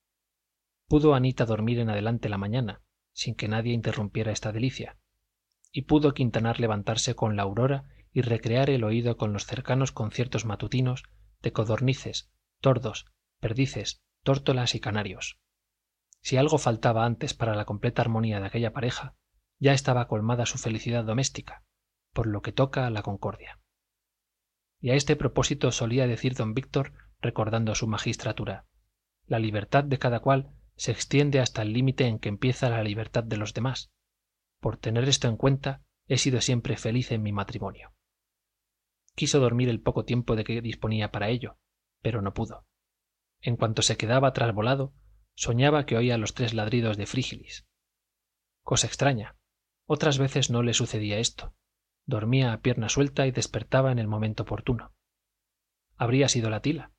[0.89, 2.82] pudo anita dormir en adelante la mañana
[3.12, 4.98] sin que nadie interrumpiera esta delicia
[5.73, 10.44] y pudo quintanar levantarse con la aurora y recrear el oído con los cercanos conciertos
[10.44, 11.05] matutinos
[11.43, 12.31] de codornices
[12.61, 13.06] tordos
[13.40, 15.39] perdices tórtolas y canarios.
[16.23, 19.16] Si algo faltaba antes para la completa armonía de aquella pareja
[19.59, 21.65] ya estaba colmada su felicidad doméstica
[22.12, 23.59] por lo que toca a la concordia.
[24.81, 28.66] Y a este propósito solía decir don víctor recordando su magistratura
[29.27, 33.24] la libertad de cada cual se extiende hasta el límite en que empieza la libertad
[33.24, 33.92] de los demás.
[34.60, 37.94] Por tener esto en cuenta he sido siempre feliz en mi matrimonio.
[39.14, 41.59] Quiso dormir el poco tiempo de que disponía para ello
[42.05, 42.66] pero no pudo.
[43.40, 44.92] En cuanto se quedaba trasvolado
[45.34, 47.66] soñaba que oía los tres ladridos de frígilis.
[48.62, 49.38] Cosa extraña
[49.86, 51.55] otras veces no le sucedía esto.
[52.06, 54.92] Dormía a pierna suelta y despertaba en el momento oportuno.
[55.96, 56.92] Habría sido la tila.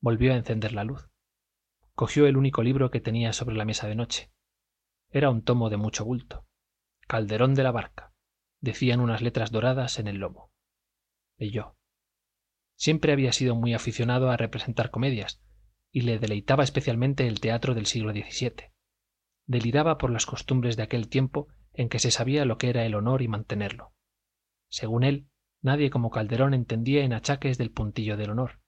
[0.00, 1.09] Volvió a encender la luz
[2.00, 4.32] cogió el único libro que tenía sobre la mesa de noche.
[5.10, 6.46] Era un tomo de mucho bulto.
[7.06, 8.14] Calderón de la barca.
[8.58, 10.50] Decían unas letras doradas en el lomo.
[11.36, 11.76] Leyó
[12.74, 15.42] siempre había sido muy aficionado a representar comedias
[15.92, 18.72] y le deleitaba especialmente el teatro del siglo xvii
[19.44, 22.94] deliraba por las costumbres de aquel tiempo en que se sabía lo que era el
[22.94, 23.92] honor y mantenerlo.
[24.70, 25.28] Según él
[25.60, 28.59] nadie como calderón entendía en achaques del puntillo del honor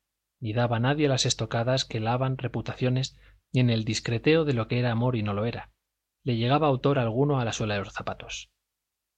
[0.42, 3.16] ni daba nadie las estocadas que lavan reputaciones
[3.52, 5.70] ni en el discreteo de lo que era amor y no lo era.
[6.24, 8.50] Le llegaba autor alguno a la suela de los zapatos.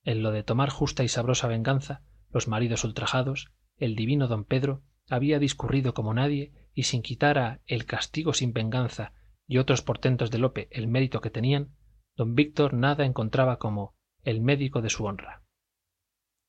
[0.03, 4.83] En lo de tomar justa y sabrosa venganza los maridos ultrajados el divino don pedro
[5.09, 9.13] había discurrido como nadie y sin quitar a el castigo sin venganza
[9.47, 11.75] y otros portentos de lope el mérito que tenían
[12.15, 15.43] don víctor nada encontraba como el médico de su honra.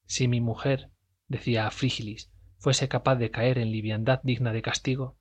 [0.05, 0.91] Si mi mujer
[1.29, 2.31] decía a frígilis
[2.67, 5.21] fuese capaz de caer en liviandad digna de castigo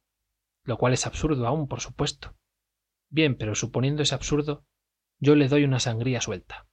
[0.63, 2.35] lo cual es absurdo aún por supuesto.
[3.11, 4.65] Bien pero suponiendo ese absurdo
[5.19, 6.67] yo le doy una sangría suelta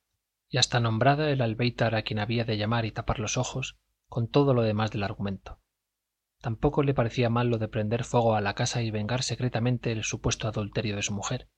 [0.48, 3.76] y hasta nombrada el albéitar a quien había de llamar y tapar los ojos
[4.06, 5.60] con todo lo demás del argumento.
[6.40, 10.04] Tampoco le parecía mal lo de prender fuego a la casa y vengar secretamente el
[10.04, 11.50] supuesto adulterio de su mujer.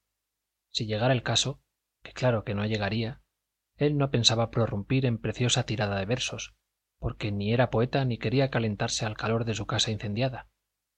[0.70, 1.62] Si llegara el caso
[2.02, 3.22] que claro que no llegaría
[3.76, 6.56] él no pensaba prorrumpir en preciosa tirada de versos
[7.04, 10.48] porque ni era poeta ni quería calentarse al calor de su casa incendiada.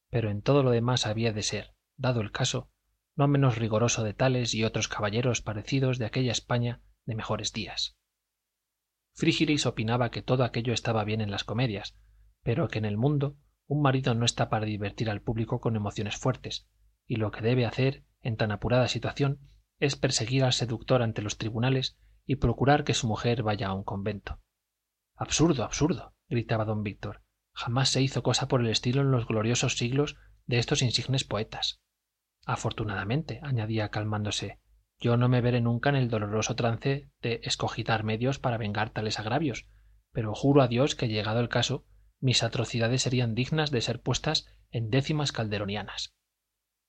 [0.09, 2.71] Pero en todo lo demás había de ser dado el caso
[3.17, 7.97] no menos rigoroso de tales y otros caballeros parecidos de aquella España de mejores días.
[9.15, 11.99] Frígilis opinaba que todo aquello estaba bien en las comedias
[12.45, 16.15] pero que en el mundo un marido no está para divertir al público con emociones
[16.15, 16.69] fuertes
[17.09, 19.41] y lo que debe hacer en tan apurada situación
[19.81, 23.83] es perseguir al seductor ante los tribunales y procurar que su mujer vaya a un
[23.83, 24.39] convento
[25.17, 27.23] absurdo absurdo gritaba don víctor.
[27.53, 30.17] Jamás se hizo cosa por el estilo en los gloriosos siglos
[30.47, 31.81] de estos insignes poetas.
[32.45, 34.61] Afortunadamente añadía calmándose
[34.99, 39.19] yo no me veré nunca en el doloroso trance de escogitar medios para vengar tales
[39.19, 39.67] agravios
[40.13, 41.85] pero juro a dios que llegado el caso
[42.21, 46.15] mis atrocidades serían dignas de ser puestas en décimas calderonianas.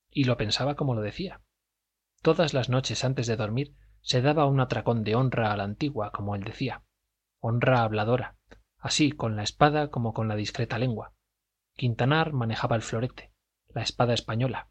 [0.09, 1.41] Y lo pensaba como lo decía.
[2.21, 6.11] Todas las noches antes de dormir se daba un atracón de honra a la antigua
[6.13, 6.86] como él decía
[7.39, 8.38] honra habladora
[8.77, 11.14] así con la espada como con la discreta lengua.
[11.76, 13.34] Quintanar manejaba el florete
[13.73, 14.69] la espada española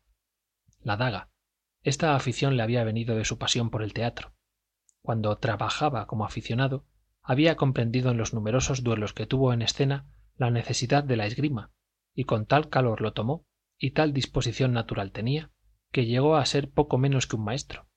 [0.80, 1.30] la daga.
[1.82, 4.34] Esta afición le había venido de su pasión por el teatro.
[5.02, 6.86] Cuando trabajaba como aficionado
[7.22, 10.06] había comprendido en los numerosos duelos que tuvo en escena
[10.36, 11.72] la necesidad de la esgrima
[12.14, 13.47] y con tal calor lo tomó
[13.78, 15.51] y tal disposición natural tenía
[15.93, 17.88] que llegó a ser poco menos que un maestro.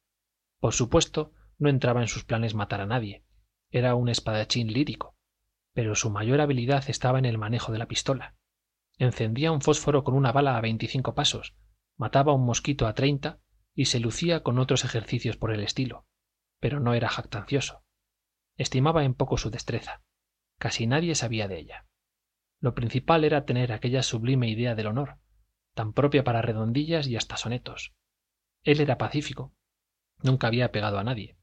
[0.60, 3.24] Por supuesto no entraba en sus planes matar a nadie
[3.72, 5.16] era un espadachín lírico
[5.74, 8.36] pero su mayor habilidad estaba en el manejo de la pistola.
[8.98, 11.56] Encendía un fósforo con una bala a veinticinco pasos
[11.96, 13.40] mataba un mosquito a treinta
[13.74, 16.06] y se lucía con otros ejercicios por el estilo
[16.60, 17.84] pero no era jactancioso.
[18.58, 20.02] Estimaba en poco su destreza.
[20.58, 21.86] Casi nadie sabía de ella.
[22.60, 25.20] Lo principal era tener aquella sublime idea del honor
[25.74, 27.94] tan propia para redondillas y hasta sonetos.
[28.64, 29.54] Él era pacífico
[30.22, 31.38] nunca había pegado a nadie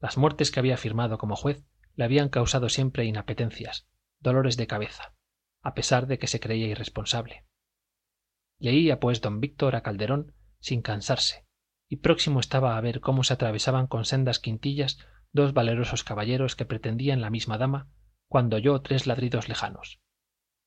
[0.00, 1.64] las muertes que había firmado como juez
[1.94, 3.86] le habían causado siempre inapetencias
[4.18, 5.14] dolores de cabeza
[5.62, 7.44] a pesar de que se creía irresponsable.
[8.58, 11.46] Leía pues don víctor a calderón sin cansarse
[11.88, 14.98] y próximo estaba a ver cómo se atravesaban con sendas quintillas
[15.32, 17.90] dos valerosos caballeros que pretendían la misma dama
[18.26, 20.00] cuando oyó tres ladridos lejanos.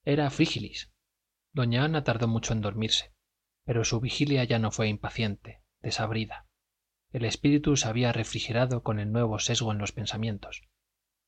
[0.04, 0.92] Era frígilis.
[1.54, 3.14] Doña ana tardó mucho en dormirse
[3.66, 6.48] pero su vigilia ya no fue impaciente desabrida
[7.14, 10.64] el espíritu se había refrigerado con el nuevo sesgo en los pensamientos.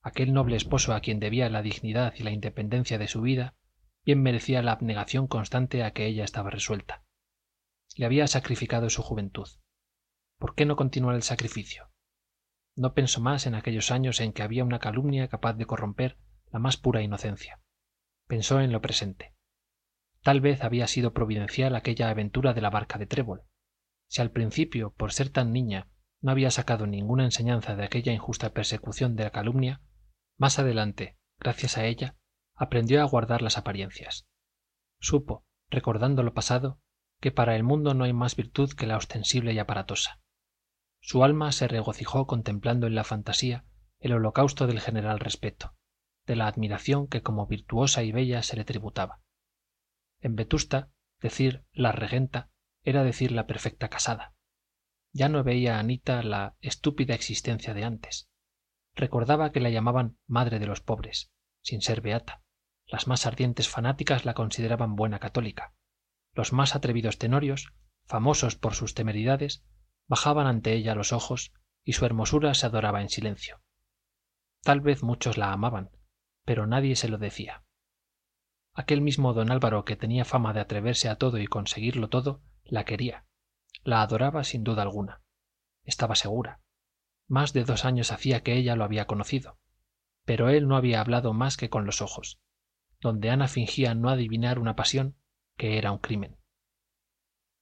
[0.02, 3.56] Aquel noble esposo a quien debía la dignidad y la independencia de su vida
[4.04, 7.04] bien merecía la abnegación constante a que ella estaba resuelta.
[7.96, 9.48] Le había sacrificado su juventud.
[10.40, 11.92] Por qué no continuar el sacrificio
[12.76, 16.18] no pensó más en aquellos años en que había una calumnia capaz de corromper
[16.52, 17.62] la más pura inocencia.
[18.28, 19.34] Pensó en lo presente.
[20.24, 23.44] Tal vez había sido providencial aquella aventura de la barca de trébol
[24.08, 25.90] si al principio por ser tan niña
[26.22, 29.82] no había sacado ninguna enseñanza de aquella injusta persecución de la calumnia
[30.38, 32.18] más adelante gracias a ella
[32.56, 34.28] aprendió a guardar las apariencias.
[35.00, 36.80] Supo recordando lo pasado
[37.20, 40.22] que para el mundo no hay más virtud que la ostensible y aparatosa.
[41.00, 43.66] Su alma se regocijó contemplando en la fantasía
[44.00, 45.76] el holocausto del general respeto
[46.26, 49.22] de la admiración que como virtuosa y bella se le tributaba.
[50.20, 52.50] En vetusta decir la regenta
[52.86, 54.34] era decir la perfecta casada.
[55.12, 58.30] Ya no veía anita la estúpida existencia de antes.
[58.96, 61.32] Recordaba que la llamaban madre de los pobres
[61.62, 62.44] sin ser beata.
[62.86, 65.74] Las más ardientes fanáticas la consideraban buena católica.
[66.34, 67.74] Los más atrevidos tenorios
[68.06, 69.66] famosos por sus temeridades
[70.08, 71.54] bajaban ante ella los ojos
[71.84, 73.62] y su hermosura se adoraba en silencio.
[74.62, 75.90] Tal vez muchos la amaban
[76.46, 77.64] pero nadie se lo decía.
[78.74, 82.86] Aquel mismo don álvaro que tenía fama de atreverse a todo y conseguirlo todo la
[82.86, 83.26] quería.
[83.84, 85.22] La adoraba sin duda alguna.
[85.84, 86.62] Estaba segura.
[87.28, 89.60] Más de dos años hacía que ella lo había conocido.
[90.26, 92.40] Pero él no había hablado más que con los ojos
[93.06, 95.16] donde ana fingía no adivinar una pasión
[95.58, 96.38] que era un crimen.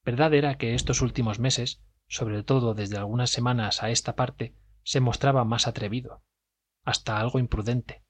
[0.06, 5.00] Verdad era que estos últimos meses sobre todo desde algunas semanas a esta parte se
[5.00, 6.24] mostraba más atrevido
[6.84, 8.04] hasta algo imprudente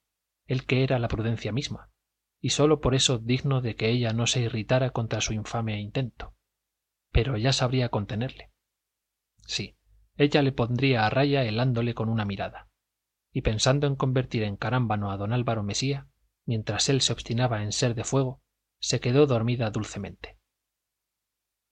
[0.46, 1.92] él que era la prudencia misma
[2.40, 6.33] y sólo por eso digno de que ella no se irritara contra su infame intento
[7.14, 8.52] pero ya sabría contenerle.
[9.46, 9.78] Sí
[10.16, 12.70] ella le pondría a raya helándole con una mirada
[13.32, 16.08] y pensando en convertir en carámbano a don álvaro mesía
[16.46, 18.42] mientras él se obstinaba en ser de fuego
[18.80, 20.38] se quedó dormida dulcemente.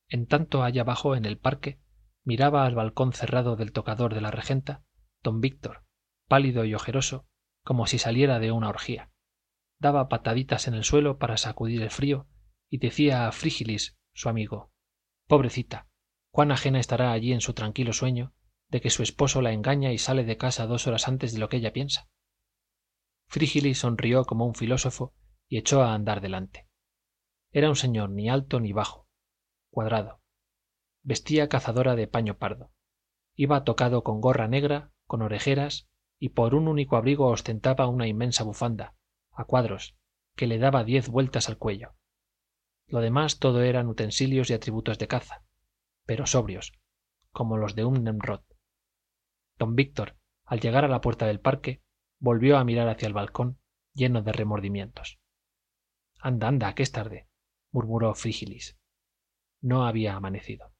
[0.07, 1.79] En tanto allá abajo en el parque
[2.23, 4.83] miraba al balcón cerrado del tocador de la regenta
[5.21, 5.85] don víctor
[6.27, 7.27] pálido y ojeroso
[7.63, 9.11] como si saliera de una orgía.
[9.79, 12.27] Daba pataditas en el suelo para sacudir el frío
[12.69, 14.71] y decía a frígilis su amigo
[15.31, 15.87] pobrecita
[16.29, 18.33] cuán ajena estará allí en su tranquilo sueño
[18.67, 21.47] de que su esposo la engaña y sale de casa dos horas antes de lo
[21.47, 22.09] que ella piensa.
[23.29, 25.15] Frígilis sonrió como un filósofo
[25.47, 26.67] y echó a andar delante.
[27.53, 29.07] Era un señor ni alto ni bajo
[29.69, 30.19] cuadrado.
[31.01, 32.73] Vestía cazadora de paño pardo.
[33.33, 35.87] Iba tocado con gorra negra con orejeras
[36.19, 38.95] y por un único abrigo ostentaba una inmensa bufanda
[39.31, 39.95] a cuadros
[40.35, 41.95] que le daba diez vueltas al cuello
[42.91, 45.43] lo demás todo eran utensilios y atributos de caza
[46.05, 46.73] pero sobrios
[47.31, 48.41] como los de un nemrod.
[49.57, 51.81] Don víctor al llegar a la puerta del parque
[52.19, 53.59] volvió a mirar hacia el balcón
[53.93, 55.19] lleno de remordimientos.
[56.19, 57.29] Anda anda que es tarde
[57.71, 58.77] murmuró frígilis.
[59.61, 60.73] No había amanecido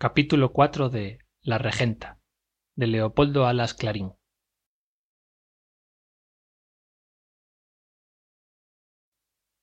[0.00, 2.20] capítulo cuatro de la regenta
[2.76, 4.12] de leopoldo alas clarín.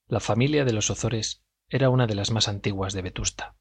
[0.07, 3.55] La familia de los ozores era una de las más antiguas de vetusta.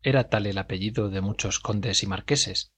[0.00, 2.72] Era tal el apellido de muchos condes y marqueses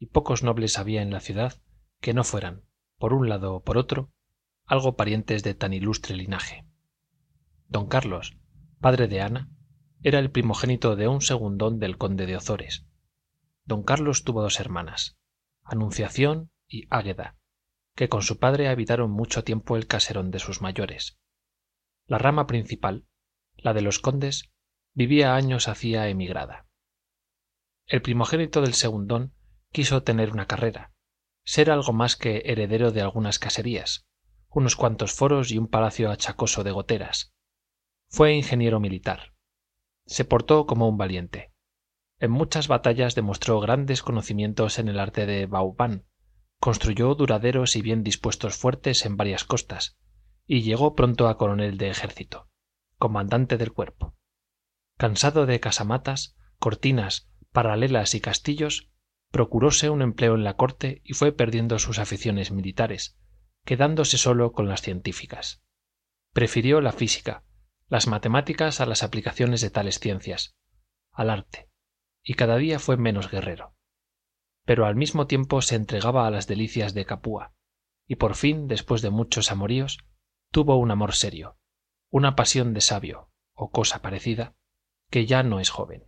[0.00, 1.62] y pocos nobles había en la ciudad
[2.00, 2.64] que no fueran
[2.98, 4.10] por un lado o por otro
[4.64, 6.66] algo parientes de tan ilustre linaje.
[7.68, 8.36] Don carlos
[8.80, 9.55] padre de ana
[10.02, 12.86] era el primogénito de un segundón del conde de ozores.
[13.64, 15.18] Don carlos tuvo dos hermanas
[15.64, 17.36] anunciación y águeda
[17.94, 21.18] que con su padre habitaron mucho tiempo el caserón de sus mayores.
[22.06, 23.06] La rama principal
[23.56, 24.50] la de los condes
[24.92, 26.66] vivía años hacía emigrada.
[27.86, 29.34] El primogénito del segundón
[29.72, 30.92] quiso tener una carrera
[31.44, 34.06] ser algo más que heredero de algunas caserías
[34.48, 37.34] unos cuantos foros y un palacio achacoso de goteras.
[38.08, 39.35] Fue ingeniero militar
[40.06, 41.52] se portó como un valiente.
[42.18, 46.06] En muchas batallas demostró grandes conocimientos en el arte de vauban
[46.60, 49.98] construyó duraderos y bien dispuestos fuertes en varias costas
[50.46, 52.48] y llegó pronto a coronel de ejército
[52.98, 54.16] comandante del cuerpo.
[54.96, 58.90] Cansado de casamatas cortinas paralelas y castillos
[59.30, 63.18] procuróse un empleo en la corte y fue perdiendo sus aficiones militares
[63.64, 65.62] quedándose solo con las científicas.
[66.32, 67.44] Prefirió la física
[67.88, 70.56] las matemáticas a las aplicaciones de tales ciencias
[71.12, 71.70] al arte
[72.22, 73.76] y cada día fue menos guerrero.
[74.64, 77.54] Pero al mismo tiempo se entregaba a las delicias de capua
[78.06, 79.98] y por fin después de muchos amoríos
[80.50, 81.58] tuvo un amor serio
[82.10, 84.54] una pasión de sabio o cosa parecida
[85.10, 86.04] que ya no es joven.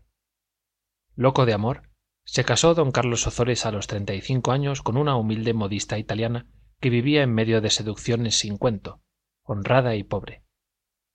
[1.14, 1.90] Loco de amor
[2.24, 5.98] se casó don carlos ozores a los treinta y cinco años con una humilde modista
[5.98, 6.50] italiana
[6.80, 9.02] que vivía en medio de seducciones sin cuento
[9.42, 10.44] honrada y pobre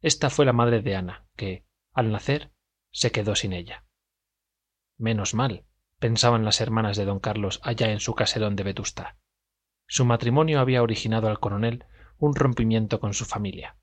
[0.04, 2.52] esta fue la madre de ana que al nacer
[2.92, 3.86] se quedó sin ella.
[4.98, 5.66] Menos mal
[5.98, 9.18] pensaban las hermanas de don carlos allá en su caserón de vetusta.
[9.88, 11.86] Su matrimonio había originado al coronel
[12.18, 13.78] un rompimiento con su familia.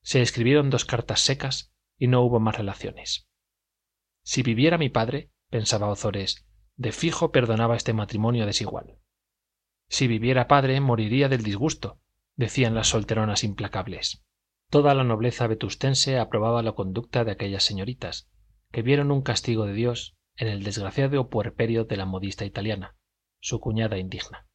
[0.00, 3.28] Se escribieron dos cartas secas y no hubo más relaciones.
[4.22, 6.46] Si viviera mi padre pensaba ozores
[6.76, 8.98] de fijo perdonaba este matrimonio desigual.
[9.88, 12.00] Si viviera padre moriría del disgusto
[12.34, 14.25] decían las solteronas implacables
[14.70, 18.28] toda la nobleza vetustense aprobaba la conducta de aquellas señoritas
[18.72, 22.96] que vieron un castigo de dios en el desgraciado puerperio de la modista italiana
[23.40, 24.48] su cuñada indigna.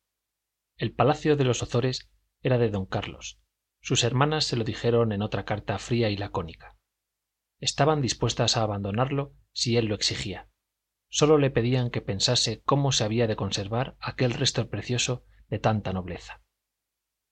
[0.76, 2.10] El palacio de los ozores
[2.42, 3.40] era de don carlos.
[3.82, 6.76] Sus hermanas se lo dijeron en otra carta fría y lacónica.
[7.60, 10.50] Estaban dispuestas a abandonarlo si él lo exigía.
[11.10, 15.94] Sólo le pedían que pensase cómo se había de conservar aquel resto precioso de tanta
[15.94, 16.42] nobleza.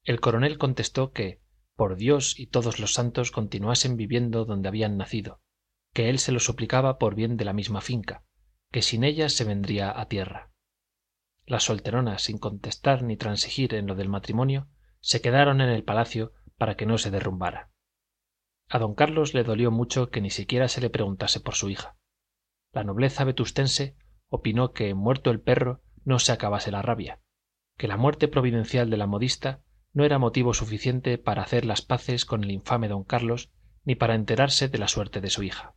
[0.04, 1.42] El coronel contestó que
[1.80, 5.40] por dios y todos los santos continuasen viviendo donde habían nacido
[5.94, 8.26] que él se lo suplicaba por bien de la misma finca
[8.70, 10.52] que sin ellas se vendría a tierra.
[11.46, 14.68] Las solteronas sin contestar ni transigir en lo del matrimonio
[15.00, 17.72] se quedaron en el palacio para que no se derrumbara.
[18.68, 21.96] A don carlos le dolió mucho que ni siquiera se le preguntase por su hija.
[22.74, 23.96] La nobleza vetustense
[24.28, 27.22] opinó que muerto el perro no se acabase la rabia
[27.78, 29.64] que la muerte providencial de la modista
[29.94, 33.52] no era motivo suficiente para hacer las paces con el infame don carlos
[33.84, 35.76] ni para enterarse de la suerte de su hija.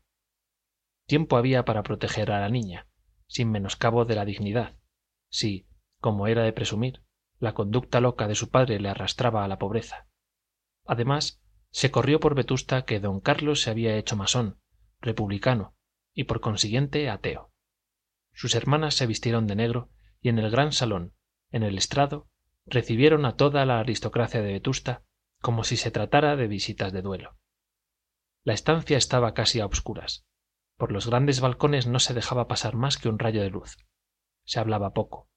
[1.06, 2.88] Tiempo había para proteger a la niña
[3.26, 4.76] sin menoscabo de la dignidad.
[5.30, 5.66] Si
[6.00, 7.02] como era de presumir
[7.38, 10.06] la conducta loca de su padre le arrastraba a la pobreza.
[10.84, 11.40] Además
[11.70, 14.60] se corrió por vetusta que don carlos se había hecho masón
[15.00, 15.74] republicano
[16.14, 17.50] y por consiguiente ateo.
[18.32, 19.90] Sus hermanas se vistieron de negro
[20.20, 21.14] y en el gran salón
[21.50, 22.28] en el estrado
[22.66, 25.04] recibieron a toda la aristocracia de vetusta
[25.40, 27.36] como si se tratara de visitas de duelo.
[28.44, 30.24] La estancia estaba casi a obscuras.
[30.76, 33.76] Por los grandes balcones no se dejaba pasar más que un rayo de luz.
[34.44, 35.28] Se hablaba poco.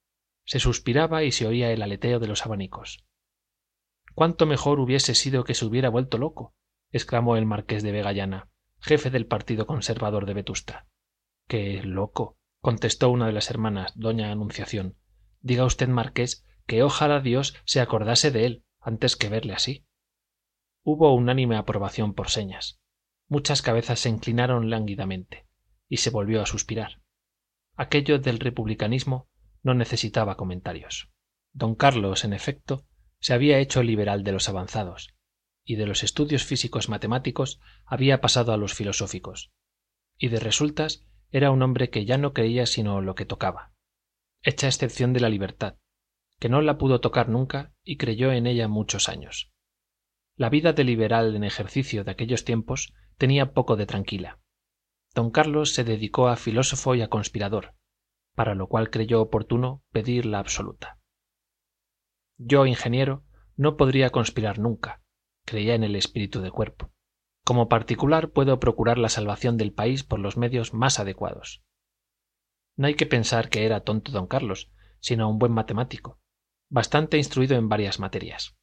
[0.45, 3.06] Se suspiraba y se oía el aleteo de los abanicos.
[4.14, 6.56] Cuánto mejor hubiese sido que se hubiera vuelto loco
[6.91, 8.49] exclamó el marqués de vegallana
[8.85, 10.88] jefe del partido conservador de vetusta.
[11.47, 14.97] Qué loco contestó una de las hermanas doña anunciación.
[15.41, 19.85] Diga usted marqués que ojalá dios se acordase de él antes que verle así.
[20.83, 22.79] Hubo unánime aprobación por señas.
[23.27, 25.47] Muchas cabezas se inclinaron lánguidamente
[25.87, 27.01] y se volvió a suspirar.
[27.75, 29.27] Aquello del republicanismo
[29.63, 31.09] no necesitaba comentarios.
[31.53, 32.85] Don carlos en efecto
[33.19, 35.15] se había hecho liberal de los avanzados
[35.63, 39.51] y de los estudios físicos matemáticos había pasado a los filosóficos
[40.17, 43.73] y de resultas era un hombre que ya no creía sino lo que tocaba.
[44.43, 45.77] Hecha excepción de la libertad
[46.40, 49.52] que no la pudo tocar nunca y creyó en ella muchos años.
[50.36, 54.40] La vida de liberal en ejercicio de aquellos tiempos tenía poco de tranquila.
[55.14, 57.76] Don carlos se dedicó a filósofo y a conspirador
[58.36, 60.99] para lo cual creyó oportuno pedir la absoluta.
[62.38, 63.24] Yo ingeniero
[63.56, 65.02] no podría conspirar nunca
[65.45, 66.91] creía en el espíritu de cuerpo.
[67.44, 71.64] Como particular puedo procurar la salvación del país por los medios más adecuados.
[72.76, 76.20] No hay que pensar que era tonto don carlos sino un buen matemático
[76.69, 78.57] bastante instruido en varias materias.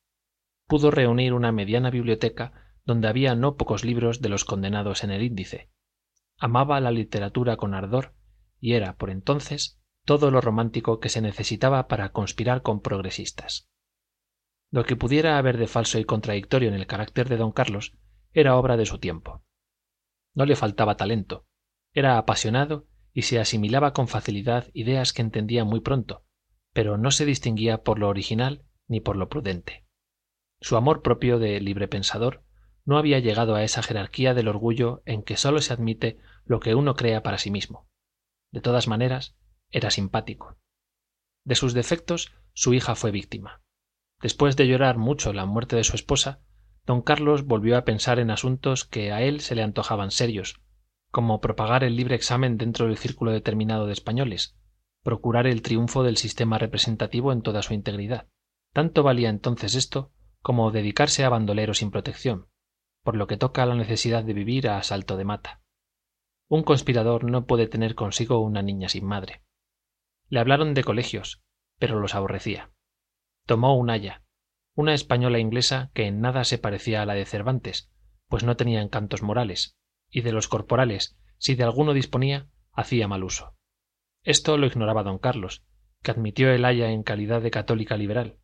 [0.67, 2.53] Pudo reunir una mediana biblioteca
[2.85, 5.71] donde había no pocos libros de los condenados en el índice.
[6.39, 8.15] Amaba la literatura con ardor
[8.59, 13.69] y era por entonces todo lo romántico que se necesitaba para conspirar con progresistas.
[14.71, 17.97] Lo que pudiera haber de falso y contradictorio en el carácter de don carlos
[18.33, 19.45] era obra de su tiempo.
[20.35, 21.47] No le faltaba talento.
[21.93, 26.25] Era apasionado y se asimilaba con facilidad ideas que entendía muy pronto
[26.73, 29.85] pero no se distinguía por lo original ni por lo prudente.
[30.61, 32.45] Su amor propio de libre-pensador
[32.85, 36.75] no había llegado a esa jerarquía del orgullo en que sólo se admite lo que
[36.75, 37.89] uno crea para sí mismo.
[38.51, 39.37] De todas maneras
[39.71, 40.59] era simpático.
[41.45, 43.63] De sus defectos su hija fue víctima.
[44.21, 46.41] Después de llorar mucho la muerte de su esposa
[46.85, 50.61] don carlos volvió a pensar en asuntos que a él se le antojaban serios
[51.11, 54.57] como propagar el libre examen dentro del círculo determinado de españoles
[55.03, 58.29] procurar el triunfo del sistema representativo en toda su integridad.
[58.73, 62.49] Tanto valía entonces esto como dedicarse a bandolero sin protección
[63.03, 65.61] por lo que toca a la necesidad de vivir a salto de mata.
[66.49, 69.43] Un conspirador no puede tener consigo una niña sin madre.
[70.29, 71.43] Le hablaron de colegios
[71.79, 72.71] pero los aborrecía.
[73.45, 74.23] Tomó un aya
[74.75, 77.91] una española inglesa que en nada se parecía a la de cervantes
[78.29, 79.77] pues no tenía encantos morales
[80.09, 83.57] y de los corporales si de alguno disponía hacía mal uso
[84.23, 85.65] esto lo ignoraba don carlos
[86.03, 88.39] que admitió el aya en calidad de católica liberal.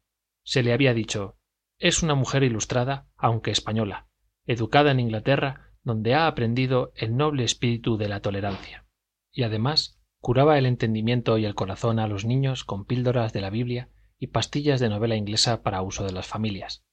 [0.44, 1.36] Se le había dicho
[1.78, 4.08] es una mujer ilustrada aunque española
[4.46, 8.86] educada en inglaterra donde ha aprendido el noble espíritu de la tolerancia.
[9.30, 13.50] Y además curaba el entendimiento y el corazón a los niños con píldoras de la
[13.50, 16.84] biblia y pastillas de novela inglesa para uso de las familias.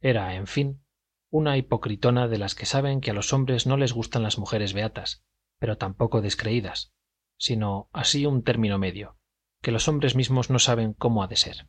[0.00, 0.84] Era en fin
[1.30, 4.72] una hipocritona de las que saben que a los hombres no les gustan las mujeres
[4.72, 5.24] beatas
[5.58, 6.92] pero tampoco descreídas
[7.36, 9.18] sino así un término medio
[9.60, 11.68] que los hombres mismos no saben cómo ha de ser.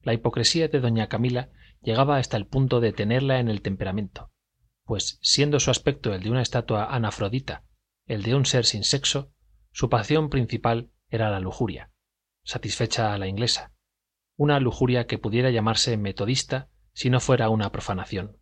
[0.00, 1.50] La hipocresía de doña camila
[1.82, 4.32] llegaba hasta el punto de tenerla en el temperamento
[4.84, 7.64] pues siendo su aspecto el de una estatua anafrodita
[8.06, 9.32] el de un ser sin sexo
[9.70, 11.92] su pasión principal era la lujuria
[12.44, 13.72] satisfecha a la inglesa
[14.36, 18.38] una lujuria que pudiera llamarse metodista si no fuera una profanación.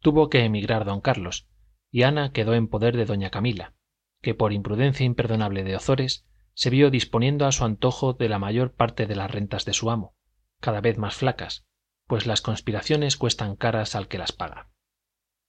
[0.00, 1.48] Tuvo que emigrar don carlos
[1.90, 3.74] y ana quedó en poder de doña camila
[4.22, 6.24] que por imprudencia imperdonable de ozores
[6.54, 9.90] se vio disponiendo a su antojo de la mayor parte de las rentas de su
[9.90, 10.14] amo
[10.60, 11.66] cada vez más flacas
[12.06, 14.68] pues las conspiraciones cuestan caras al que las paga.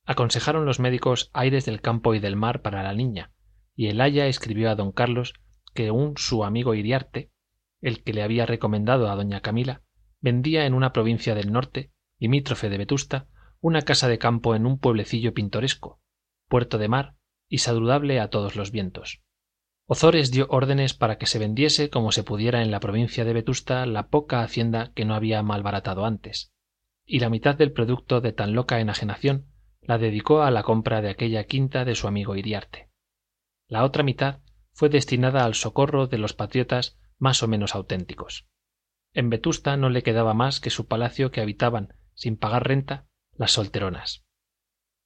[0.05, 3.31] Aconsejaron los médicos aires del campo y del mar para la niña
[3.75, 5.33] y el aya escribió a don carlos
[5.73, 7.31] que un su amigo iriarte
[7.81, 9.81] el que le había recomendado a doña camila
[10.21, 13.27] vendía en una provincia del norte limítrofe de vetusta
[13.59, 15.99] una casa de campo en un pueblecillo pintoresco
[16.47, 17.15] puerto de mar
[17.49, 19.21] y saludable a todos los vientos.
[19.85, 23.85] Ozores dio órdenes para que se vendiese como se pudiera en la provincia de vetusta
[23.85, 26.53] la poca hacienda que no había malbaratado antes
[27.05, 29.47] y la mitad del producto de tan loca enajenación
[29.81, 32.89] la dedicó a la compra de aquella quinta de su amigo iriarte.
[33.67, 34.39] La otra mitad
[34.71, 38.47] fue destinada al socorro de los patriotas más o menos auténticos.
[39.13, 43.05] En vetusta no le quedaba más que su palacio que habitaban sin pagar renta
[43.35, 44.23] las solteronas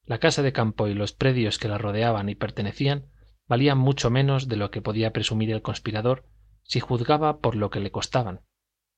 [0.07, 3.11] la casa de campo y los predios que la rodeaban y pertenecían
[3.47, 6.25] valían mucho menos de lo que podía presumir el conspirador
[6.63, 8.41] si juzgaba por lo que le costaban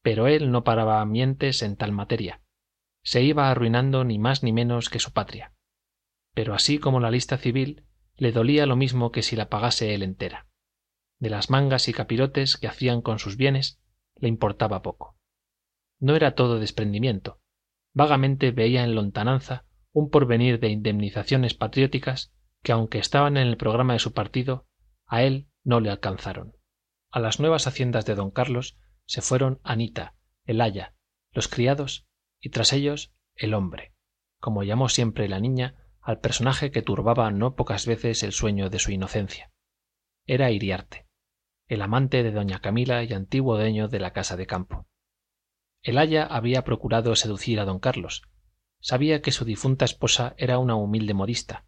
[0.02, 2.42] pero él no paraba mientes en tal materia.
[3.04, 5.54] Se iba arruinando ni más ni menos que su patria.
[6.34, 10.04] Pero así como la lista civil le dolía lo mismo que si la pagase él
[10.04, 10.48] entera.
[11.20, 13.82] De las mangas y capirotes que hacían con sus bienes
[14.16, 15.18] le importaba poco.
[16.00, 17.42] No era todo desprendimiento.
[17.94, 19.66] Vagamente veía en lontananza
[20.00, 24.68] un porvenir de indemnizaciones patrióticas que aunque estaban en el programa de su partido
[25.06, 26.56] a él no le alcanzaron.
[27.12, 30.16] A las nuevas haciendas de don carlos se fueron anita
[30.46, 30.96] el aya
[31.32, 32.08] los criados
[32.40, 33.94] y tras ellos el hombre
[34.40, 38.80] como llamó siempre la niña al personaje que turbaba no pocas veces el sueño de
[38.80, 39.52] su inocencia.
[40.26, 41.08] Era iriarte
[41.68, 44.88] el amante de doña camila y antiguo dueño de la casa de campo.
[45.84, 48.24] El aya había procurado seducir a don carlos
[48.80, 51.66] sabía que su difunta esposa era una humilde modista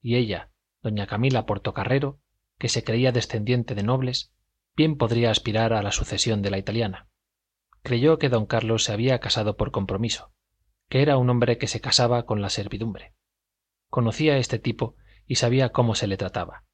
[0.00, 0.50] y ella
[0.82, 2.20] doña camila portocarrero
[2.58, 4.32] que se creía descendiente de nobles
[4.74, 7.08] bien podría aspirar a la sucesión de la italiana.
[7.82, 10.32] Creyó que don carlos se había casado por compromiso
[10.88, 13.14] que era un hombre que se casaba con la servidumbre.
[13.88, 16.64] Conocía este tipo y sabía cómo se le trataba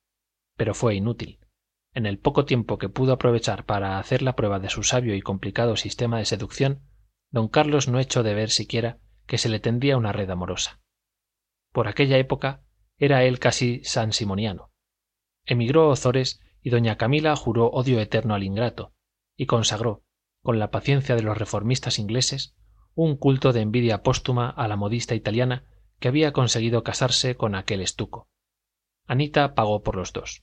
[0.59, 1.39] pero fue inútil.
[1.95, 5.23] En el poco tiempo que pudo aprovechar para hacer la prueba de su sabio y
[5.23, 6.83] complicado sistema de seducción
[7.31, 8.99] don carlos no echó de ver siquiera
[9.29, 10.81] que se le tendía una red amorosa.
[11.73, 12.65] Por aquella época
[12.97, 14.73] era él casi san simoniano.
[15.45, 18.95] Emigró ozores y doña camila juró odio eterno al ingrato
[19.37, 20.03] y consagró
[20.43, 22.57] con la paciencia de los reformistas ingleses
[22.95, 25.65] un culto de envidia póstuma a la modista italiana
[26.01, 28.29] que había conseguido casarse con aquel estuco.
[29.07, 30.43] Anita pagó por los dos.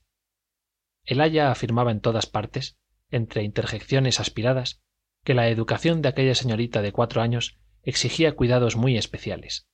[1.03, 2.77] El aya afirmaba en todas partes
[3.09, 4.81] entre interjecciones aspiradas
[5.23, 9.67] que la educación de aquella señorita de cuatro años exigía cuidados muy especiales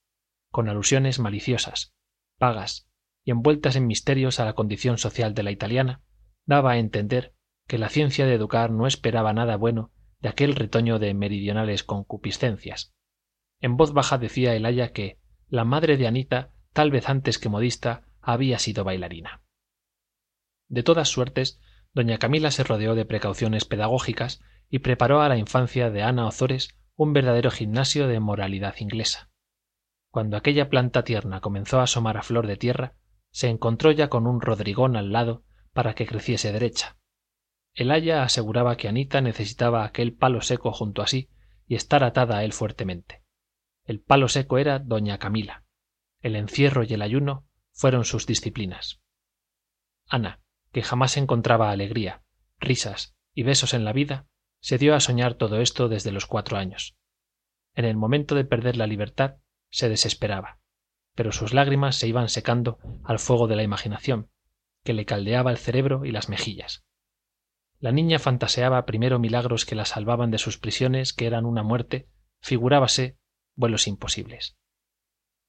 [0.49, 1.93] con alusiones maliciosas
[2.37, 2.87] pagas
[3.23, 6.01] y envueltas en misterios a la condición social de la italiana
[6.45, 7.33] daba a entender
[7.67, 12.93] que la ciencia de educar no esperaba nada bueno de aquel retoño de meridionales concupiscencias.
[13.59, 17.49] En voz baja decía el aya que la madre de anita tal vez antes que
[17.49, 19.41] modista había sido bailarina.
[20.67, 21.59] De todas suertes
[21.93, 26.80] doña camila se rodeó de precauciones pedagógicas y preparó a la infancia de ana ozores
[27.01, 29.31] un verdadero gimnasio de moralidad inglesa.
[30.11, 32.93] Cuando aquella planta tierna comenzó a asomar a flor de tierra
[33.31, 36.97] se encontró ya con un rodrigón al lado para que creciese derecha.
[37.73, 41.31] El aya aseguraba que anita necesitaba aquel palo seco junto a sí
[41.65, 43.23] y estar atada a él fuertemente.
[43.83, 45.63] El palo seco era doña camila.
[46.19, 49.01] El encierro y el ayuno fueron sus disciplinas.
[50.07, 50.39] Ana
[50.71, 52.21] que jamás encontraba alegría
[52.59, 54.27] risas y besos en la vida
[54.61, 56.95] se dio a soñar todo esto desde los cuatro años.
[57.75, 59.37] En el momento de perder la libertad
[59.69, 60.61] se desesperaba
[61.15, 64.29] pero sus lágrimas se iban secando al fuego de la imaginación
[64.83, 66.83] que le caldeaba el cerebro y las mejillas.
[67.79, 72.07] La niña fantaseaba primero milagros que la salvaban de sus prisiones que eran una muerte
[72.41, 73.17] figurábase
[73.55, 74.57] vuelos imposibles.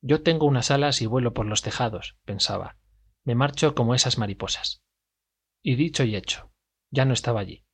[0.00, 2.76] Yo tengo unas alas y vuelo por los tejados pensaba.
[3.24, 4.82] Me marcho como esas mariposas.
[5.62, 6.52] Y dicho y hecho
[6.90, 7.64] ya no estaba allí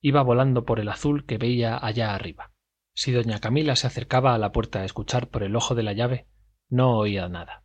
[0.00, 2.52] iba volando por el azul que veía allá arriba.
[2.94, 5.92] Si doña camila se acercaba a la puerta a escuchar por el ojo de la
[5.92, 6.28] llave
[6.68, 7.64] no oía nada.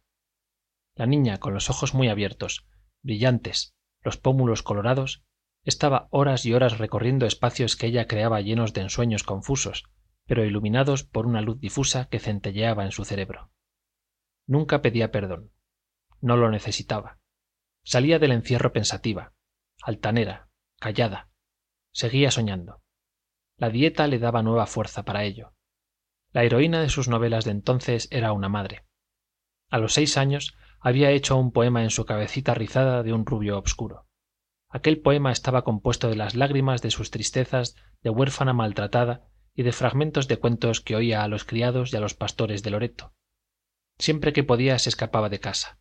[0.95, 2.67] La niña con los ojos muy abiertos
[3.01, 5.23] brillantes los pómulos colorados
[5.63, 9.85] estaba horas y horas recorriendo espacios que ella creaba llenos de ensueños confusos
[10.25, 13.51] pero iluminados por una luz difusa que centelleaba en su cerebro.
[14.47, 15.51] Nunca pedía perdón.
[16.21, 17.19] No lo necesitaba.
[17.83, 19.33] Salía del encierro pensativa
[19.81, 20.49] altanera
[20.79, 21.32] callada
[21.93, 22.81] seguía soñando.
[23.57, 25.53] La dieta le daba nueva fuerza para ello.
[26.31, 28.85] La heroína de sus novelas de entonces era una madre.
[29.69, 33.57] A los seis años había hecho un poema en su cabecita rizada de un rubio
[33.57, 34.07] obscuro.
[34.69, 39.71] Aquel poema estaba compuesto de las lágrimas de sus tristezas de huérfana maltratada y de
[39.71, 43.13] fragmentos de cuentos que oía a los criados y a los pastores de loreto.
[43.99, 45.77] Siempre que podía se escapaba de casa.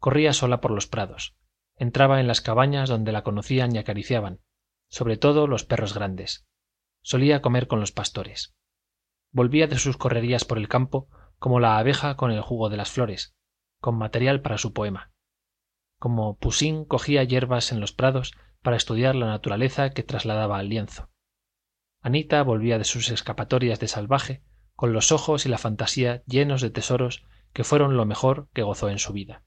[0.00, 1.36] Corría sola por los prados.
[1.76, 4.40] Entraba en las cabañas donde la conocían y acariciaban
[4.94, 6.46] sobre todo los perros grandes.
[7.02, 8.54] Solía comer con los pastores.
[9.32, 11.08] Volvía de sus correrías por el campo
[11.40, 13.34] como la abeja con el jugo de las flores
[13.80, 15.10] con material para su poema.
[15.98, 21.10] Como Poussin cogía hierbas en los prados para estudiar la naturaleza que trasladaba al lienzo.
[22.00, 24.44] Anita volvía de sus escapatorias de salvaje
[24.76, 28.90] con los ojos y la fantasía llenos de tesoros que fueron lo mejor que gozó
[28.90, 29.44] en su vida.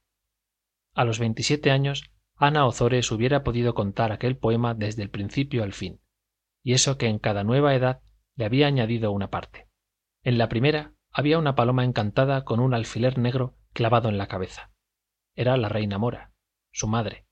[0.94, 5.73] A los veintisiete años, Ana Ozores hubiera podido contar aquel poema desde el principio al
[5.73, 6.01] fin,
[6.64, 8.01] y eso que en cada nueva edad
[8.35, 9.68] le había añadido una parte.
[10.23, 14.72] En la primera había una paloma encantada con un alfiler negro clavado en la cabeza.
[15.35, 16.31] Era la reina Mora,
[16.72, 17.26] su madre,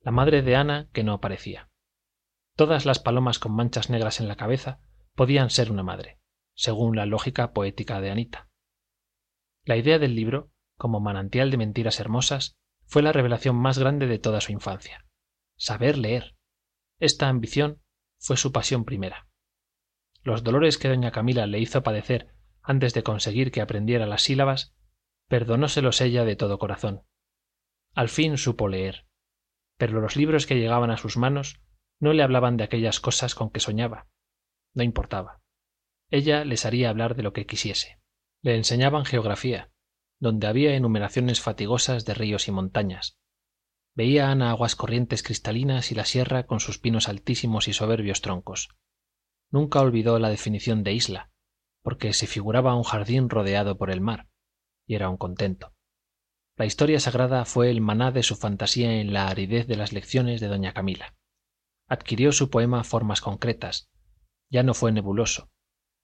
[0.00, 1.68] la madre de Ana que no aparecía.
[2.54, 4.80] Todas las palomas con manchas negras en la cabeza
[5.14, 6.18] podían ser una madre,
[6.54, 8.48] según la lógica poética de Anita.
[9.64, 12.56] La idea del libro, como manantial de mentiras hermosas,
[12.86, 15.04] fue la revelación más grande de toda su infancia.
[15.56, 16.36] Saber leer.
[16.98, 17.82] Esta ambición
[18.18, 19.28] fue su pasión primera.
[20.22, 24.74] Los dolores que doña Camila le hizo padecer antes de conseguir que aprendiera las sílabas,
[25.28, 27.04] perdonóselos ella de todo corazón.
[27.94, 29.06] Al fin supo leer,
[29.76, 31.60] pero los libros que llegaban a sus manos
[32.00, 34.08] no le hablaban de aquellas cosas con que soñaba.
[34.74, 35.40] No importaba.
[36.10, 38.00] Ella les haría hablar de lo que quisiese.
[38.42, 39.70] Le enseñaban geografía,
[40.18, 43.18] donde había enumeraciones fatigosas de ríos y montañas.
[43.94, 48.68] Veía Ana aguas corrientes cristalinas y la sierra con sus pinos altísimos y soberbios troncos.
[49.50, 51.30] Nunca olvidó la definición de isla,
[51.82, 54.28] porque se figuraba un jardín rodeado por el mar,
[54.86, 55.72] y era un contento.
[56.56, 60.40] La historia sagrada fue el maná de su fantasía en la aridez de las lecciones
[60.40, 61.14] de doña Camila.
[61.86, 63.90] Adquirió su poema formas concretas,
[64.50, 65.50] ya no fue nebuloso,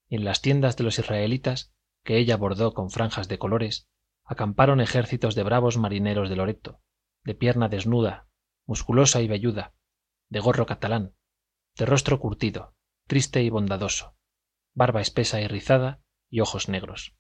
[0.09, 1.75] y en las tiendas de los israelitas,
[2.05, 3.89] que ella bordó con franjas de colores,
[4.33, 6.81] acamparon ejércitos de bravos marineros de Loreto,
[7.25, 8.27] de pierna desnuda,
[8.67, 9.75] musculosa y velluda,
[10.29, 11.15] de gorro catalán,
[11.77, 12.75] de rostro curtido,
[13.07, 14.17] triste y bondadoso,
[14.75, 16.01] barba espesa y rizada
[16.31, 17.15] y ojos negros.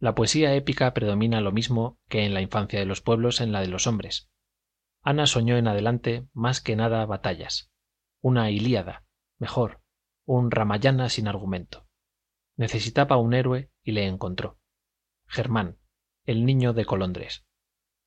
[0.00, 3.60] La poesía épica predomina lo mismo que en la infancia de los pueblos en la
[3.60, 4.30] de los hombres.
[5.02, 7.70] Ana soñó en adelante más que nada batallas,
[8.20, 9.04] una Ilíada,
[9.38, 9.80] mejor,
[10.24, 11.86] un Ramayana sin argumento.
[12.56, 14.58] Necesitaba un héroe y le encontró.
[15.26, 15.78] Germán,
[16.28, 17.46] el niño de Colondres.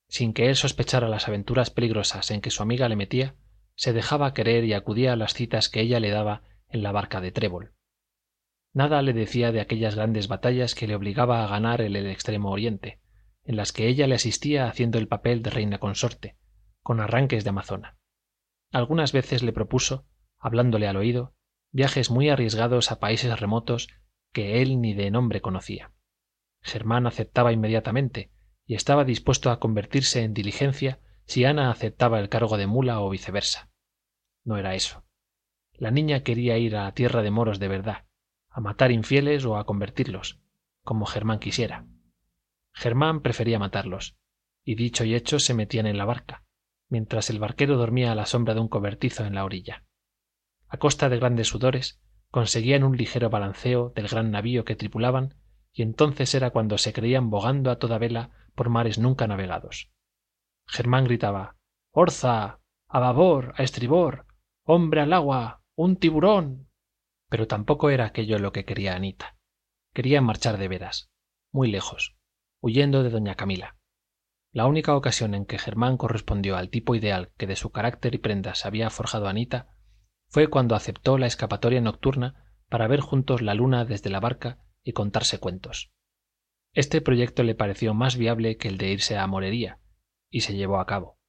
[0.08, 3.34] Sin que él sospechara las aventuras peligrosas en que su amiga le metía,
[3.74, 7.20] se dejaba querer y acudía a las citas que ella le daba en la barca
[7.20, 7.74] de Trébol.
[8.74, 12.52] Nada le decía de aquellas grandes batallas que le obligaba a ganar en el extremo
[12.52, 13.02] oriente,
[13.44, 16.38] en las que ella le asistía haciendo el papel de reina consorte,
[16.84, 17.98] con arranques de amazona.
[18.72, 20.06] Algunas veces le propuso,
[20.38, 21.34] hablándole al oído,
[21.72, 23.88] viajes muy arriesgados a países remotos
[24.32, 25.92] que él ni de nombre conocía.
[26.62, 28.32] Germán aceptaba inmediatamente,
[28.66, 33.10] y estaba dispuesto a convertirse en diligencia si Ana aceptaba el cargo de mula o
[33.10, 33.70] viceversa.
[34.44, 35.04] No era eso.
[35.74, 38.06] La niña quería ir a la tierra de moros de verdad,
[38.50, 40.40] a matar infieles o a convertirlos,
[40.84, 41.88] como Germán quisiera.
[42.74, 44.18] Germán prefería matarlos,
[44.64, 46.44] y dicho y hecho se metían en la barca,
[46.90, 49.86] mientras el barquero dormía a la sombra de un cobertizo en la orilla.
[50.68, 55.36] A costa de grandes sudores, conseguían un ligero balanceo del gran navío que tripulaban,
[55.74, 59.92] y entonces era cuando se creían bogando a toda vela por mares nunca navegados.
[60.68, 61.58] Germán gritaba
[61.92, 62.60] Orza.
[62.88, 64.26] a babor, a estribor,
[64.66, 66.70] hombre al agua, un tiburón.
[67.30, 69.38] Pero tampoco era aquello lo que quería Anita.
[69.94, 71.10] Quería marchar de veras,
[71.52, 72.16] muy lejos,
[72.62, 73.78] huyendo de doña Camila.
[74.54, 78.18] La única ocasión en que Germán correspondió al tipo ideal que de su carácter y
[78.18, 79.70] prendas había forjado Anita
[80.28, 84.94] fue cuando aceptó la escapatoria nocturna para ver juntos la luna desde la barca y
[84.94, 85.92] contarse cuentos.
[86.74, 89.80] Este proyecto le pareció más viable que el de irse a Morería,
[90.30, 91.20] y se llevó a cabo.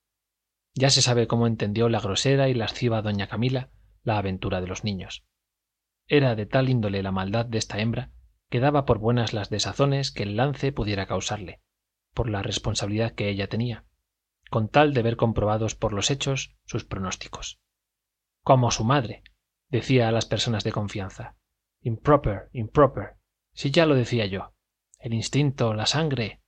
[0.74, 3.70] Ya se sabe cómo entendió la grosera y lasciva doña Camila
[4.04, 5.24] la aventura de los niños.
[6.06, 8.10] Era de tal índole la maldad de esta hembra
[8.48, 11.62] que daba por buenas las desazones que el lance pudiera causarle,
[12.12, 13.86] por la responsabilidad que ella tenía,
[14.50, 17.60] con tal de ver comprobados por los hechos sus pronósticos.
[18.42, 19.22] Como su madre,
[19.68, 21.36] decía a las personas de confianza.
[21.80, 23.16] Improper, improper.
[23.54, 24.52] Si ya lo decía yo
[25.02, 26.40] el instinto, la sangre.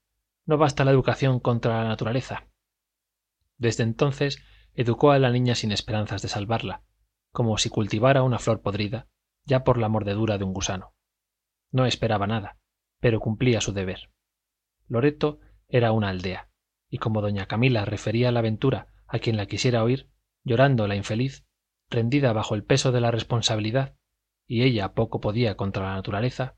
[0.46, 2.46] No basta la educación contra la naturaleza.
[3.58, 4.44] Desde entonces
[4.74, 6.84] educó a la niña sin esperanzas de salvarla,
[7.32, 9.08] como si cultivara una flor podrida,
[9.44, 10.94] ya por la mordedura de un gusano.
[11.72, 12.58] No esperaba nada,
[13.00, 14.12] pero cumplía su deber.
[14.86, 16.48] Loreto era una aldea,
[16.88, 20.10] y como doña Camila refería la aventura a quien la quisiera oír,
[20.44, 21.44] llorando la infeliz,
[21.90, 23.96] rendida bajo el peso de la responsabilidad,
[24.46, 26.56] y ella poco podía contra la naturaleza,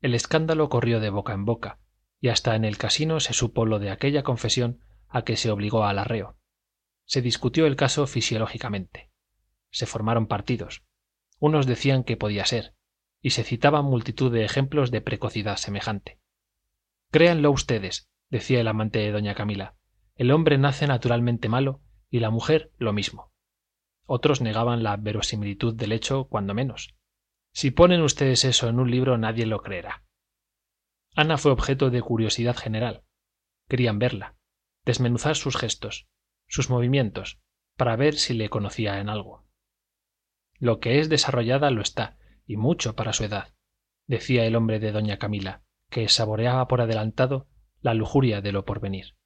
[0.00, 1.78] el escándalo corrió de boca en boca,
[2.20, 5.84] y hasta en el casino se supo lo de aquella confesión a que se obligó
[5.84, 6.36] al arreo.
[7.04, 9.10] Se discutió el caso fisiológicamente.
[9.70, 10.84] Se formaron partidos.
[11.38, 12.74] Unos decían que podía ser,
[13.20, 16.18] y se citaban multitud de ejemplos de precocidad semejante.
[17.10, 19.74] Créanlo ustedes, decía el amante de doña Camila,
[20.14, 21.80] el hombre nace naturalmente malo
[22.10, 23.32] y la mujer lo mismo.
[24.04, 26.96] Otros negaban la verosimilitud del hecho, cuando menos.
[27.58, 30.04] Si ponen ustedes eso en un libro nadie lo creerá.
[31.16, 33.02] ana fue objeto de curiosidad general.
[33.68, 34.36] Querían verla
[34.84, 36.06] desmenuzar sus gestos
[36.46, 37.40] sus movimientos
[37.76, 39.44] para ver si le conocía en algo.
[40.60, 42.16] Lo que es desarrollada lo está
[42.46, 43.56] y mucho para su edad
[44.06, 47.48] decía el hombre de doña camila que saboreaba por adelantado
[47.80, 49.16] la lujuria de lo porvenir.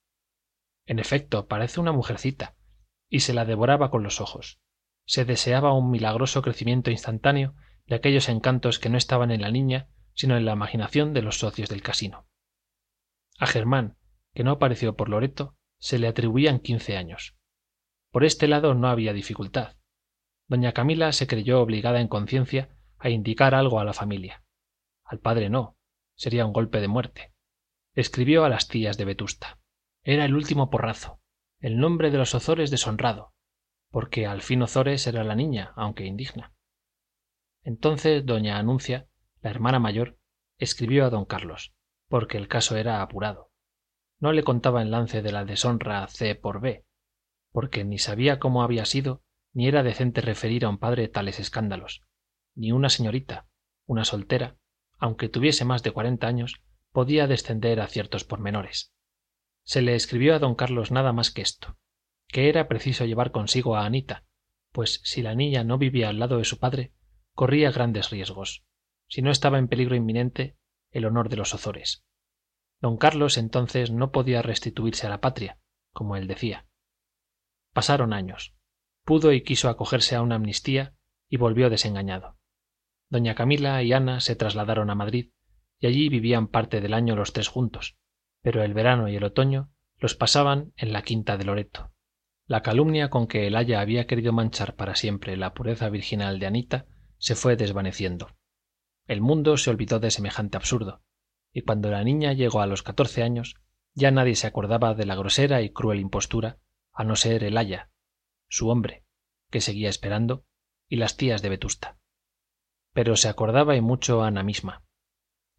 [0.87, 2.55] En efecto parece una mujercita
[3.09, 4.59] y se la devoraba con los ojos.
[5.05, 7.53] Se deseaba un milagroso crecimiento instantáneo
[7.93, 11.69] aquellos encantos que no estaban en la niña sino en la imaginación de los socios
[11.69, 12.27] del casino.
[13.39, 13.97] A germán
[14.33, 17.35] que no apareció por loreto se le atribuían quince años.
[18.11, 19.77] Por este lado no había dificultad.
[20.47, 24.43] Doña camila se creyó obligada en conciencia a indicar algo a la familia.
[25.03, 25.77] Al padre no
[26.15, 27.33] sería un golpe de muerte.
[27.95, 29.59] Escribió a las tías de vetusta.
[30.03, 31.19] Era el último porrazo
[31.63, 33.33] el nombre de los ozores deshonrado
[33.89, 36.53] porque al fin ozores era la niña aunque indigna
[37.63, 39.07] entonces doña anuncia
[39.41, 40.17] la hermana mayor
[40.57, 41.73] escribió a don carlos
[42.07, 43.51] porque el caso era apurado.
[44.19, 46.85] No le contaba el lance de la deshonra c por b
[47.51, 49.23] porque ni sabía cómo había sido
[49.53, 52.03] ni era decente referir a un padre tales escándalos.
[52.55, 53.47] Ni una señorita
[53.85, 54.57] una soltera
[54.97, 56.61] aunque tuviese más de cuarenta años
[56.91, 58.93] podía descender a ciertos pormenores.
[59.63, 61.77] Se le escribió a don carlos nada más que esto
[62.27, 64.25] que era preciso llevar consigo a anita
[64.71, 66.93] pues si la niña no vivía al lado de su padre
[67.33, 68.63] corría grandes riesgos.
[69.07, 70.57] Si no estaba en peligro inminente
[70.91, 72.03] el honor de los ozores.
[72.81, 75.59] Don carlos entonces no podía restituirse a la patria
[75.91, 76.65] como él decía.
[77.71, 78.55] Pasaron años.
[79.05, 80.95] Pudo y quiso acogerse a una amnistía
[81.29, 82.37] y volvió desengañado.
[83.09, 85.31] Doña camila y ana se trasladaron a madrid
[85.79, 87.95] y allí vivían parte del año los tres juntos
[88.43, 91.91] pero el verano y el otoño los pasaban en la quinta de loreto.
[92.45, 96.45] La calumnia con que el aya había querido manchar para siempre la pureza virginal de
[96.45, 96.85] anita
[97.23, 98.35] se fue desvaneciendo.
[99.07, 101.03] El mundo se olvidó de semejante absurdo
[101.53, 103.55] y cuando la niña llegó a los catorce años
[103.93, 106.59] ya nadie se acordaba de la grosera y cruel impostura
[106.91, 107.91] a no ser el aya
[108.49, 109.05] su hombre
[109.49, 110.43] que seguía esperando
[110.89, 111.97] y las tías de vetusta.
[112.91, 114.83] Pero se acordaba y mucho ana misma.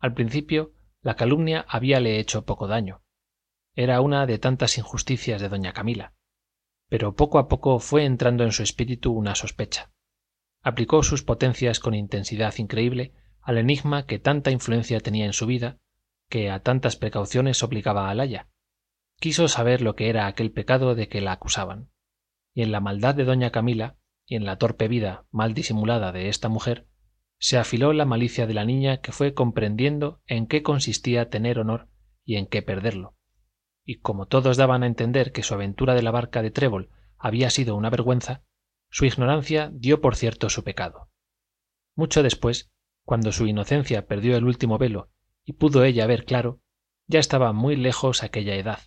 [0.00, 3.02] Al principio la calumnia habíale hecho poco daño.
[3.74, 6.12] Era una de tantas injusticias de doña camila.
[6.90, 9.93] Pero poco a poco fue entrando en su espíritu una sospecha
[10.64, 13.12] aplicó sus potencias con intensidad increíble
[13.42, 15.78] al enigma que tanta influencia tenía en su vida
[16.28, 18.48] que a tantas precauciones obligaba al aya
[19.20, 21.90] quiso saber lo que era aquel pecado de que la acusaban.
[22.52, 23.96] Y en la maldad de doña camila
[24.26, 26.86] y en la torpe vida mal disimulada de esta mujer
[27.38, 31.88] se afiló la malicia de la niña que fue comprendiendo en qué consistía tener honor
[32.24, 33.16] y en qué perderlo.
[33.84, 37.50] Y como todos daban a entender que su aventura de la barca de trébol había
[37.50, 38.44] sido una vergüenza
[38.94, 41.08] su ignorancia dio por cierto su pecado.
[41.96, 42.70] Mucho después
[43.02, 45.10] cuando su inocencia perdió el último velo
[45.44, 46.60] y pudo ella ver claro
[47.08, 48.78] ya estaba muy lejos aquella edad.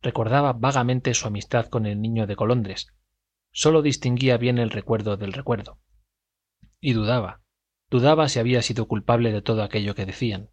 [0.00, 2.94] Recordaba vagamente su amistad con el niño de colondres.
[3.50, 5.80] Sólo distinguía bien el recuerdo del recuerdo.
[6.78, 7.40] Y dudaba
[7.90, 10.50] dudaba si había sido culpable de todo aquello que decían.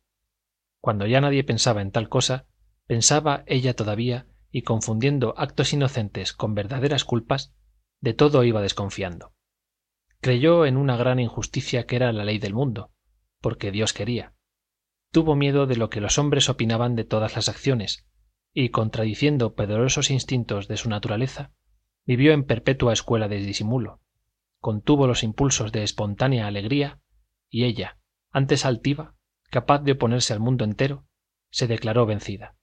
[0.80, 2.48] Cuando ya nadie pensaba en tal cosa
[2.88, 7.54] pensaba ella todavía y confundiendo actos inocentes con verdaderas culpas
[8.04, 9.32] de todo iba desconfiando.
[10.20, 12.92] Creyó en una gran injusticia que era la ley del mundo
[13.40, 14.34] porque dios quería.
[15.14, 18.06] Tuvo miedo de lo que los hombres opinaban de todas las acciones
[18.54, 21.54] y contradiciendo poderosos instintos de su naturaleza
[22.06, 24.02] vivió en perpetua escuela de disimulo.
[24.60, 27.00] Contuvo los impulsos de espontánea alegría
[27.50, 28.00] y ella
[28.32, 29.16] antes altiva
[29.50, 31.06] capaz de oponerse al mundo entero
[31.52, 32.58] se declaró vencida.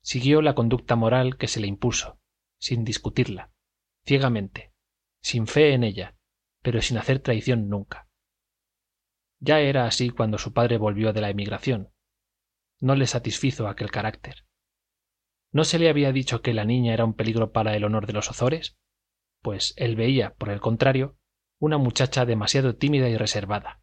[0.00, 2.20] Siguió la conducta moral que se le impuso
[2.58, 3.50] sin discutirla
[4.06, 4.75] ciegamente
[5.26, 6.14] sin fe en ella
[6.62, 8.08] pero sin hacer traición nunca.
[9.40, 11.92] Ya era así cuando su padre volvió de la emigración.
[12.80, 14.46] No le satisfizo aquel carácter.
[15.52, 18.12] No se le había dicho que la niña era un peligro para el honor de
[18.12, 18.78] los ozores
[19.42, 21.18] pues él veía por el contrario
[21.60, 23.80] una muchacha demasiado tímida y reservada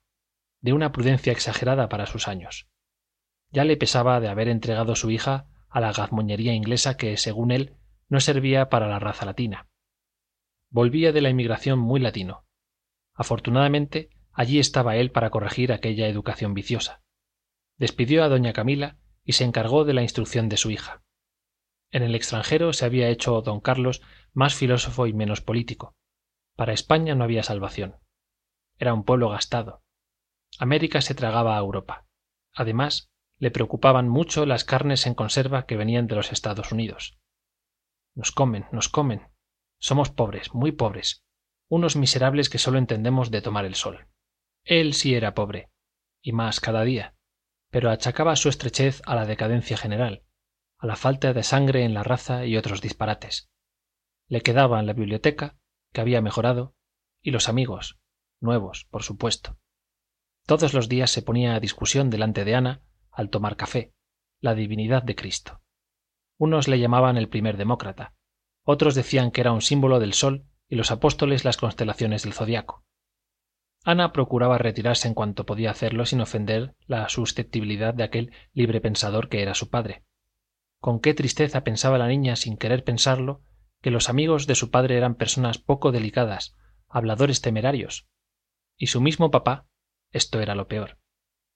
[0.62, 2.70] de una prudencia exagerada para sus años.
[3.50, 7.78] Ya le pesaba de haber entregado su hija a la gazmoñería inglesa que según él
[8.08, 9.70] no servía para la raza latina
[10.74, 12.46] volvía de la emigración muy latino.
[13.14, 17.04] Afortunadamente allí estaba él para corregir aquella educación viciosa.
[17.78, 21.04] Despidió a doña camila y se encargó de la instrucción de su hija.
[21.92, 24.02] En el extranjero se había hecho don carlos
[24.34, 25.96] más filósofo y menos político.
[26.56, 27.98] Para españa no había salvación.
[28.80, 29.84] Era un pueblo gastado.
[30.58, 32.08] América se tragaba a europa.
[32.52, 37.20] Además le preocupaban mucho las carnes en conserva que venían de los estados unidos.
[38.16, 39.33] Nos comen nos comen
[39.84, 41.24] somos pobres muy pobres
[41.70, 44.08] unos miserables que sólo entendemos de tomar el sol
[44.64, 45.70] él sí era pobre
[46.22, 47.16] y más cada día
[47.74, 50.24] pero achacaba su estrechez a la decadencia general,
[50.78, 53.50] a la falta de sangre en la raza y otros disparates.
[54.28, 55.58] Le quedaban la biblioteca,
[55.92, 56.76] que había mejorado,
[57.24, 58.00] y los amigos,
[58.40, 59.58] nuevos, por supuesto.
[60.46, 63.96] Todos los días se ponía a discusión delante de Ana, al tomar café,
[64.40, 65.64] la divinidad de Cristo.
[66.38, 68.14] Unos le llamaban el primer demócrata,
[68.64, 72.84] otros decían que era un símbolo del sol y los apóstoles las constelaciones del zodiaco.
[73.84, 79.28] Ana procuraba retirarse en cuanto podía hacerlo sin ofender la susceptibilidad de aquel libre pensador
[79.28, 80.06] que era su padre.
[80.80, 83.42] Con qué tristeza pensaba la niña sin querer pensarlo
[83.82, 86.56] que los amigos de su padre eran personas poco delicadas,
[86.88, 88.08] habladores temerarios.
[88.78, 89.68] Y su mismo papá,
[90.12, 90.98] esto era lo peor.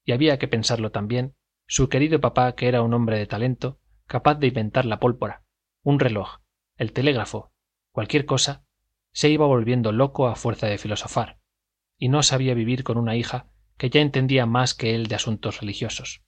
[0.04, 1.36] Y había que pensarlo también,
[1.68, 5.44] su querido papá, que era un hombre de talento, capaz de inventar la pólvora,
[5.84, 6.40] un reloj,
[6.78, 7.52] el telégrafo,
[7.92, 8.64] cualquier cosa,
[9.12, 11.40] se iba volviendo loco a fuerza de filosofar,
[11.98, 15.60] y no sabía vivir con una hija que ya entendía más que él de asuntos
[15.60, 16.24] religiosos.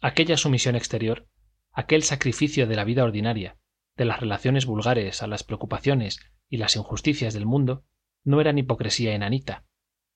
[0.00, 1.28] Aquella sumisión exterior,
[1.72, 3.58] aquel sacrificio de la vida ordinaria,
[3.96, 7.84] de las relaciones vulgares a las preocupaciones y las injusticias del mundo,
[8.24, 9.64] no eran hipocresía en Anita,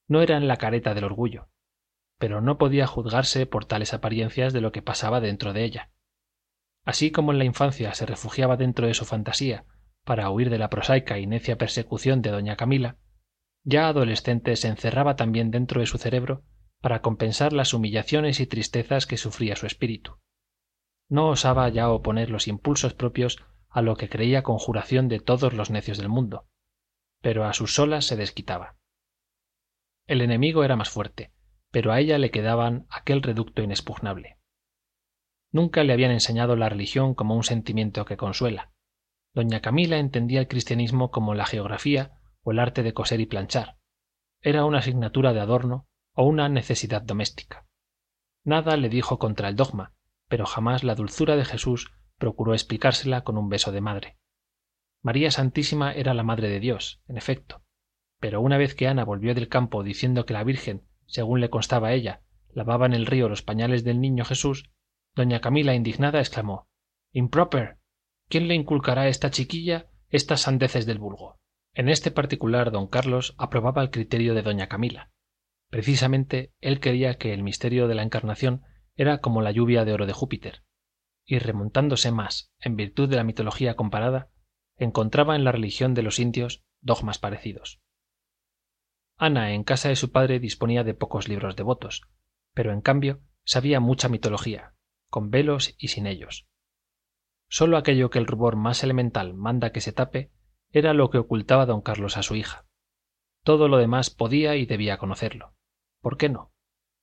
[0.07, 1.49] no eran la careta del orgullo,
[2.19, 5.91] pero no podía juzgarse por tales apariencias de lo que pasaba dentro de ella.
[6.85, 9.65] Así como en la infancia se refugiaba dentro de su fantasía
[10.05, 12.97] para huir de la prosaica y necia persecución de doña Camila,
[13.65, 16.43] ya adolescente se encerraba también dentro de su cerebro
[16.81, 20.19] para compensar las humillaciones y tristezas que sufría su espíritu.
[21.09, 25.71] No osaba ya oponer los impulsos propios a lo que creía conjuración de todos los
[25.71, 26.49] necios del mundo,
[27.21, 28.77] pero a sus solas se desquitaba.
[30.07, 31.33] El enemigo era más fuerte,
[31.71, 34.39] pero a ella le quedaban aquel reducto inexpugnable.
[35.53, 38.73] Nunca le habían enseñado la religión como un sentimiento que consuela.
[39.35, 43.77] Doña Camila entendía el cristianismo como la geografía o el arte de coser y planchar.
[44.41, 47.67] Era una asignatura de adorno o una necesidad doméstica.
[48.45, 49.95] Nada le dijo contra el dogma,
[50.29, 54.19] pero jamás la dulzura de Jesús procuró explicársela con un beso de madre.
[55.03, 57.63] María Santísima era la Madre de Dios, en efecto,
[58.21, 61.89] pero una vez que Ana volvió del campo diciendo que la Virgen, según le constaba
[61.89, 64.71] a ella, lavaba en el río los pañales del niño Jesús,
[65.15, 66.69] doña Camila, indignada, exclamó
[67.13, 67.79] Improper.
[68.29, 71.39] ¿Quién le inculcará a esta chiquilla estas sandeces del vulgo?
[71.75, 75.11] En este particular don Carlos aprobaba el criterio de doña Camila.
[75.69, 78.63] Precisamente él quería que el misterio de la encarnación
[78.95, 80.65] era como la lluvia de oro de Júpiter,
[81.25, 84.31] y remontándose más, en virtud de la mitología comparada,
[84.77, 87.81] encontraba en la religión de los indios dogmas parecidos.
[89.17, 92.03] Ana en casa de su padre disponía de pocos libros devotos,
[92.55, 94.72] pero en cambio sabía mucha mitología,
[95.13, 96.49] con velos y sin ellos.
[97.47, 100.33] Sólo aquello que el rubor más elemental manda que se tape
[100.71, 102.65] era lo que ocultaba don Carlos a su hija.
[103.45, 105.55] Todo lo demás podía y debía conocerlo.
[106.01, 106.51] ¿Por qué no?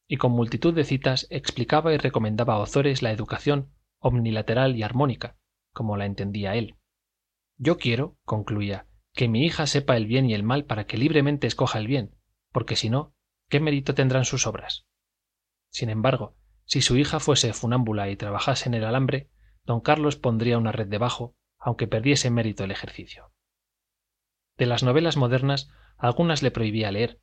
[0.08, 5.38] Y con multitud de citas explicaba y recomendaba a Ozores la educación omnilateral y armónica,
[5.72, 6.78] como la entendía él.
[7.58, 11.46] Yo quiero, concluía, que mi hija sepa el bien y el mal para que libremente
[11.46, 12.16] escoja el bien,
[12.52, 13.14] porque si no,
[13.50, 14.88] ¿qué mérito tendrán sus obras?
[15.70, 16.39] Sin embargo,
[16.70, 19.32] si su hija fuese funámbula y trabajase en el alambre,
[19.66, 23.32] don Carlos pondría una red debajo, aunque perdiese mérito el ejercicio.
[24.56, 27.22] De las novelas modernas algunas le prohibía leer,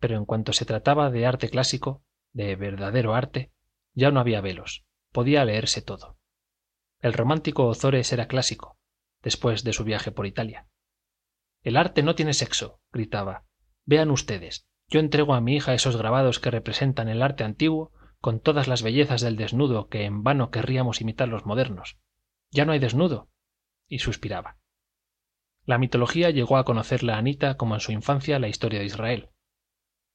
[0.00, 2.02] pero en cuanto se trataba de arte clásico,
[2.32, 3.52] de verdadero arte,
[3.94, 6.18] ya no había velos, podía leerse todo.
[6.98, 8.78] El romántico Ozores era clásico,
[9.22, 10.66] después de su viaje por Italia.
[11.62, 13.44] El arte no tiene sexo, gritaba.
[13.84, 18.40] Vean ustedes, yo entrego a mi hija esos grabados que representan el arte antiguo con
[18.40, 21.98] todas las bellezas del desnudo que en vano querríamos imitar los modernos.
[22.50, 23.28] Ya no hay desnudo.
[23.86, 24.58] Y suspiraba.
[25.64, 29.30] La mitología llegó a conocerla a Anita como en su infancia la historia de Israel.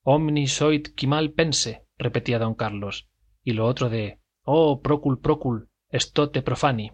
[0.02, 3.08] Omni soit qui mal pense, repetía don Carlos,
[3.44, 6.92] y lo otro de Oh, procul procul, estote profani.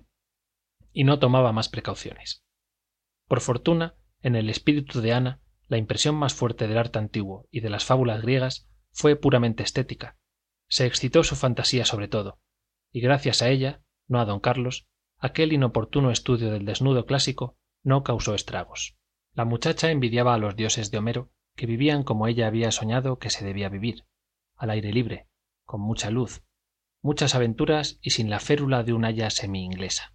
[0.92, 2.44] Y no tomaba más precauciones.
[3.28, 7.62] Por fortuna, en el espíritu de Ana, la impresión más fuerte del arte antiguo y
[7.62, 10.19] de las fábulas griegas fue puramente estética.
[10.70, 12.40] Se excitó su fantasía sobre todo,
[12.92, 14.88] y gracias a ella, no a don Carlos,
[15.18, 18.96] aquel inoportuno estudio del desnudo clásico no causó estragos.
[19.34, 23.30] La muchacha envidiaba a los dioses de Homero, que vivían como ella había soñado que
[23.30, 24.06] se debía vivir,
[24.56, 25.28] al aire libre,
[25.66, 26.44] con mucha luz,
[27.02, 30.14] muchas aventuras y sin la férula de un haya semi-inglesa.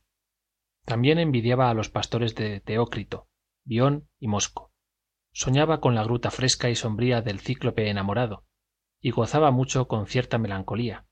[0.85, 3.29] También envidiaba a los pastores de Teócrito,
[3.65, 4.73] Bión y Mosco.
[5.33, 8.45] Soñaba con la gruta fresca y sombría del cíclope enamorado,
[9.05, 11.05] y gozaba mucho con cierta melancolía,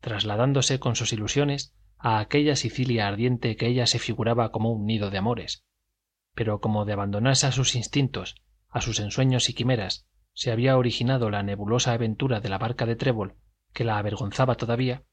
[0.00, 5.10] trasladándose con sus ilusiones a aquella Sicilia ardiente que ella se figuraba como un nido
[5.10, 5.64] de amores,
[6.34, 8.34] pero como de abandonarse a sus instintos,
[8.70, 12.96] a sus ensueños y quimeras, se había originado la nebulosa aventura de la barca de
[12.96, 13.36] trébol
[13.72, 15.04] que la avergonzaba todavía,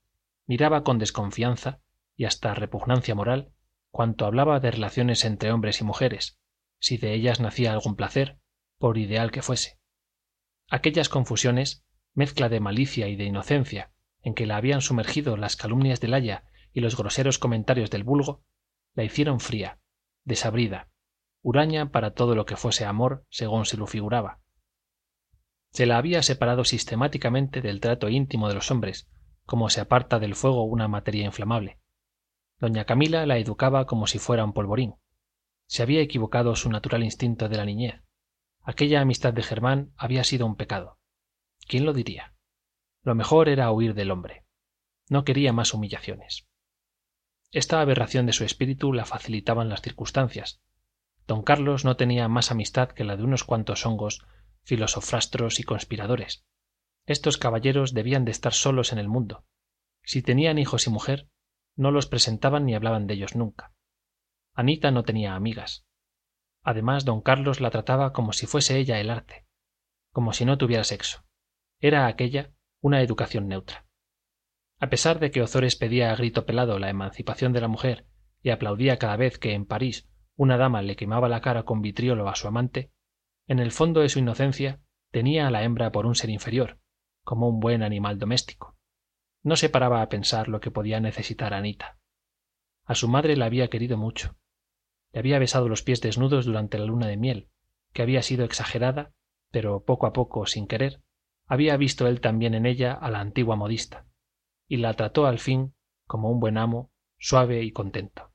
[0.47, 1.79] miraba con desconfianza
[2.15, 3.51] y hasta repugnancia moral
[3.91, 6.39] cuanto hablaba de relaciones entre hombres y mujeres
[6.79, 8.39] si de ellas nacía algún placer
[8.79, 9.77] por ideal que fuese.
[10.71, 11.85] Aquellas confusiones
[12.15, 13.91] mezcla de malicia y de inocencia
[14.23, 18.43] en que la habían sumergido las calumnias del aya y los groseros comentarios del vulgo
[18.95, 19.79] la hicieron fría
[20.23, 20.89] desabrida
[21.41, 24.39] huraña para todo lo que fuese amor según se lo figuraba.
[25.71, 29.07] Se la había separado sistemáticamente del trato íntimo de los hombres
[29.45, 31.79] como se aparta del fuego una materia inflamable.
[32.59, 34.95] Doña camila la educaba como si fuera un polvorín.
[35.67, 38.01] Se había equivocado su natural instinto de la niñez.
[38.63, 40.94] Aquella amistad de germán había sido un pecado
[41.67, 42.35] quién lo diría
[43.05, 44.45] lo mejor era huir del hombre.
[45.09, 46.47] No quería más humillaciones.
[47.51, 50.59] Esta aberración de su espíritu la facilitaban las circunstancias.
[51.27, 54.25] Don carlos no tenía más amistad que la de unos cuantos hongos
[54.63, 56.45] filosofrastros y conspiradores.
[57.05, 59.45] Estos caballeros debían de estar solos en el mundo.
[60.01, 61.29] Si tenían hijos y mujer
[61.75, 63.75] no los presentaban ni hablaban de ellos nunca.
[64.55, 65.85] Anita no tenía amigas.
[66.63, 69.45] Además don carlos la trataba como si fuese ella el arte
[70.11, 71.25] como si no tuviera sexo
[71.79, 73.85] era aquella una educación neutra.
[74.79, 78.07] A pesar de que ozores pedía a grito pelado la emancipación de la mujer
[78.41, 82.27] y aplaudía cada vez que en parís una dama le quemaba la cara con vitriolo
[82.27, 82.91] a su amante
[83.47, 84.81] en el fondo de su inocencia
[85.11, 86.79] tenía a la hembra por un ser inferior
[87.23, 88.77] como un buen animal doméstico.
[89.43, 91.99] No se paraba a pensar lo que podía necesitar anita.
[92.85, 94.37] A su madre la había querido mucho.
[95.11, 97.49] Le había besado los pies desnudos durante la luna de miel
[97.93, 99.13] que había sido exagerada
[99.51, 101.01] pero poco a poco sin querer
[101.47, 104.07] había visto él también en ella a la antigua modista
[104.67, 108.31] y la trató al fin como un buen amo suave y contento.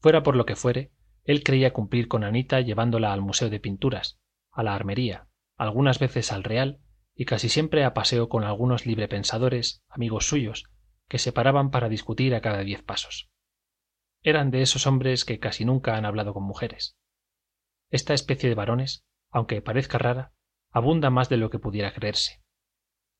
[0.00, 0.92] Fuera por lo que fuere
[1.24, 4.18] él creía cumplir con anita llevándola al museo de pinturas
[4.50, 6.80] a la armería algunas veces al real
[7.14, 10.70] y casi siempre a paseo con algunos librepensadores amigos suyos
[11.08, 13.30] que se paraban para discutir a cada diez pasos.
[14.22, 16.96] Eran de esos hombres que casi nunca han hablado con mujeres.
[17.90, 20.32] Esta especie de varones aunque parezca rara
[20.70, 22.42] abunda más de lo que pudiera creerse.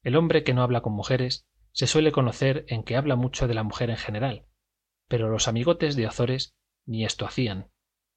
[0.02, 3.54] El hombre que no habla con mujeres se suele conocer en que habla mucho de
[3.54, 4.46] la mujer en general
[5.10, 6.54] pero los amigotes de ozores
[6.86, 7.68] ni esto hacían.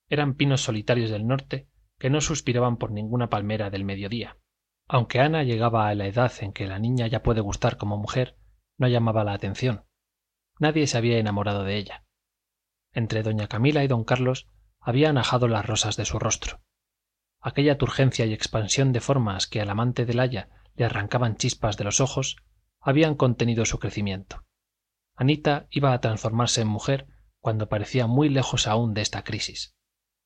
[0.10, 4.38] Eran pinos solitarios del norte que no suspiraban por ninguna palmera del mediodía.
[4.88, 8.38] Aunque ana llegaba a la edad en que la niña ya puede gustar como mujer
[8.78, 9.86] no llamaba la atención.
[10.60, 12.06] Nadie se había enamorado de ella.
[12.92, 14.48] Entre doña camila y don carlos
[14.80, 16.62] habían ajado las rosas de su rostro
[17.44, 21.84] aquella turgencia y expansión de formas que al amante del aya le arrancaban chispas de
[21.84, 22.38] los ojos
[22.80, 24.46] habían contenido su crecimiento.
[25.16, 27.08] Anita iba a transformarse en mujer
[27.40, 29.76] cuando parecía muy lejos aún de esta crisis.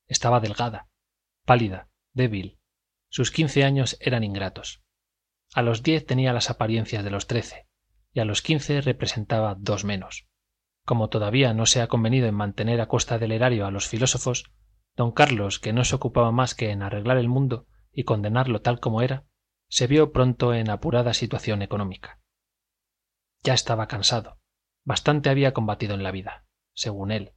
[0.07, 0.87] Estaba delgada
[1.43, 2.59] pálida débil.
[3.09, 4.83] Sus quince años eran ingratos.
[5.53, 7.67] A los diez tenía las apariencias de los trece
[8.13, 10.27] y a los quince representaba dos menos.
[10.85, 14.51] Como todavía no se ha convenido en mantener a costa del erario a los filósofos
[14.97, 18.79] don carlos que no se ocupaba más que en arreglar el mundo y condenarlo tal
[18.79, 19.25] como era
[19.69, 22.19] se vio pronto en apurada situación económica.
[23.43, 24.39] Ya estaba cansado.
[24.83, 27.33] Bastante había combatido en la vida según él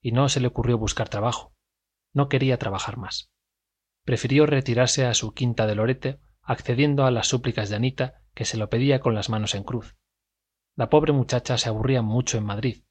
[0.00, 1.54] y no se le ocurrió buscar trabajo.
[2.12, 3.30] No quería trabajar más.
[4.04, 8.56] Prefirió retirarse a su quinta de loreto accediendo a las súplicas de anita que se
[8.56, 9.96] lo pedía con las manos en cruz.
[10.76, 12.84] La pobre muchacha se aburría mucho en madrid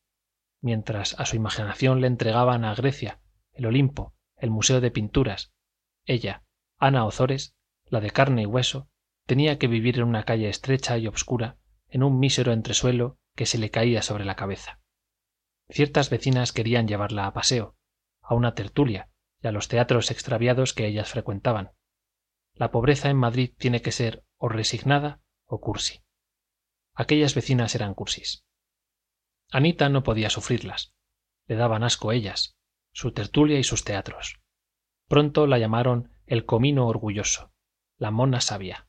[0.62, 3.22] mientras a su imaginación le entregaban a grecia
[3.56, 5.54] el olimpo el museo de pinturas.
[6.06, 6.44] Ella
[6.78, 7.56] ana ozores
[7.86, 8.90] la de carne y hueso
[9.26, 11.58] tenía que vivir en una calle estrecha y obscura
[11.88, 14.80] en un mísero entresuelo que se le caía sobre la cabeza.
[15.70, 17.76] Ciertas vecinas querían llevarla a paseo
[18.22, 19.10] a una tertulia
[19.48, 21.72] a los teatros extraviados que ellas frecuentaban.
[22.54, 26.04] La pobreza en madrid tiene que ser o resignada o cursi.
[26.94, 28.46] Aquellas vecinas eran cursis.
[29.52, 30.94] Anita no podía sufrirlas.
[31.48, 32.58] Le daban asco ellas
[32.96, 34.40] su tertulia y sus teatros.
[35.10, 37.52] Pronto la llamaron el comino orgulloso
[37.98, 38.88] la mona sabia.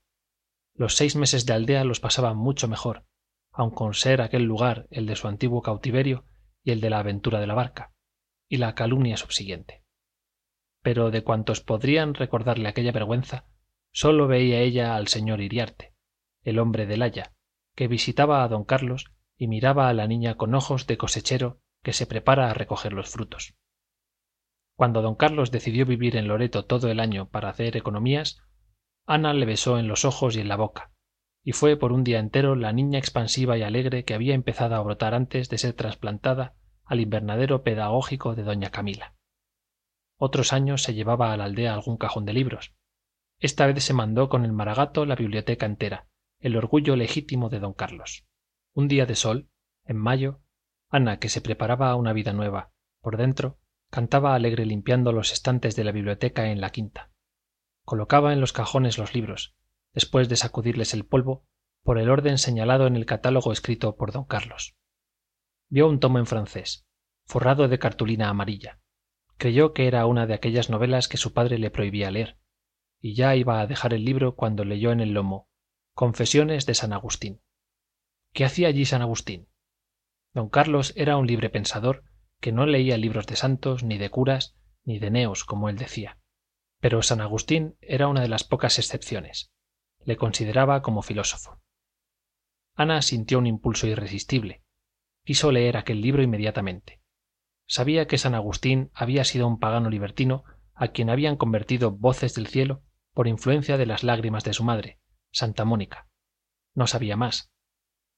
[0.74, 3.04] Los seis meses de aldea los pasaba mucho mejor
[3.52, 6.24] aun con ser aquel lugar el de su antiguo cautiverio
[6.62, 7.94] y el de la aventura de la barca
[8.48, 9.82] y la calumnia subsiguiente.
[10.82, 13.48] Pero de cuantos podrían recordarle aquella vergüenza
[13.92, 15.94] sólo veía ella al señor iriarte
[16.42, 17.34] el hombre del aya
[17.74, 19.06] que visitaba a don carlos
[19.36, 23.08] y miraba a la niña con ojos de cosechero que se prepara a recoger los
[23.08, 23.56] frutos
[24.76, 28.42] cuando don carlos decidió vivir en loreto todo el año para hacer economías
[29.06, 30.92] ana le besó en los ojos y en la boca
[31.42, 34.82] y fue por un día entero la niña expansiva y alegre que había empezado a
[34.82, 39.14] brotar antes de ser trasplantada al invernadero pedagógico de doña camila.
[40.18, 42.74] Otros años se llevaba a la aldea algún cajón de libros.
[43.38, 46.08] Esta vez se mandó con el maragato la biblioteca entera
[46.40, 48.26] el orgullo legítimo de don carlos.
[48.74, 49.48] Un día de sol
[49.84, 50.40] en mayo
[50.90, 53.58] ana que se preparaba a una vida nueva por dentro
[53.96, 57.10] cantaba alegre limpiando los estantes de la biblioteca en la quinta.
[57.82, 59.56] Colocaba en los cajones los libros
[59.94, 61.46] después de sacudirles el polvo
[61.82, 64.76] por el orden señalado en el catálogo escrito por don carlos.
[65.70, 66.86] Vio un tomo en francés
[67.24, 68.80] forrado de cartulina amarilla.
[69.38, 72.38] Creyó que era una de aquellas novelas que su padre le prohibía leer
[73.00, 75.48] y ya iba a dejar el libro cuando leyó en el lomo
[75.94, 77.40] confesiones de san agustín.
[78.34, 79.48] Qué hacía allí san agustín
[80.34, 82.04] don carlos era un libre pensador
[82.40, 86.18] que no leía libros de santos ni de curas ni de neos como él decía.
[86.80, 89.52] Pero san agustín era una de las pocas excepciones.
[90.04, 91.60] Le consideraba como filósofo.
[92.74, 94.62] Ana sintió un impulso irresistible.
[95.24, 97.00] Quiso leer aquel libro inmediatamente.
[97.66, 100.44] Sabía que san agustín había sido un pagano libertino
[100.74, 105.00] a quien habían convertido voces del cielo por influencia de las lágrimas de su madre
[105.36, 106.08] santa mónica.
[106.74, 107.52] No sabía más.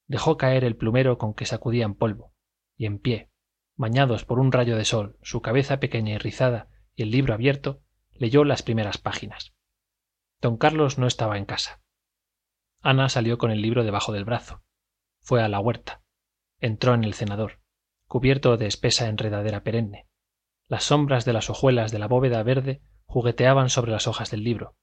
[0.06, 2.32] Dejó caer el plumero con que sacudían polvo
[2.76, 3.27] y en pie
[3.78, 7.80] bañados por un rayo de sol su cabeza pequeña y rizada y el libro abierto
[8.12, 9.54] leyó las primeras páginas.
[10.42, 11.80] Don carlos no estaba en casa.
[12.82, 14.62] Ana salió con el libro debajo del brazo.
[15.20, 16.02] Fue a la huerta.
[16.60, 17.60] Entró en el cenador
[18.06, 20.08] cubierto de espesa enredadera perenne.
[20.66, 24.76] Las sombras de las hojuelas de la bóveda verde jugueteaban sobre las hojas del libro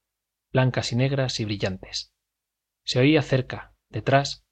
[0.55, 2.13] blancas y negras y brillantes.
[2.85, 4.44] Se oía cerca detrás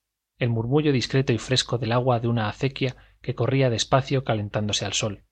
[0.43, 4.93] el murmullo discreto y fresco del agua de una acequia que corría despacio calentándose al
[4.93, 5.23] sol.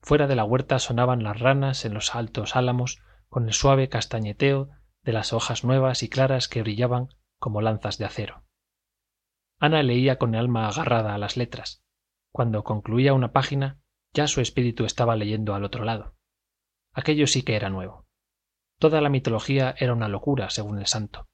[0.00, 4.70] Fuera de la huerta sonaban las ranas en los altos álamos con el suave castañeteo
[5.02, 7.08] de las hojas nuevas y claras que brillaban
[7.38, 8.44] como lanzas de acero.
[9.58, 11.82] Ana leía con el alma agarrada a las letras.
[12.32, 13.80] Cuando concluía una página
[14.12, 16.16] ya su espíritu estaba leyendo al otro lado.
[16.92, 18.06] Aquello sí que era nuevo.
[18.78, 21.28] Toda la mitología era una locura según el santo.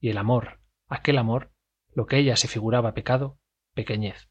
[0.00, 0.62] Y el amor
[0.92, 1.51] aquel amor
[1.92, 3.38] lo que ella se figuraba pecado
[3.74, 4.28] pequeñez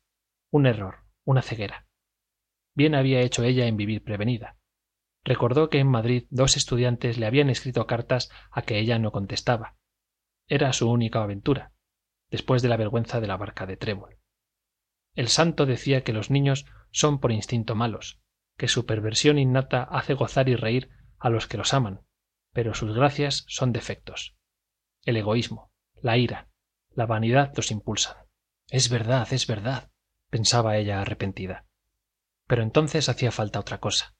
[0.49, 1.87] un error una ceguera.
[2.73, 4.57] Bien había hecho ella en vivir prevenida.
[5.23, 9.77] Recordó que en madrid dos estudiantes le habían escrito cartas a que ella no contestaba.
[10.47, 11.73] Era su única aventura
[12.29, 14.17] después de la vergüenza de la barca de trébol.
[15.13, 18.21] El santo decía que los niños son por instinto malos
[18.57, 22.01] que su perversión innata hace gozar y reír a los que los aman
[22.53, 24.35] pero sus gracias son defectos.
[25.03, 25.71] El egoísmo
[26.01, 26.49] la ira
[26.93, 28.17] la vanidad los impulsan
[28.69, 29.91] es verdad es verdad
[30.29, 31.67] pensaba ella arrepentida.
[32.47, 34.15] Pero entonces hacía falta otra cosa.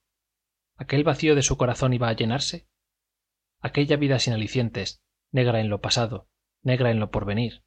[0.76, 2.68] Aquel vacío de su corazón iba a llenarse
[3.61, 6.27] aquella vida sin alicientes negra en lo pasado
[6.64, 7.64] negra en lo porvenir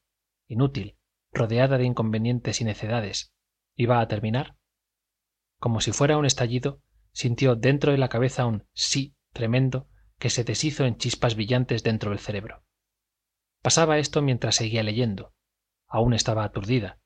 [0.47, 0.99] inútil
[1.33, 3.33] rodeada de inconvenientes y necedades
[3.77, 4.57] iba a terminar
[5.59, 6.83] como si fuera un estallido
[7.13, 12.11] sintió dentro de la cabeza un sí tremendo que se deshizo en chispas brillantes dentro
[12.11, 12.65] del cerebro
[13.65, 15.33] pasaba esto mientras seguía leyendo
[15.89, 16.99] aún estaba aturdida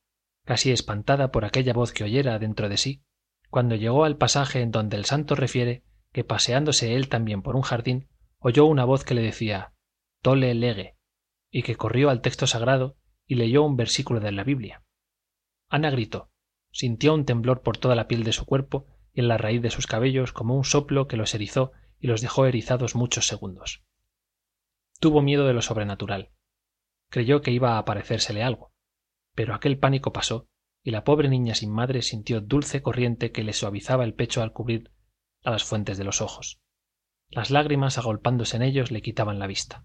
[0.44, 3.04] casi espantada por aquella voz que oyera dentro de sí
[3.48, 7.62] cuando llegó al pasaje en donde el santo refiere que paseándose él también por un
[7.62, 8.08] jardín
[8.40, 9.72] oyó una voz que le decía
[10.20, 10.96] tole lege
[11.48, 14.82] y que corrió al texto sagrado y leyó un versículo de la Biblia.
[15.68, 16.32] Ana gritó,
[16.72, 19.70] sintió un temblor por toda la piel de su cuerpo y en la raíz de
[19.70, 21.70] sus cabellos como un soplo que los erizó
[22.00, 23.84] y los dejó erizados muchos segundos.
[24.98, 26.32] Tuvo miedo de lo sobrenatural.
[27.10, 28.72] Creyó que iba a aparecérsele algo,
[29.34, 30.48] pero aquel pánico pasó
[30.82, 34.52] y la pobre niña sin madre sintió dulce corriente que le suavizaba el pecho al
[34.52, 34.92] cubrir
[35.44, 36.60] a las fuentes de los ojos.
[37.28, 39.84] Las lágrimas agolpándose en ellos le quitaban la vista.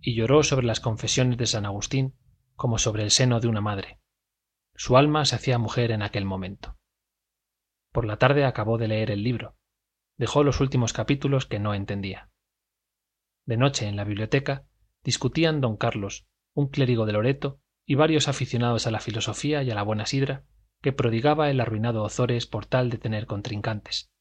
[0.00, 2.16] Y lloró sobre las confesiones de San Agustín
[2.54, 3.98] como sobre el seno de una madre.
[4.74, 6.76] Su alma se hacía mujer en aquel momento.
[7.92, 9.56] Por la tarde acabó de leer el libro.
[10.16, 12.30] Dejó los últimos capítulos que no entendía.
[13.44, 14.67] De noche en la biblioteca
[15.08, 19.74] discutían don Carlos, un clérigo de Loreto y varios aficionados a la filosofía y a
[19.74, 20.44] la buena sidra
[20.82, 24.12] que prodigaba el arruinado Ozores por tal de tener contrincantes.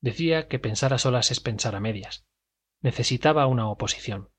[0.00, 2.26] Decía que pensar a solas es pensar a medias.
[2.80, 4.30] Necesitaba una oposición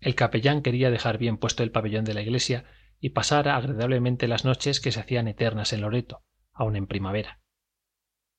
[0.00, 2.64] el capellán quería dejar bien puesto el pabellón de la iglesia
[3.00, 7.40] y pasar agradablemente las noches que se hacían eternas en Loreto, aun en primavera.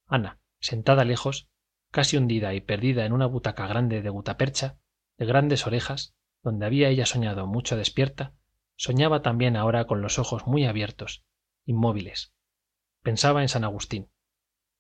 [0.07, 1.49] Ana, sentada lejos,
[1.91, 4.79] casi hundida y perdida en una butaca grande de gutapercha,
[5.17, 6.15] de grandes orejas,
[6.49, 8.33] donde había ella soñado mucho despierta,
[8.75, 11.23] soñaba también ahora con los ojos muy abiertos,
[11.65, 12.33] inmóviles.
[13.03, 14.09] Pensaba en San Agustín.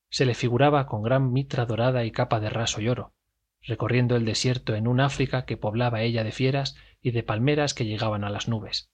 [0.09, 3.13] Se le figuraba con gran mitra dorada y capa de raso y oro,
[3.61, 7.85] recorriendo el desierto en un África que poblaba ella de fieras y de palmeras que
[7.85, 8.89] llegaban a las nubes.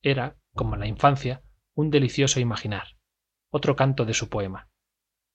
[0.00, 1.42] Era, como en la infancia,
[1.74, 2.96] un delicioso imaginar,
[3.50, 4.70] otro canto de su poema.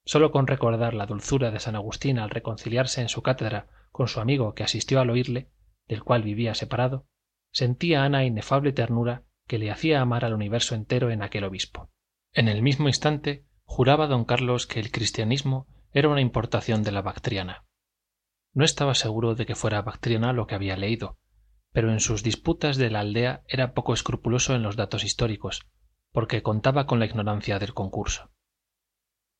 [0.03, 4.19] Sólo con recordar la dulzura de San Agustín al reconciliarse en su cátedra con su
[4.19, 5.51] amigo que asistió al oírle,
[5.89, 7.05] del cual vivía separado,
[7.51, 11.91] sentía Ana inefable ternura que le hacía amar al universo entero en aquel obispo.
[12.31, 17.01] En el mismo instante juraba don carlos que el cristianismo era una importación de la
[17.01, 17.65] bactriana
[18.53, 21.17] no estaba seguro de que fuera bactriana lo que había leído
[21.71, 25.67] pero en sus disputas de la aldea era poco escrupuloso en los datos históricos
[26.11, 28.31] porque contaba con la ignorancia del concurso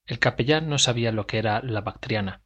[0.06, 2.44] el capellán no sabía lo que era la bactriana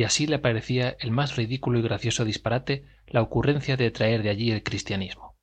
[0.00, 4.30] y así le parecía el más ridículo y gracioso disparate la ocurrencia de traer de
[4.30, 5.36] allí el cristianismo.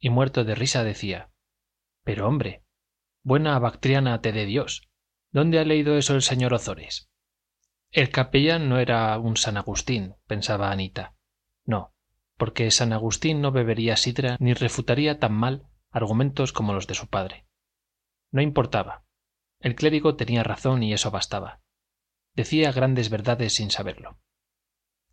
[0.00, 1.30] Y muerto de risa decía
[2.02, 2.64] pero hombre
[3.22, 4.90] buena bactriana te dé dios.
[5.30, 7.08] Dónde ha leído eso el señor ozores
[7.92, 11.14] el capellán no era un san agustín pensaba anita.
[11.64, 11.94] No
[12.36, 17.06] porque san agustín no bebería sidra ni refutaría tan mal argumentos como los de su
[17.06, 17.46] padre.
[18.32, 19.04] No importaba.
[19.60, 21.60] El clérigo tenía razón y eso bastaba
[22.34, 24.18] decía grandes verdades sin saberlo.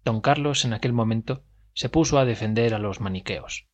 [0.03, 3.67] Don carlos en aquel momento se puso a defender a los maniqueos.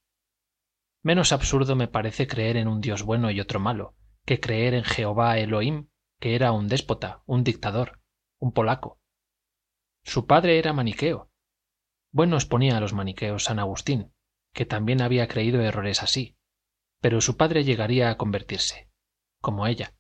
[1.02, 3.96] Menos absurdo me parece creer en un dios bueno y otro malo
[4.26, 5.90] que creer en jehová elohim
[6.20, 8.02] que era un déspota un dictador
[8.40, 9.00] un polaco.
[10.04, 11.30] Su padre era maniqueo.
[12.12, 14.14] Buenos ponía a los maniqueos san agustín
[14.54, 16.38] que también había creído errores así
[17.04, 18.90] pero su padre llegaría a convertirse
[19.42, 19.94] como ella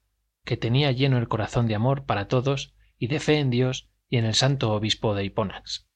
[0.46, 4.18] que tenía lleno el corazón de amor para todos y de fe en dios y
[4.18, 5.88] en el santo obispo de hipónax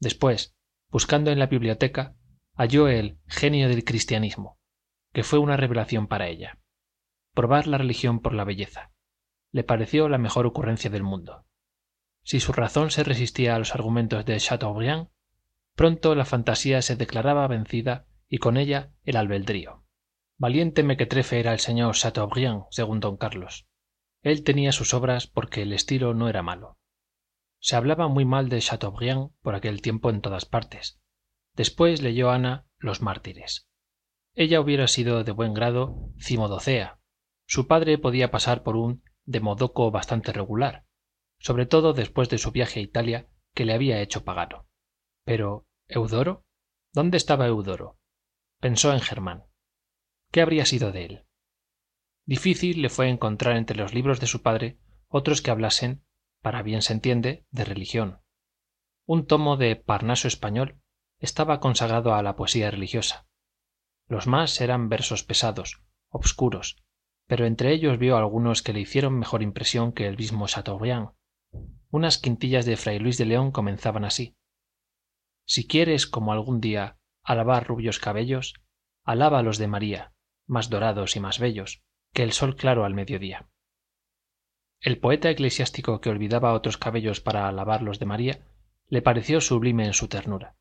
[0.00, 0.56] después
[0.90, 2.16] buscando en la biblioteca
[2.54, 4.58] halló el genio del cristianismo
[5.16, 6.58] que fue una revelación para ella.
[7.32, 8.92] Probar la religión por la belleza.
[9.50, 11.46] Le pareció la mejor ocurrencia del mundo.
[12.22, 15.08] Si su razón se resistía a los argumentos de chateaubriand
[15.74, 19.86] pronto la fantasía se declaraba vencida y con ella el albedrío.
[20.36, 23.66] Valiente mequetrefe era el señor chateaubriand según don carlos
[24.30, 26.78] él tenía sus obras porque el estilo no era malo.
[27.60, 31.00] Se hablaba muy mal de chateaubriand por aquel tiempo en todas partes.
[31.54, 33.68] Después leyó ana los mártires.
[34.34, 36.98] Ella hubiera sido de buen grado cimodocea.
[37.46, 40.86] Su padre podía pasar por un demodoco bastante regular
[41.38, 44.66] sobre todo después de su viaje a italia que le había hecho pagano.
[45.24, 46.44] Pero eudoro
[46.92, 47.98] dónde estaba eudoro
[48.60, 49.44] pensó en germán.
[50.32, 51.25] Qué habría sido de él
[52.26, 54.78] difícil le fue encontrar entre los libros de su padre
[55.08, 56.04] otros que hablasen
[56.42, 58.20] para bien se entiende de religión.
[59.06, 60.80] Un tomo de parnaso español
[61.18, 63.26] estaba consagrado a la poesía religiosa.
[64.08, 66.76] Los más eran versos pesados obscuros
[67.26, 71.10] pero entre ellos vio algunos que le hicieron mejor impresión que el mismo chateaubriand.
[71.90, 74.36] Unas quintillas de fray luis de león comenzaban así.
[75.44, 78.54] Si quieres como algún día alabar rubios cabellos
[79.04, 80.12] alaba los de maría
[80.46, 81.82] más dorados y más bellos
[82.16, 83.46] que el sol claro al mediodía.
[84.80, 88.40] El poeta eclesiástico que olvidaba otros cabellos para alabar los de maría
[88.88, 90.56] le pareció sublime en su ternura.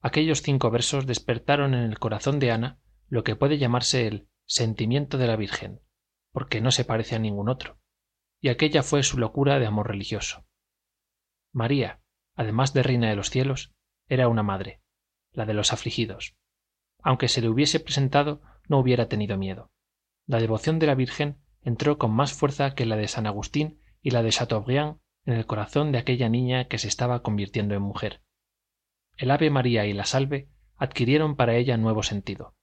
[0.00, 5.18] Aquellos cinco versos despertaron en el corazón de ana lo que puede llamarse el sentimiento
[5.18, 5.82] de la virgen
[6.32, 7.78] porque no se parece a ningún otro
[8.40, 10.46] y aquella fue su locura de amor religioso.
[11.52, 12.00] María
[12.36, 13.74] además de reina de los cielos
[14.08, 14.80] era una madre
[15.32, 16.36] la de los afligidos.
[17.02, 19.70] Aunque se le hubiese presentado no hubiera tenido miedo
[20.30, 24.12] la devoción de la virgen entró con más fuerza que la de san agustín y
[24.12, 28.22] la de chateaubriand en el corazón de aquella niña que se estaba convirtiendo en mujer.
[29.16, 32.54] El ave maría y la salve adquirieron para ella nuevo sentido.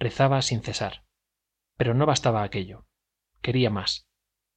[0.00, 1.04] Rezaba sin cesar.
[1.76, 2.88] Pero no bastaba aquello.
[3.40, 4.08] Quería más.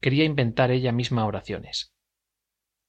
[0.02, 1.94] Quería inventar ella misma oraciones.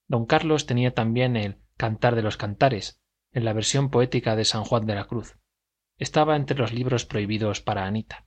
[0.09, 2.99] Don carlos tenía también el cantar de los cantares
[3.33, 5.39] en la versión poética de san juan de la cruz.
[5.99, 8.27] Estaba entre los libros prohibidos para anita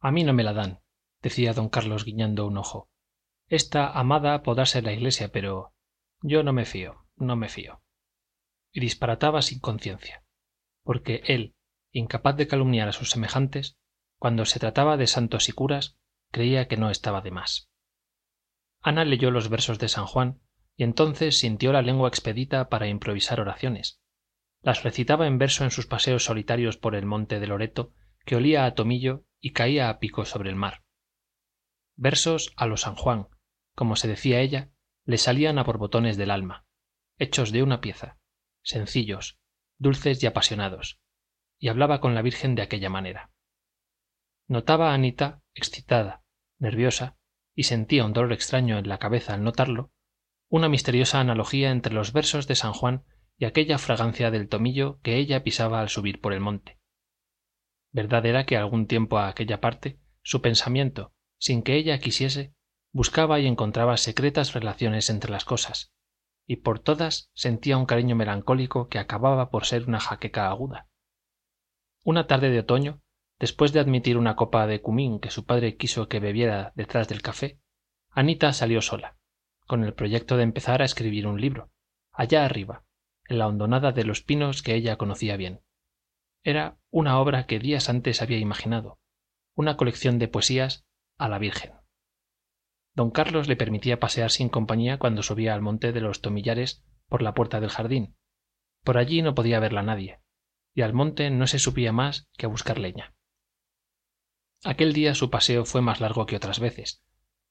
[0.00, 0.80] a mí no me la dan
[1.22, 2.88] decía don carlos guiñando un ojo.
[3.46, 5.74] Esta amada podrá ser la iglesia pero
[6.22, 7.82] yo no me fío no me fío.
[8.72, 10.24] Y disparataba sin conciencia
[10.82, 11.54] porque él
[11.92, 13.76] incapaz de calumniar a sus semejantes
[14.18, 15.98] cuando se trataba de santos y curas
[16.30, 17.70] creía que no estaba de más.
[18.80, 20.40] Ana leyó los versos de san juan
[20.76, 24.00] y entonces sintió la lengua expedita para improvisar oraciones.
[24.62, 27.92] Las recitaba en verso en sus paseos solitarios por el monte de loreto
[28.24, 30.82] que olía a tomillo y caía a pico sobre el mar.
[31.96, 33.28] Versos a lo san juan
[33.74, 34.70] como se decía ella
[35.04, 36.66] le salían a borbotones del alma
[37.18, 38.18] hechos de una pieza
[38.62, 39.38] sencillos
[39.78, 41.00] dulces y apasionados
[41.58, 43.30] y hablaba con la virgen de aquella manera.
[44.48, 46.24] Notaba anita excitada
[46.58, 47.16] nerviosa
[47.54, 49.92] y sentía un dolor extraño en la cabeza al notarlo
[50.48, 53.04] una misteriosa analogía entre los versos de san juan
[53.38, 56.79] y aquella fragancia del tomillo que ella pisaba al subir por el monte
[57.92, 62.54] verdad era que algún tiempo a aquella parte su pensamiento sin que ella quisiese
[62.92, 65.92] buscaba y encontraba secretas relaciones entre las cosas
[66.46, 70.88] y por todas sentía un cariño melancólico que acababa por ser una jaqueca aguda.
[72.04, 73.02] Una tarde de otoño
[73.38, 77.22] después de admitir una copa de cumín que su padre quiso que bebiera detrás del
[77.22, 77.60] café
[78.10, 79.16] anita salió sola
[79.66, 81.70] con el proyecto de empezar a escribir un libro
[82.12, 82.84] allá arriba
[83.28, 85.60] en la hondonada de los pinos que ella conocía bien
[86.42, 88.98] era una obra que días antes había imaginado
[89.54, 90.86] una colección de poesías
[91.18, 91.72] a la virgen.
[92.94, 97.20] Don carlos le permitía pasear sin compañía cuando subía al monte de los tomillares por
[97.20, 98.16] la puerta del jardín.
[98.84, 100.20] Por allí no podía verla nadie
[100.74, 103.14] y al monte no se subía más que a buscar leña.
[104.64, 107.02] Aquel día su paseo fue más largo que otras veces.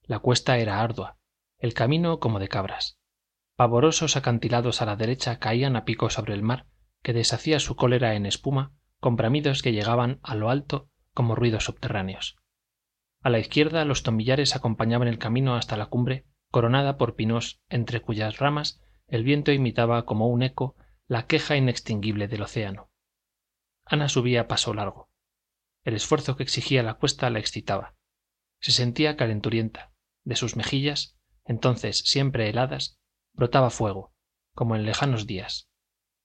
[0.02, 1.20] La cuesta era ardua
[1.60, 2.98] el camino como de cabras.
[3.54, 6.66] Pavorosos acantilados a la derecha caían a pico sobre el mar
[7.02, 11.64] que deshacía su cólera en espuma con bramidos que llegaban a lo alto como ruidos
[11.64, 12.36] subterráneos.
[13.22, 18.00] A la izquierda los tomillares acompañaban el camino hasta la cumbre coronada por pinos entre
[18.00, 22.90] cuyas ramas el viento imitaba como un eco la queja inextinguible del océano.
[23.84, 25.10] Ana subía a paso largo.
[25.82, 27.96] El esfuerzo que exigía la cuesta la excitaba.
[28.60, 29.92] Se sentía calenturienta.
[30.22, 33.00] De sus mejillas entonces siempre heladas
[33.32, 34.14] brotaba fuego
[34.54, 35.70] como en lejanos días.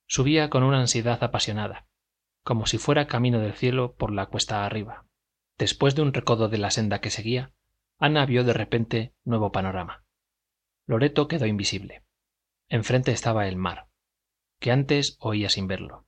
[0.07, 1.87] Subía con una ansiedad apasionada
[2.45, 5.07] como si fuera camino del cielo por la cuesta arriba.
[5.57, 7.53] Después de un recodo de la senda que seguía
[7.97, 10.05] ana vio de repente nuevo panorama.
[10.85, 12.05] Loreto quedó invisible.
[12.69, 13.89] Enfrente estaba el mar
[14.59, 16.05] que antes oía sin verlo.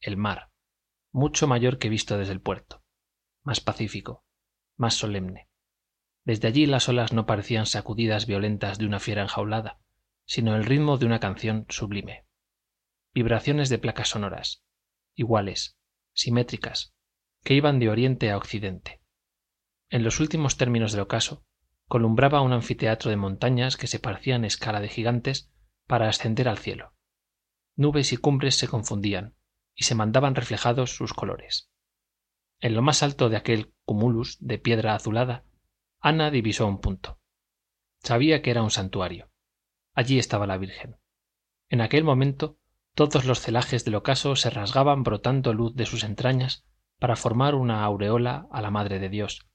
[0.00, 0.50] El mar
[1.10, 2.84] mucho mayor que visto desde el puerto
[3.42, 4.24] más pacífico
[4.76, 5.48] más solemne.
[6.24, 9.80] Desde allí las olas no parecían sacudidas violentas de una fiera enjaulada
[10.26, 12.26] sino el ritmo de una canción sublime.
[13.14, 14.65] Vibraciones de placas sonoras
[15.16, 15.76] iguales
[16.12, 16.94] simétricas
[17.42, 19.02] que iban de oriente a occidente.
[19.90, 21.44] En los últimos términos del ocaso
[21.88, 25.50] columbraba un anfiteatro de montañas que se parecían escala de gigantes
[25.86, 26.94] para ascender al cielo.
[27.76, 29.36] Nubes y cumbres se confundían
[29.74, 31.70] y se mandaban reflejados sus colores.
[32.60, 35.44] En lo más alto de aquel cumulus de piedra azulada
[36.00, 37.20] ana divisó un punto.
[38.02, 39.30] Sabía que era un santuario.
[39.92, 40.96] Allí estaba la virgen.
[41.68, 42.58] En aquel momento
[42.96, 46.64] todos los celajes del ocaso se rasgaban brotando luz de sus entrañas
[46.98, 49.46] para formar una aureola a la madre de dios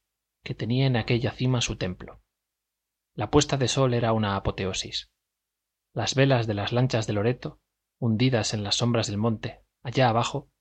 [0.43, 2.21] que tenía en aquella cima su templo.
[3.15, 5.11] La puesta de sol era una apoteosis.
[5.91, 7.59] Las velas de las lanchas de loreto
[7.97, 10.51] hundidas en las sombras del monte allá abajo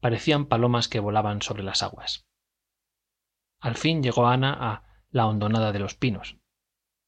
[0.00, 2.26] parecían palomas que volaban sobre las aguas.
[3.60, 6.38] Al fin llegó ana a la hondonada de los pinos.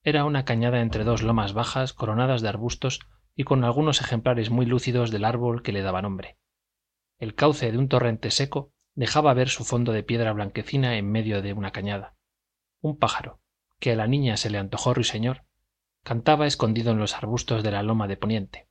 [0.03, 3.01] Era una cañada entre dos lomas bajas coronadas de arbustos
[3.35, 6.39] y con algunos ejemplares muy lúcidos del árbol que le daba nombre.
[7.19, 11.41] El cauce de un torrente seco dejaba ver su fondo de piedra blanquecina en medio
[11.41, 12.17] de una cañada.
[12.81, 13.41] Un pájaro
[13.79, 15.45] que a la niña se le antojó ruiseñor
[16.03, 18.69] cantaba escondido en los arbustos de la loma de poniente.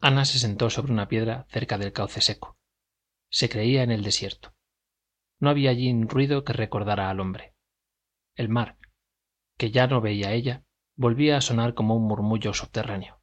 [0.00, 2.56] Ana se sentó sobre una piedra cerca del cauce seco.
[3.30, 4.54] Se creía en el desierto.
[5.38, 7.54] No había allí ruido que recordara al hombre.
[8.34, 8.78] El mar
[9.58, 13.17] que ya no veía ella volvía a sonar como un murmullo subterráneo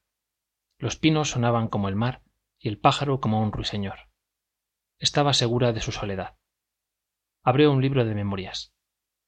[0.77, 2.23] los pinos sonaban como el mar
[2.59, 4.09] y el pájaro como un ruiseñor.
[4.97, 6.37] Estaba segura de su soledad.
[7.43, 8.73] Abrió un libro de memorias.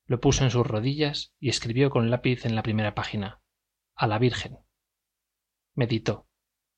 [0.05, 3.41] Lo puso en sus rodillas y escribió con lápiz en la primera página
[3.95, 4.59] a la virgen
[5.77, 6.27] meditó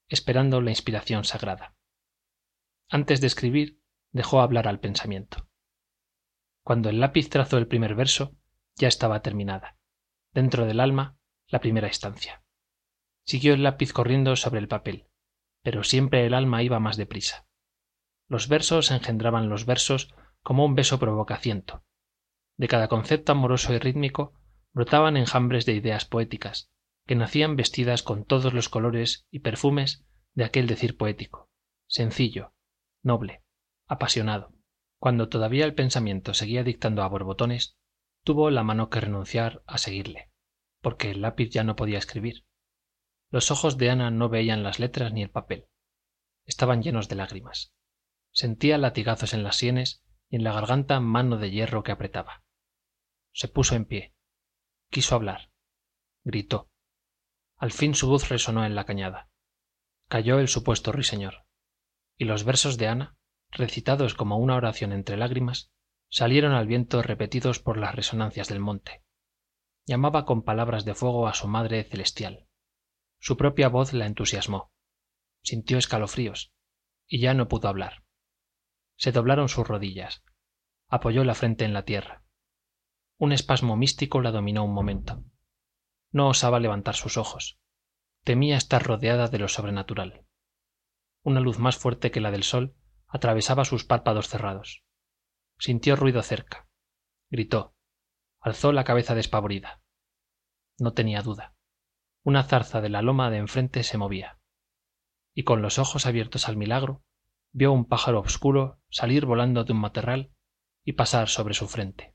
[0.10, 1.76] esperando la inspiración sagrada.
[2.90, 3.80] Antes de escribir
[4.12, 5.48] dejó hablar al pensamiento.
[6.64, 8.36] Cuando el lápiz trazó el primer verso
[8.76, 9.78] ya estaba terminada.
[10.34, 11.18] Dentro del alma
[11.48, 12.44] la primera estancia
[13.30, 15.06] siguió el lápiz corriendo sobre el papel
[15.61, 17.45] pero siempre el alma iba más deprisa.
[18.27, 21.84] Los versos engendraban los versos como un beso provocaciento
[22.57, 24.34] de cada concepto amoroso y rítmico
[24.73, 26.72] brotaban enjambres de ideas poéticas
[27.06, 31.49] que nacían vestidas con todos los colores y perfumes de aquel decir poético
[31.88, 32.53] sencillo
[33.03, 33.43] noble
[33.88, 34.53] apasionado.
[34.99, 37.77] Cuando todavía el pensamiento seguía dictando a borbotones
[38.23, 40.31] tuvo la mano que renunciar a seguirle
[40.81, 42.45] porque el lápiz ya no podía escribir
[43.31, 45.68] los ojos de ana no veían las letras ni el papel.
[46.45, 47.73] Estaban llenos de lágrimas.
[48.31, 52.43] Sentía latigazos en las sienes y en la garganta mano de hierro que apretaba.
[53.31, 54.15] Se puso en pie.
[54.89, 55.51] Quiso hablar.
[56.23, 56.72] Gritó.
[57.57, 59.30] Al fin su voz resonó en la cañada.
[60.07, 61.45] Cayó el supuesto ruiseñor.
[62.18, 63.15] Y los versos de ana
[63.51, 65.72] recitados como una oración entre lágrimas
[66.10, 69.03] salieron al viento repetidos por las resonancias del monte.
[69.85, 72.48] Llamaba con palabras de fuego a su madre celestial
[73.20, 74.72] su propia voz la entusiasmó.
[75.44, 76.54] Sintió escalofríos
[77.06, 78.04] y ya no pudo hablar.
[78.96, 80.24] Se doblaron sus rodillas.
[80.88, 82.24] Apoyó la frente en la tierra.
[83.18, 85.24] Un espasmo místico la dominó un momento.
[86.12, 87.60] No osaba levantar sus ojos.
[88.24, 90.26] Temía estar rodeada de lo sobrenatural.
[91.22, 92.76] Una luz más fuerte que la del sol
[93.08, 94.84] atravesaba sus párpados cerrados.
[95.58, 96.70] Sintió ruido cerca.
[97.30, 97.76] Gritó.
[98.40, 99.82] Alzó la cabeza despavorida.
[100.78, 101.59] No tenía duda
[102.30, 104.38] una zarza de la loma de enfrente se movía
[105.34, 107.01] y con los ojos abiertos al milagro
[107.51, 110.31] vio un pájaro obscuro salir volando de un matorral
[110.85, 112.14] y pasar sobre su frente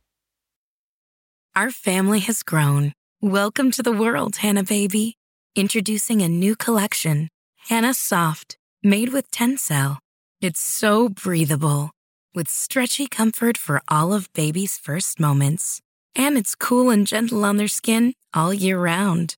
[1.57, 2.93] Our family has grown.
[3.21, 5.17] Welcome to the world, Hannah baby.
[5.55, 7.29] Introducing a new collection,
[7.69, 9.99] Hannah Soft, made with Tencel.
[10.41, 11.93] It's so breathable,
[12.35, 15.81] with stretchy comfort for all of baby's first moments.
[16.17, 19.37] And it's cool and gentle on their skin all year round.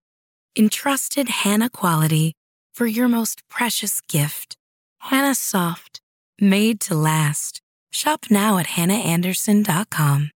[0.59, 2.33] Entrusted Hannah quality
[2.75, 4.57] for your most precious gift.
[5.01, 6.01] Hannah Soft,
[6.41, 7.61] made to last.
[7.93, 10.31] Shop now at hannahanderson.com.